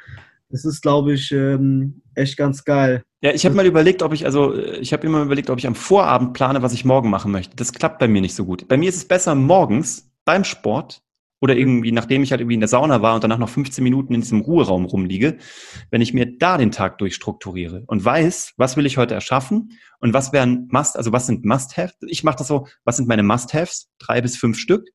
Das 0.48 0.64
ist, 0.64 0.80
glaube 0.80 1.12
ich, 1.12 1.30
ähm, 1.30 2.00
echt 2.14 2.38
ganz 2.38 2.64
geil. 2.64 3.02
Ja, 3.20 3.32
ich 3.32 3.44
habe 3.44 3.54
mal 3.54 3.66
überlegt, 3.66 4.02
ob 4.02 4.14
ich, 4.14 4.24
also 4.24 4.54
ich 4.54 4.94
habe 4.94 5.06
immer 5.06 5.20
überlegt, 5.20 5.50
ob 5.50 5.58
ich 5.58 5.66
am 5.66 5.74
Vorabend 5.74 6.32
plane, 6.32 6.62
was 6.62 6.72
ich 6.72 6.86
morgen 6.86 7.10
machen 7.10 7.32
möchte. 7.32 7.54
Das 7.54 7.74
klappt 7.74 7.98
bei 7.98 8.08
mir 8.08 8.22
nicht 8.22 8.34
so 8.34 8.46
gut. 8.46 8.66
Bei 8.66 8.78
mir 8.78 8.88
ist 8.88 8.96
es 8.96 9.04
besser, 9.04 9.34
morgens 9.34 10.10
beim 10.24 10.44
Sport 10.44 11.02
oder 11.42 11.56
irgendwie, 11.56 11.92
nachdem 11.92 12.22
ich 12.22 12.30
halt 12.30 12.40
irgendwie 12.40 12.54
in 12.54 12.60
der 12.60 12.68
Sauna 12.68 13.02
war 13.02 13.14
und 13.14 13.24
danach 13.24 13.38
noch 13.38 13.50
15 13.50 13.84
Minuten 13.84 14.14
in 14.14 14.22
diesem 14.22 14.40
Ruheraum 14.40 14.86
rumliege, 14.86 15.36
wenn 15.90 16.00
ich 16.00 16.14
mir 16.14 16.38
da 16.38 16.56
den 16.56 16.70
Tag 16.70 16.98
durchstrukturiere 16.98 17.84
und 17.86 18.02
weiß, 18.02 18.54
was 18.56 18.76
will 18.76 18.86
ich 18.86 18.96
heute 18.96 19.14
erschaffen 19.14 19.78
und 20.00 20.14
was 20.14 20.32
wären 20.32 20.68
Must, 20.70 20.96
also 20.96 21.12
was 21.12 21.26
sind 21.26 21.44
Must-Haves? 21.44 21.96
Ich 22.06 22.24
mache 22.24 22.36
das 22.36 22.46
so, 22.46 22.68
was 22.84 22.96
sind 22.96 23.08
meine 23.08 23.22
Must-Haves? 23.22 23.90
Drei 23.98 24.22
bis 24.22 24.36
fünf 24.36 24.56
Stück 24.58 24.88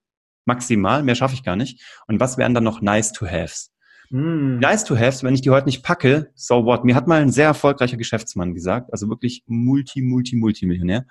maximal, 0.48 1.04
mehr 1.04 1.16
schaffe 1.16 1.36
ich 1.36 1.44
gar 1.44 1.56
nicht. 1.56 1.84
Und 2.08 2.20
was 2.20 2.38
wären 2.38 2.56
dann 2.56 2.64
noch 2.64 2.82
Nice-to-Haves? 2.82 3.72
Mm. 4.10 4.58
Nice-to-Haves, 4.60 5.24
wenn 5.24 5.36
ich 5.36 5.42
die 5.42 5.52
heute 5.52 5.68
nicht 5.68 5.84
packe, 5.84 6.32
so 6.34 6.66
what? 6.66 6.86
Mir 6.86 6.96
hat 6.96 7.08
mal 7.08 7.22
ein 7.22 7.32
sehr 7.32 7.46
erfolgreicher 7.46 7.98
Geschäftsmann 7.98 8.56
gesagt, 8.56 8.92
also 8.92 9.10
wirklich 9.10 9.44
Multi, 9.46 10.02
Multi, 10.02 10.38
Multimillionär. 10.38 11.06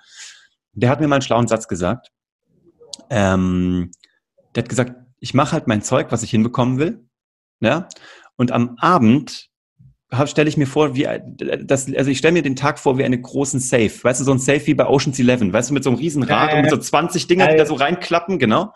Der 0.73 0.89
hat 0.89 0.99
mir 0.99 1.07
mal 1.07 1.17
einen 1.17 1.21
schlauen 1.21 1.47
Satz 1.47 1.67
gesagt. 1.67 2.09
Ähm, 3.09 3.91
der 4.55 4.63
hat 4.63 4.69
gesagt, 4.69 4.95
ich 5.19 5.33
mache 5.33 5.53
halt 5.53 5.67
mein 5.67 5.81
Zeug, 5.81 6.07
was 6.11 6.23
ich 6.23 6.31
hinbekommen 6.31 6.77
will. 6.77 7.05
Ja. 7.59 7.87
Und 8.35 8.51
am 8.51 8.75
Abend 8.79 9.49
stelle 10.25 10.47
ich 10.47 10.57
mir 10.57 10.67
vor, 10.67 10.95
wie 10.95 11.07
das, 11.63 11.93
also 11.93 12.09
ich 12.09 12.17
stelle 12.17 12.33
mir 12.33 12.43
den 12.43 12.55
Tag 12.55 12.79
vor 12.79 12.97
wie 12.97 13.03
einen 13.03 13.21
großen 13.21 13.59
Safe. 13.59 13.91
Weißt 14.03 14.21
du, 14.21 14.23
so 14.23 14.31
ein 14.31 14.39
Safe 14.39 14.65
wie 14.65 14.73
bei 14.73 14.87
Ocean's 14.87 15.19
Eleven, 15.19 15.51
weißt 15.51 15.69
du, 15.69 15.73
mit 15.73 15.83
so 15.83 15.89
einem 15.89 15.99
riesen 15.99 16.23
Rad 16.23 16.51
ja, 16.51 16.55
und 16.55 16.61
mit 16.61 16.71
so 16.71 16.77
20 16.77 17.27
Dinger, 17.27 17.47
die 17.47 17.57
da 17.57 17.65
so 17.65 17.73
reinklappen, 17.73 18.39
genau. 18.39 18.73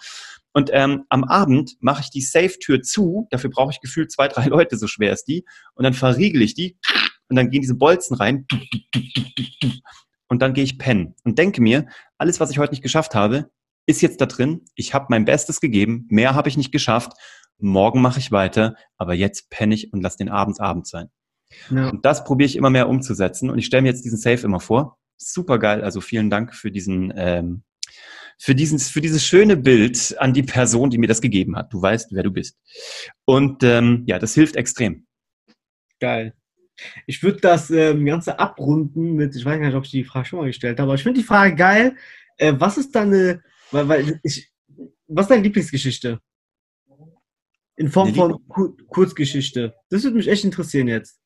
Und 0.53 0.69
ähm, 0.73 1.05
am 1.07 1.23
Abend 1.23 1.77
mache 1.79 2.01
ich 2.01 2.09
die 2.09 2.21
Safe-Tür 2.21 2.81
zu, 2.81 3.27
dafür 3.29 3.49
brauche 3.49 3.71
ich 3.71 3.79
gefühlt 3.79 4.11
zwei, 4.11 4.27
drei 4.27 4.45
Leute, 4.47 4.77
so 4.77 4.87
schwer 4.87 5.13
ist 5.13 5.25
die, 5.25 5.45
und 5.75 5.83
dann 5.85 5.93
verriegel 5.93 6.41
ich 6.41 6.53
die 6.53 6.77
und 7.29 7.37
dann 7.37 7.49
gehen 7.49 7.61
diese 7.61 7.75
Bolzen 7.75 8.17
rein 8.17 8.45
und 10.27 10.41
dann 10.41 10.53
gehe 10.53 10.65
ich 10.65 10.77
pennen 10.77 11.15
und 11.23 11.39
denke 11.39 11.61
mir, 11.61 11.87
alles, 12.17 12.41
was 12.41 12.51
ich 12.51 12.59
heute 12.59 12.73
nicht 12.73 12.83
geschafft 12.83 13.15
habe, 13.15 13.49
ist 13.91 14.01
jetzt 14.01 14.21
da 14.21 14.25
drin, 14.25 14.65
ich 14.75 14.93
habe 14.93 15.07
mein 15.09 15.25
Bestes 15.25 15.61
gegeben, 15.61 16.07
mehr 16.09 16.35
habe 16.35 16.49
ich 16.49 16.57
nicht 16.57 16.71
geschafft, 16.71 17.13
morgen 17.57 18.01
mache 18.01 18.19
ich 18.19 18.31
weiter, 18.31 18.75
aber 18.97 19.13
jetzt 19.13 19.49
penne 19.49 19.75
ich 19.75 19.93
und 19.93 20.01
lass 20.01 20.17
den 20.17 20.29
Abend 20.29 20.59
Abend 20.59 20.87
sein. 20.87 21.09
Ja. 21.69 21.89
Und 21.89 22.05
das 22.05 22.23
probiere 22.23 22.47
ich 22.47 22.55
immer 22.55 22.69
mehr 22.69 22.89
umzusetzen 22.89 23.49
und 23.49 23.59
ich 23.59 23.65
stelle 23.65 23.83
mir 23.83 23.89
jetzt 23.89 24.05
diesen 24.05 24.17
Safe 24.17 24.43
immer 24.45 24.59
vor. 24.59 24.97
Super 25.17 25.59
geil, 25.59 25.81
also 25.83 26.01
vielen 26.01 26.29
Dank 26.29 26.55
für 26.55 26.71
diesen, 26.71 27.13
ähm, 27.15 27.63
für, 28.39 28.55
diesen, 28.55 28.79
für 28.79 29.01
dieses 29.01 29.23
schöne 29.23 29.57
Bild 29.57 30.15
an 30.19 30.33
die 30.33 30.43
Person, 30.43 30.89
die 30.89 30.97
mir 30.97 31.07
das 31.07 31.21
gegeben 31.21 31.55
hat. 31.55 31.71
Du 31.71 31.81
weißt, 31.81 32.11
wer 32.11 32.23
du 32.23 32.31
bist. 32.31 32.57
Und 33.25 33.63
ähm, 33.63 34.03
ja, 34.07 34.17
das 34.17 34.33
hilft 34.33 34.55
extrem. 34.55 35.05
Geil. 35.99 36.33
Ich 37.05 37.21
würde 37.21 37.39
das 37.39 37.69
ähm, 37.69 38.05
Ganze 38.05 38.39
abrunden 38.39 39.13
mit, 39.13 39.35
ich 39.35 39.45
weiß 39.45 39.59
nicht, 39.59 39.75
ob 39.75 39.85
ich 39.85 39.91
die 39.91 40.03
Frage 40.03 40.25
schon 40.25 40.39
mal 40.39 40.47
gestellt 40.47 40.79
habe, 40.79 40.89
aber 40.89 40.95
ich 40.95 41.03
finde 41.03 41.19
die 41.19 41.27
Frage 41.27 41.55
geil. 41.55 41.95
Äh, 42.37 42.53
was 42.57 42.77
ist 42.77 42.95
deine 42.95 43.43
weil, 43.71 43.87
weil 43.87 44.19
ich, 44.23 44.51
was 45.07 45.25
ist 45.25 45.31
deine 45.31 45.43
Lieblingsgeschichte? 45.43 46.19
In 47.77 47.89
Form 47.89 48.13
von 48.13 48.47
Kur 48.47 48.75
Kurzgeschichte. 48.87 49.73
Das 49.89 50.03
würde 50.03 50.17
mich 50.17 50.27
echt 50.27 50.43
interessieren 50.43 50.87
jetzt. 50.87 51.19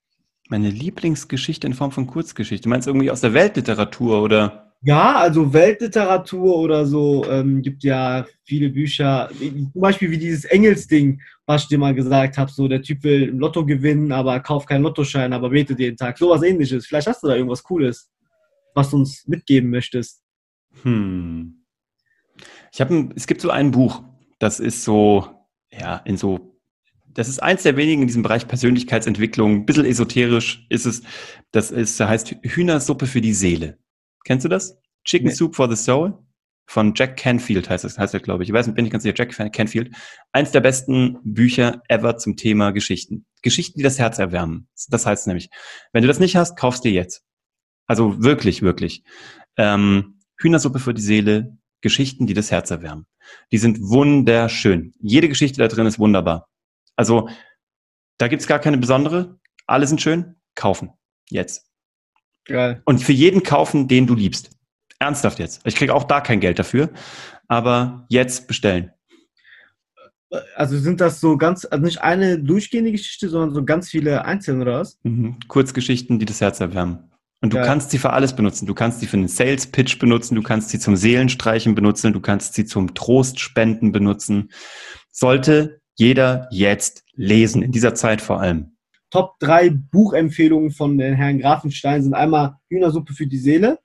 Meine 0.47 0.69
Lieblingsgeschichte 0.69 1.67
in 1.67 1.73
Form 1.73 1.91
von 1.91 2.07
Kurzgeschichte. 2.07 2.63
Du 2.63 2.69
meinst 2.69 2.87
irgendwie 2.87 3.11
aus 3.11 3.21
der 3.21 3.33
Weltliteratur 3.33 4.21
oder? 4.21 4.73
Ja, 4.83 5.15
also 5.15 5.51
Weltliteratur 5.51 6.57
oder 6.57 6.85
so 6.85 7.25
ähm, 7.27 7.63
gibt 7.63 7.83
ja 7.83 8.25
viele 8.43 8.69
Bücher. 8.69 9.29
Zum 9.39 9.71
Beispiel 9.73 10.11
wie 10.11 10.19
dieses 10.19 10.45
Engelsding, 10.45 11.19
was 11.47 11.63
ich 11.63 11.69
dir 11.69 11.79
mal 11.79 11.95
gesagt 11.95 12.37
habe. 12.37 12.51
So, 12.51 12.67
der 12.67 12.83
Typ 12.83 13.03
will 13.03 13.29
im 13.29 13.39
Lotto 13.39 13.65
gewinnen, 13.65 14.11
aber 14.11 14.39
kauft 14.41 14.69
keinen 14.69 14.83
Lottoschein, 14.83 15.33
aber 15.33 15.49
betet 15.49 15.79
jeden 15.79 15.97
Tag. 15.97 16.19
Sowas 16.19 16.43
ähnliches. 16.43 16.85
Vielleicht 16.85 17.07
hast 17.07 17.23
du 17.23 17.27
da 17.27 17.35
irgendwas 17.35 17.63
Cooles, 17.63 18.11
was 18.75 18.91
du 18.91 18.97
uns 18.97 19.27
mitgeben 19.27 19.71
möchtest. 19.71 20.21
Hm. 20.83 21.64
Ich 22.75 22.81
habe, 22.81 23.09
es 23.15 23.25
gibt 23.25 23.39
so 23.39 23.51
ein 23.51 23.71
Buch, 23.71 24.03
das 24.37 24.59
ist 24.59 24.83
so, 24.83 25.29
ja, 25.71 25.95
in 26.03 26.17
so, 26.17 26.59
das 27.07 27.29
ist 27.29 27.41
eins 27.41 27.63
der 27.63 27.77
wenigen 27.77 28.01
in 28.01 28.07
diesem 28.09 28.21
Bereich 28.21 28.49
Persönlichkeitsentwicklung, 28.49 29.53
ein 29.53 29.65
bisschen 29.65 29.85
esoterisch 29.85 30.65
ist 30.67 30.85
es. 30.85 31.01
Das 31.51 31.71
ist, 31.71 31.97
heißt 31.97 32.35
Hühnersuppe 32.43 33.07
für 33.07 33.21
die 33.21 33.33
Seele. 33.33 33.77
Kennst 34.25 34.43
du 34.43 34.49
das? 34.49 34.77
Chicken 35.05 35.27
nee. 35.27 35.33
Soup 35.33 35.55
for 35.55 35.73
the 35.73 35.81
Soul 35.81 36.19
von 36.65 36.93
Jack 36.93 37.15
Canfield 37.15 37.69
heißt 37.69 37.85
das, 37.85 37.97
heißt 37.97 38.13
das, 38.13 38.21
glaube 38.21 38.43
ich. 38.43 38.49
Ich 38.49 38.53
weiß 38.53 38.67
nicht, 38.67 38.75
bin 38.75 38.85
ich 38.85 38.91
ganz 38.91 39.03
sicher, 39.03 39.15
Jack 39.17 39.53
Canfield. 39.53 39.95
Eins 40.33 40.51
der 40.51 40.59
besten 40.59 41.17
Bücher 41.23 41.81
ever 41.87 42.17
zum 42.17 42.35
Thema 42.35 42.71
Geschichten. 42.71 43.25
Geschichten, 43.41 43.79
die 43.79 43.83
das 43.83 43.99
Herz 43.99 44.19
erwärmen. 44.19 44.67
Das 44.89 45.05
heißt 45.05 45.27
nämlich, 45.27 45.49
wenn 45.93 46.01
du 46.01 46.09
das 46.09 46.19
nicht 46.19 46.35
hast, 46.35 46.57
kaufst 46.57 46.83
dir 46.83 46.91
jetzt. 46.91 47.23
Also 47.87 48.21
wirklich, 48.21 48.63
wirklich. 48.63 49.05
Ähm, 49.55 50.19
Hühnersuppe 50.37 50.79
für 50.79 50.93
die 50.93 51.01
Seele, 51.01 51.57
Geschichten, 51.85 52.25
die 52.25 52.33
das 52.33 52.49
Herz 52.49 52.71
erwärmen. 52.71 53.05
Die 53.51 53.59
sind 53.59 53.79
wunderschön. 53.79 54.91
Jede 54.99 55.29
Geschichte 55.29 55.59
da 55.59 55.67
drin 55.67 55.85
ist 55.85 55.99
wunderbar. 55.99 56.49
Also 56.95 57.29
da 58.17 58.27
gibt's 58.27 58.47
gar 58.47 58.57
keine 58.57 58.79
besondere. 58.79 59.39
Alle 59.67 59.85
sind 59.85 60.01
schön. 60.01 60.35
Kaufen. 60.55 60.89
Jetzt. 61.29 61.69
Geil. 62.45 62.81
Und 62.85 63.03
für 63.03 63.11
jeden 63.13 63.43
kaufen, 63.43 63.87
den 63.87 64.07
du 64.07 64.15
liebst. 64.15 64.49
Ernsthaft 64.97 65.37
jetzt. 65.37 65.61
Ich 65.63 65.75
kriege 65.75 65.93
auch 65.93 66.05
da 66.05 66.21
kein 66.21 66.39
Geld 66.39 66.57
dafür. 66.57 66.89
Aber 67.47 68.07
jetzt 68.09 68.47
bestellen. 68.47 68.91
Also 70.55 70.79
sind 70.79 71.01
das 71.01 71.21
so 71.21 71.37
ganz, 71.37 71.65
also 71.69 71.85
nicht 71.85 72.01
eine 72.01 72.39
durchgehende 72.39 72.91
Geschichte, 72.91 73.29
sondern 73.29 73.53
so 73.53 73.63
ganz 73.63 73.89
viele 73.89 74.25
einzelne 74.25 74.63
oder 74.63 74.79
was? 74.79 74.99
Mhm. 75.03 75.37
Kurzgeschichten, 75.47 76.17
die 76.17 76.25
das 76.25 76.41
Herz 76.41 76.59
erwärmen. 76.59 77.11
Und 77.45 77.53
du 77.53 77.57
ja. 77.57 77.63
kannst 77.63 77.91
sie 77.91 77.99
für 77.99 78.09
alles 78.09 78.35
benutzen. 78.35 78.65
Du 78.65 78.73
kannst 78.73 79.01
sie 79.01 79.05
für 79.05 79.17
einen 79.17 79.27
Sales 79.27 79.67
Pitch 79.67 79.99
benutzen, 79.99 80.33
du 80.33 80.41
kannst 80.41 80.69
sie 80.69 80.79
zum 80.79 80.95
Seelenstreichen 80.95 81.75
benutzen, 81.75 82.11
du 82.11 82.19
kannst 82.19 82.55
sie 82.55 82.65
zum 82.65 82.95
Trostspenden 82.95 83.91
benutzen. 83.91 84.49
Sollte 85.11 85.79
jeder 85.93 86.47
jetzt 86.49 87.03
lesen, 87.13 87.61
in 87.61 87.71
dieser 87.71 87.93
Zeit 87.93 88.19
vor 88.19 88.41
allem. 88.41 88.77
Top 89.11 89.37
3 89.41 89.69
Buchempfehlungen 89.69 90.71
von 90.71 90.99
Herrn 90.99 91.37
Grafenstein 91.37 92.01
sind 92.01 92.15
einmal 92.15 92.55
Hühnersuppe 92.67 93.13
für 93.13 93.27
die 93.27 93.37
Seele, 93.37 93.77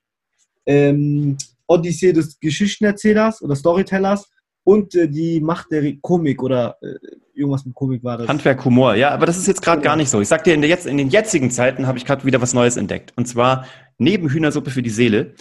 ähm, 0.64 1.36
Odyssee 1.66 2.14
des 2.14 2.40
Geschichtenerzählers 2.40 3.42
oder 3.42 3.56
Storytellers 3.56 4.30
und 4.70 4.94
äh, 4.94 5.08
die 5.08 5.40
Macht 5.40 5.72
der 5.72 5.96
Komik 5.96 6.44
oder 6.44 6.76
äh, 6.80 6.94
irgendwas 7.34 7.66
mit 7.66 7.74
Komik 7.74 8.04
war 8.04 8.18
das. 8.18 8.28
Handwerk, 8.28 8.64
Humor, 8.64 8.94
ja, 8.94 9.10
aber 9.10 9.26
das 9.26 9.36
ist 9.36 9.48
jetzt 9.48 9.62
gerade 9.62 9.82
gar 9.82 9.96
nicht 9.96 10.08
so. 10.08 10.20
Ich 10.20 10.28
sag 10.28 10.44
dir, 10.44 10.54
in, 10.54 10.60
der 10.60 10.70
jetzt, 10.70 10.86
in 10.86 10.96
den 10.96 11.08
jetzigen 11.08 11.50
Zeiten 11.50 11.88
habe 11.88 11.98
ich 11.98 12.04
gerade 12.04 12.24
wieder 12.24 12.40
was 12.40 12.54
Neues 12.54 12.76
entdeckt. 12.76 13.12
Und 13.16 13.26
zwar 13.26 13.66
neben 13.98 14.28
Hühnersuppe 14.28 14.70
für 14.70 14.82
die 14.82 14.90
Seele 14.90 15.34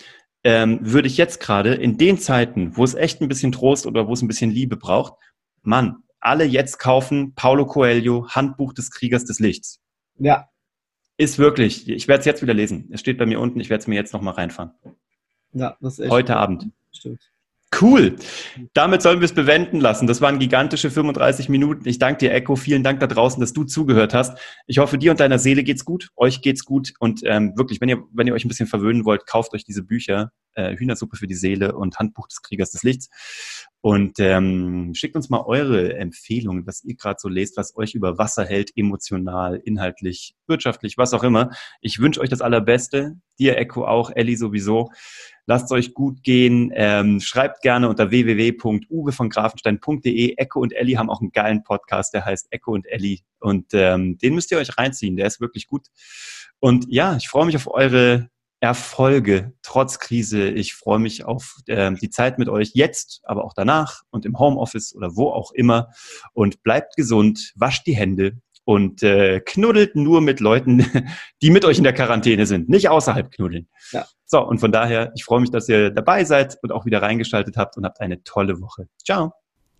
ähm, 0.43 0.79
würde 0.81 1.07
ich 1.07 1.17
jetzt 1.17 1.39
gerade 1.39 1.75
in 1.75 1.95
den 1.95 2.17
Zeiten, 2.17 2.75
wo 2.75 2.83
es 2.83 2.95
echt 2.95 3.21
ein 3.21 3.27
bisschen 3.27 3.51
Trost 3.51 3.85
oder 3.85 4.07
wo 4.07 4.13
es 4.13 4.23
ein 4.23 4.27
bisschen 4.27 4.49
Liebe 4.49 4.77
braucht, 4.77 5.13
Mann, 5.61 5.97
alle 6.19 6.45
jetzt 6.45 6.79
kaufen 6.79 7.35
Paulo 7.35 7.67
Coelho, 7.67 8.29
Handbuch 8.29 8.73
des 8.73 8.89
Kriegers 8.89 9.25
des 9.25 9.39
Lichts. 9.39 9.79
Ja. 10.17 10.49
Ist 11.17 11.37
wirklich, 11.37 11.87
ich 11.87 12.07
werde 12.07 12.21
es 12.21 12.25
jetzt 12.25 12.41
wieder 12.41 12.55
lesen. 12.55 12.89
Es 12.91 12.99
steht 12.99 13.19
bei 13.19 13.27
mir 13.27 13.39
unten, 13.39 13.59
ich 13.59 13.69
werde 13.69 13.81
es 13.81 13.87
mir 13.87 13.95
jetzt 13.95 14.11
nochmal 14.11 14.33
reinfahren. 14.33 14.71
Ja, 15.53 15.77
das 15.81 15.93
ist 15.93 15.99
echt. 15.99 16.11
Heute 16.11 16.35
Abend. 16.35 16.71
Stimmt. 16.91 17.19
Cool. 17.79 18.15
Damit 18.73 19.01
sollen 19.01 19.19
wir 19.19 19.25
es 19.25 19.33
bewenden 19.33 19.79
lassen. 19.79 20.07
Das 20.07 20.21
waren 20.21 20.39
gigantische 20.39 20.89
35 20.89 21.49
Minuten. 21.49 21.87
Ich 21.87 21.99
danke 21.99 22.19
dir, 22.19 22.33
Echo. 22.33 22.55
Vielen 22.55 22.83
Dank 22.83 22.99
da 22.99 23.07
draußen, 23.07 23.39
dass 23.39 23.53
du 23.53 23.63
zugehört 23.63 24.13
hast. 24.13 24.37
Ich 24.65 24.79
hoffe, 24.79 24.97
dir 24.97 25.11
und 25.11 25.19
deiner 25.19 25.37
Seele 25.37 25.63
geht's 25.63 25.85
gut. 25.85 26.09
Euch 26.15 26.41
geht's 26.41 26.65
gut. 26.65 26.93
Und 26.99 27.21
ähm, 27.25 27.53
wirklich, 27.55 27.79
wenn 27.79 27.89
ihr, 27.89 28.03
wenn 28.11 28.25
ihr 28.27 28.33
euch 28.33 28.43
ein 28.43 28.47
bisschen 28.47 28.67
verwöhnen 28.67 29.05
wollt, 29.05 29.27
kauft 29.27 29.53
euch 29.53 29.63
diese 29.63 29.83
Bücher. 29.83 30.31
Äh, 30.53 30.75
Hühnersuppe 30.77 31.15
für 31.15 31.27
die 31.27 31.35
Seele 31.35 31.75
und 31.75 31.99
Handbuch 31.99 32.27
des 32.27 32.41
Kriegers 32.41 32.71
des 32.71 32.83
Lichts. 32.83 33.09
Und 33.81 34.19
ähm, 34.19 34.93
schickt 34.93 35.15
uns 35.15 35.29
mal 35.29 35.41
eure 35.45 35.95
Empfehlungen, 35.95 36.67
was 36.67 36.83
ihr 36.83 36.95
gerade 36.95 37.19
so 37.19 37.29
lest, 37.29 37.55
was 37.55 37.77
euch 37.77 37.93
über 37.93 38.17
Wasser 38.17 38.45
hält, 38.45 38.71
emotional, 38.75 39.61
inhaltlich, 39.63 40.35
wirtschaftlich, 40.47 40.97
was 40.97 41.13
auch 41.13 41.23
immer. 41.23 41.51
Ich 41.81 41.99
wünsche 41.99 42.19
euch 42.19 42.29
das 42.29 42.41
Allerbeste. 42.41 43.15
Dir, 43.37 43.57
Echo, 43.57 43.85
auch, 43.85 44.11
Ellie 44.13 44.35
sowieso. 44.35 44.89
Lasst 45.49 45.65
es 45.65 45.71
euch 45.71 45.95
gut 45.95 46.21
gehen. 46.21 46.71
Ähm, 46.75 47.19
schreibt 47.19 47.63
gerne 47.63 47.89
unter 47.89 48.11
www.uwe 48.11 49.11
Echo 50.37 50.59
und 50.59 50.73
Ellie 50.73 50.95
haben 50.95 51.09
auch 51.09 51.21
einen 51.21 51.31
geilen 51.31 51.63
Podcast, 51.63 52.13
der 52.13 52.23
heißt 52.23 52.49
Echo 52.51 52.73
und 52.73 52.85
Ellie. 52.85 53.21
Und 53.39 53.73
ähm, 53.73 54.19
den 54.19 54.35
müsst 54.35 54.51
ihr 54.51 54.59
euch 54.59 54.77
reinziehen. 54.77 55.15
Der 55.15 55.25
ist 55.25 55.41
wirklich 55.41 55.65
gut. 55.65 55.87
Und 56.59 56.85
ja, 56.87 57.15
ich 57.15 57.29
freue 57.29 57.47
mich 57.47 57.55
auf 57.55 57.67
eure 57.67 58.29
Erfolge 58.59 59.53
trotz 59.63 59.97
Krise. 59.97 60.49
Ich 60.49 60.75
freue 60.75 60.99
mich 60.99 61.25
auf 61.25 61.55
äh, 61.65 61.95
die 61.95 62.11
Zeit 62.11 62.37
mit 62.37 62.47
euch 62.47 62.73
jetzt, 62.75 63.21
aber 63.23 63.43
auch 63.43 63.53
danach 63.55 64.03
und 64.11 64.27
im 64.27 64.37
Homeoffice 64.37 64.93
oder 64.93 65.15
wo 65.15 65.31
auch 65.31 65.51
immer. 65.51 65.89
Und 66.33 66.61
bleibt 66.61 66.95
gesund, 66.95 67.53
wascht 67.55 67.87
die 67.87 67.95
Hände 67.95 68.37
und 68.65 69.01
äh, 69.01 69.39
knuddelt 69.39 69.95
nur 69.95 70.21
mit 70.21 70.41
Leuten, 70.41 70.85
die 71.41 71.49
mit 71.49 71.65
euch 71.65 71.79
in 71.79 71.85
der 71.85 71.93
Quarantäne 71.93 72.45
sind, 72.45 72.69
nicht 72.69 72.87
außerhalb 72.87 73.31
knuddeln. 73.31 73.67
Ja. 73.91 74.05
So, 74.31 74.45
und 74.45 74.59
von 74.59 74.71
daher, 74.71 75.11
ich 75.15 75.23
freue 75.23 75.41
mich, 75.41 75.49
dass 75.49 75.67
ihr 75.69 75.89
dabei 75.89 76.23
seid 76.23 76.59
und 76.61 76.71
auch 76.71 76.85
wieder 76.85 77.01
reingeschaltet 77.01 77.57
habt 77.57 77.77
und 77.77 77.83
habt 77.83 77.99
eine 77.99 78.23
tolle 78.23 78.61
Woche. 78.61 78.87
Ciao. 79.03 79.33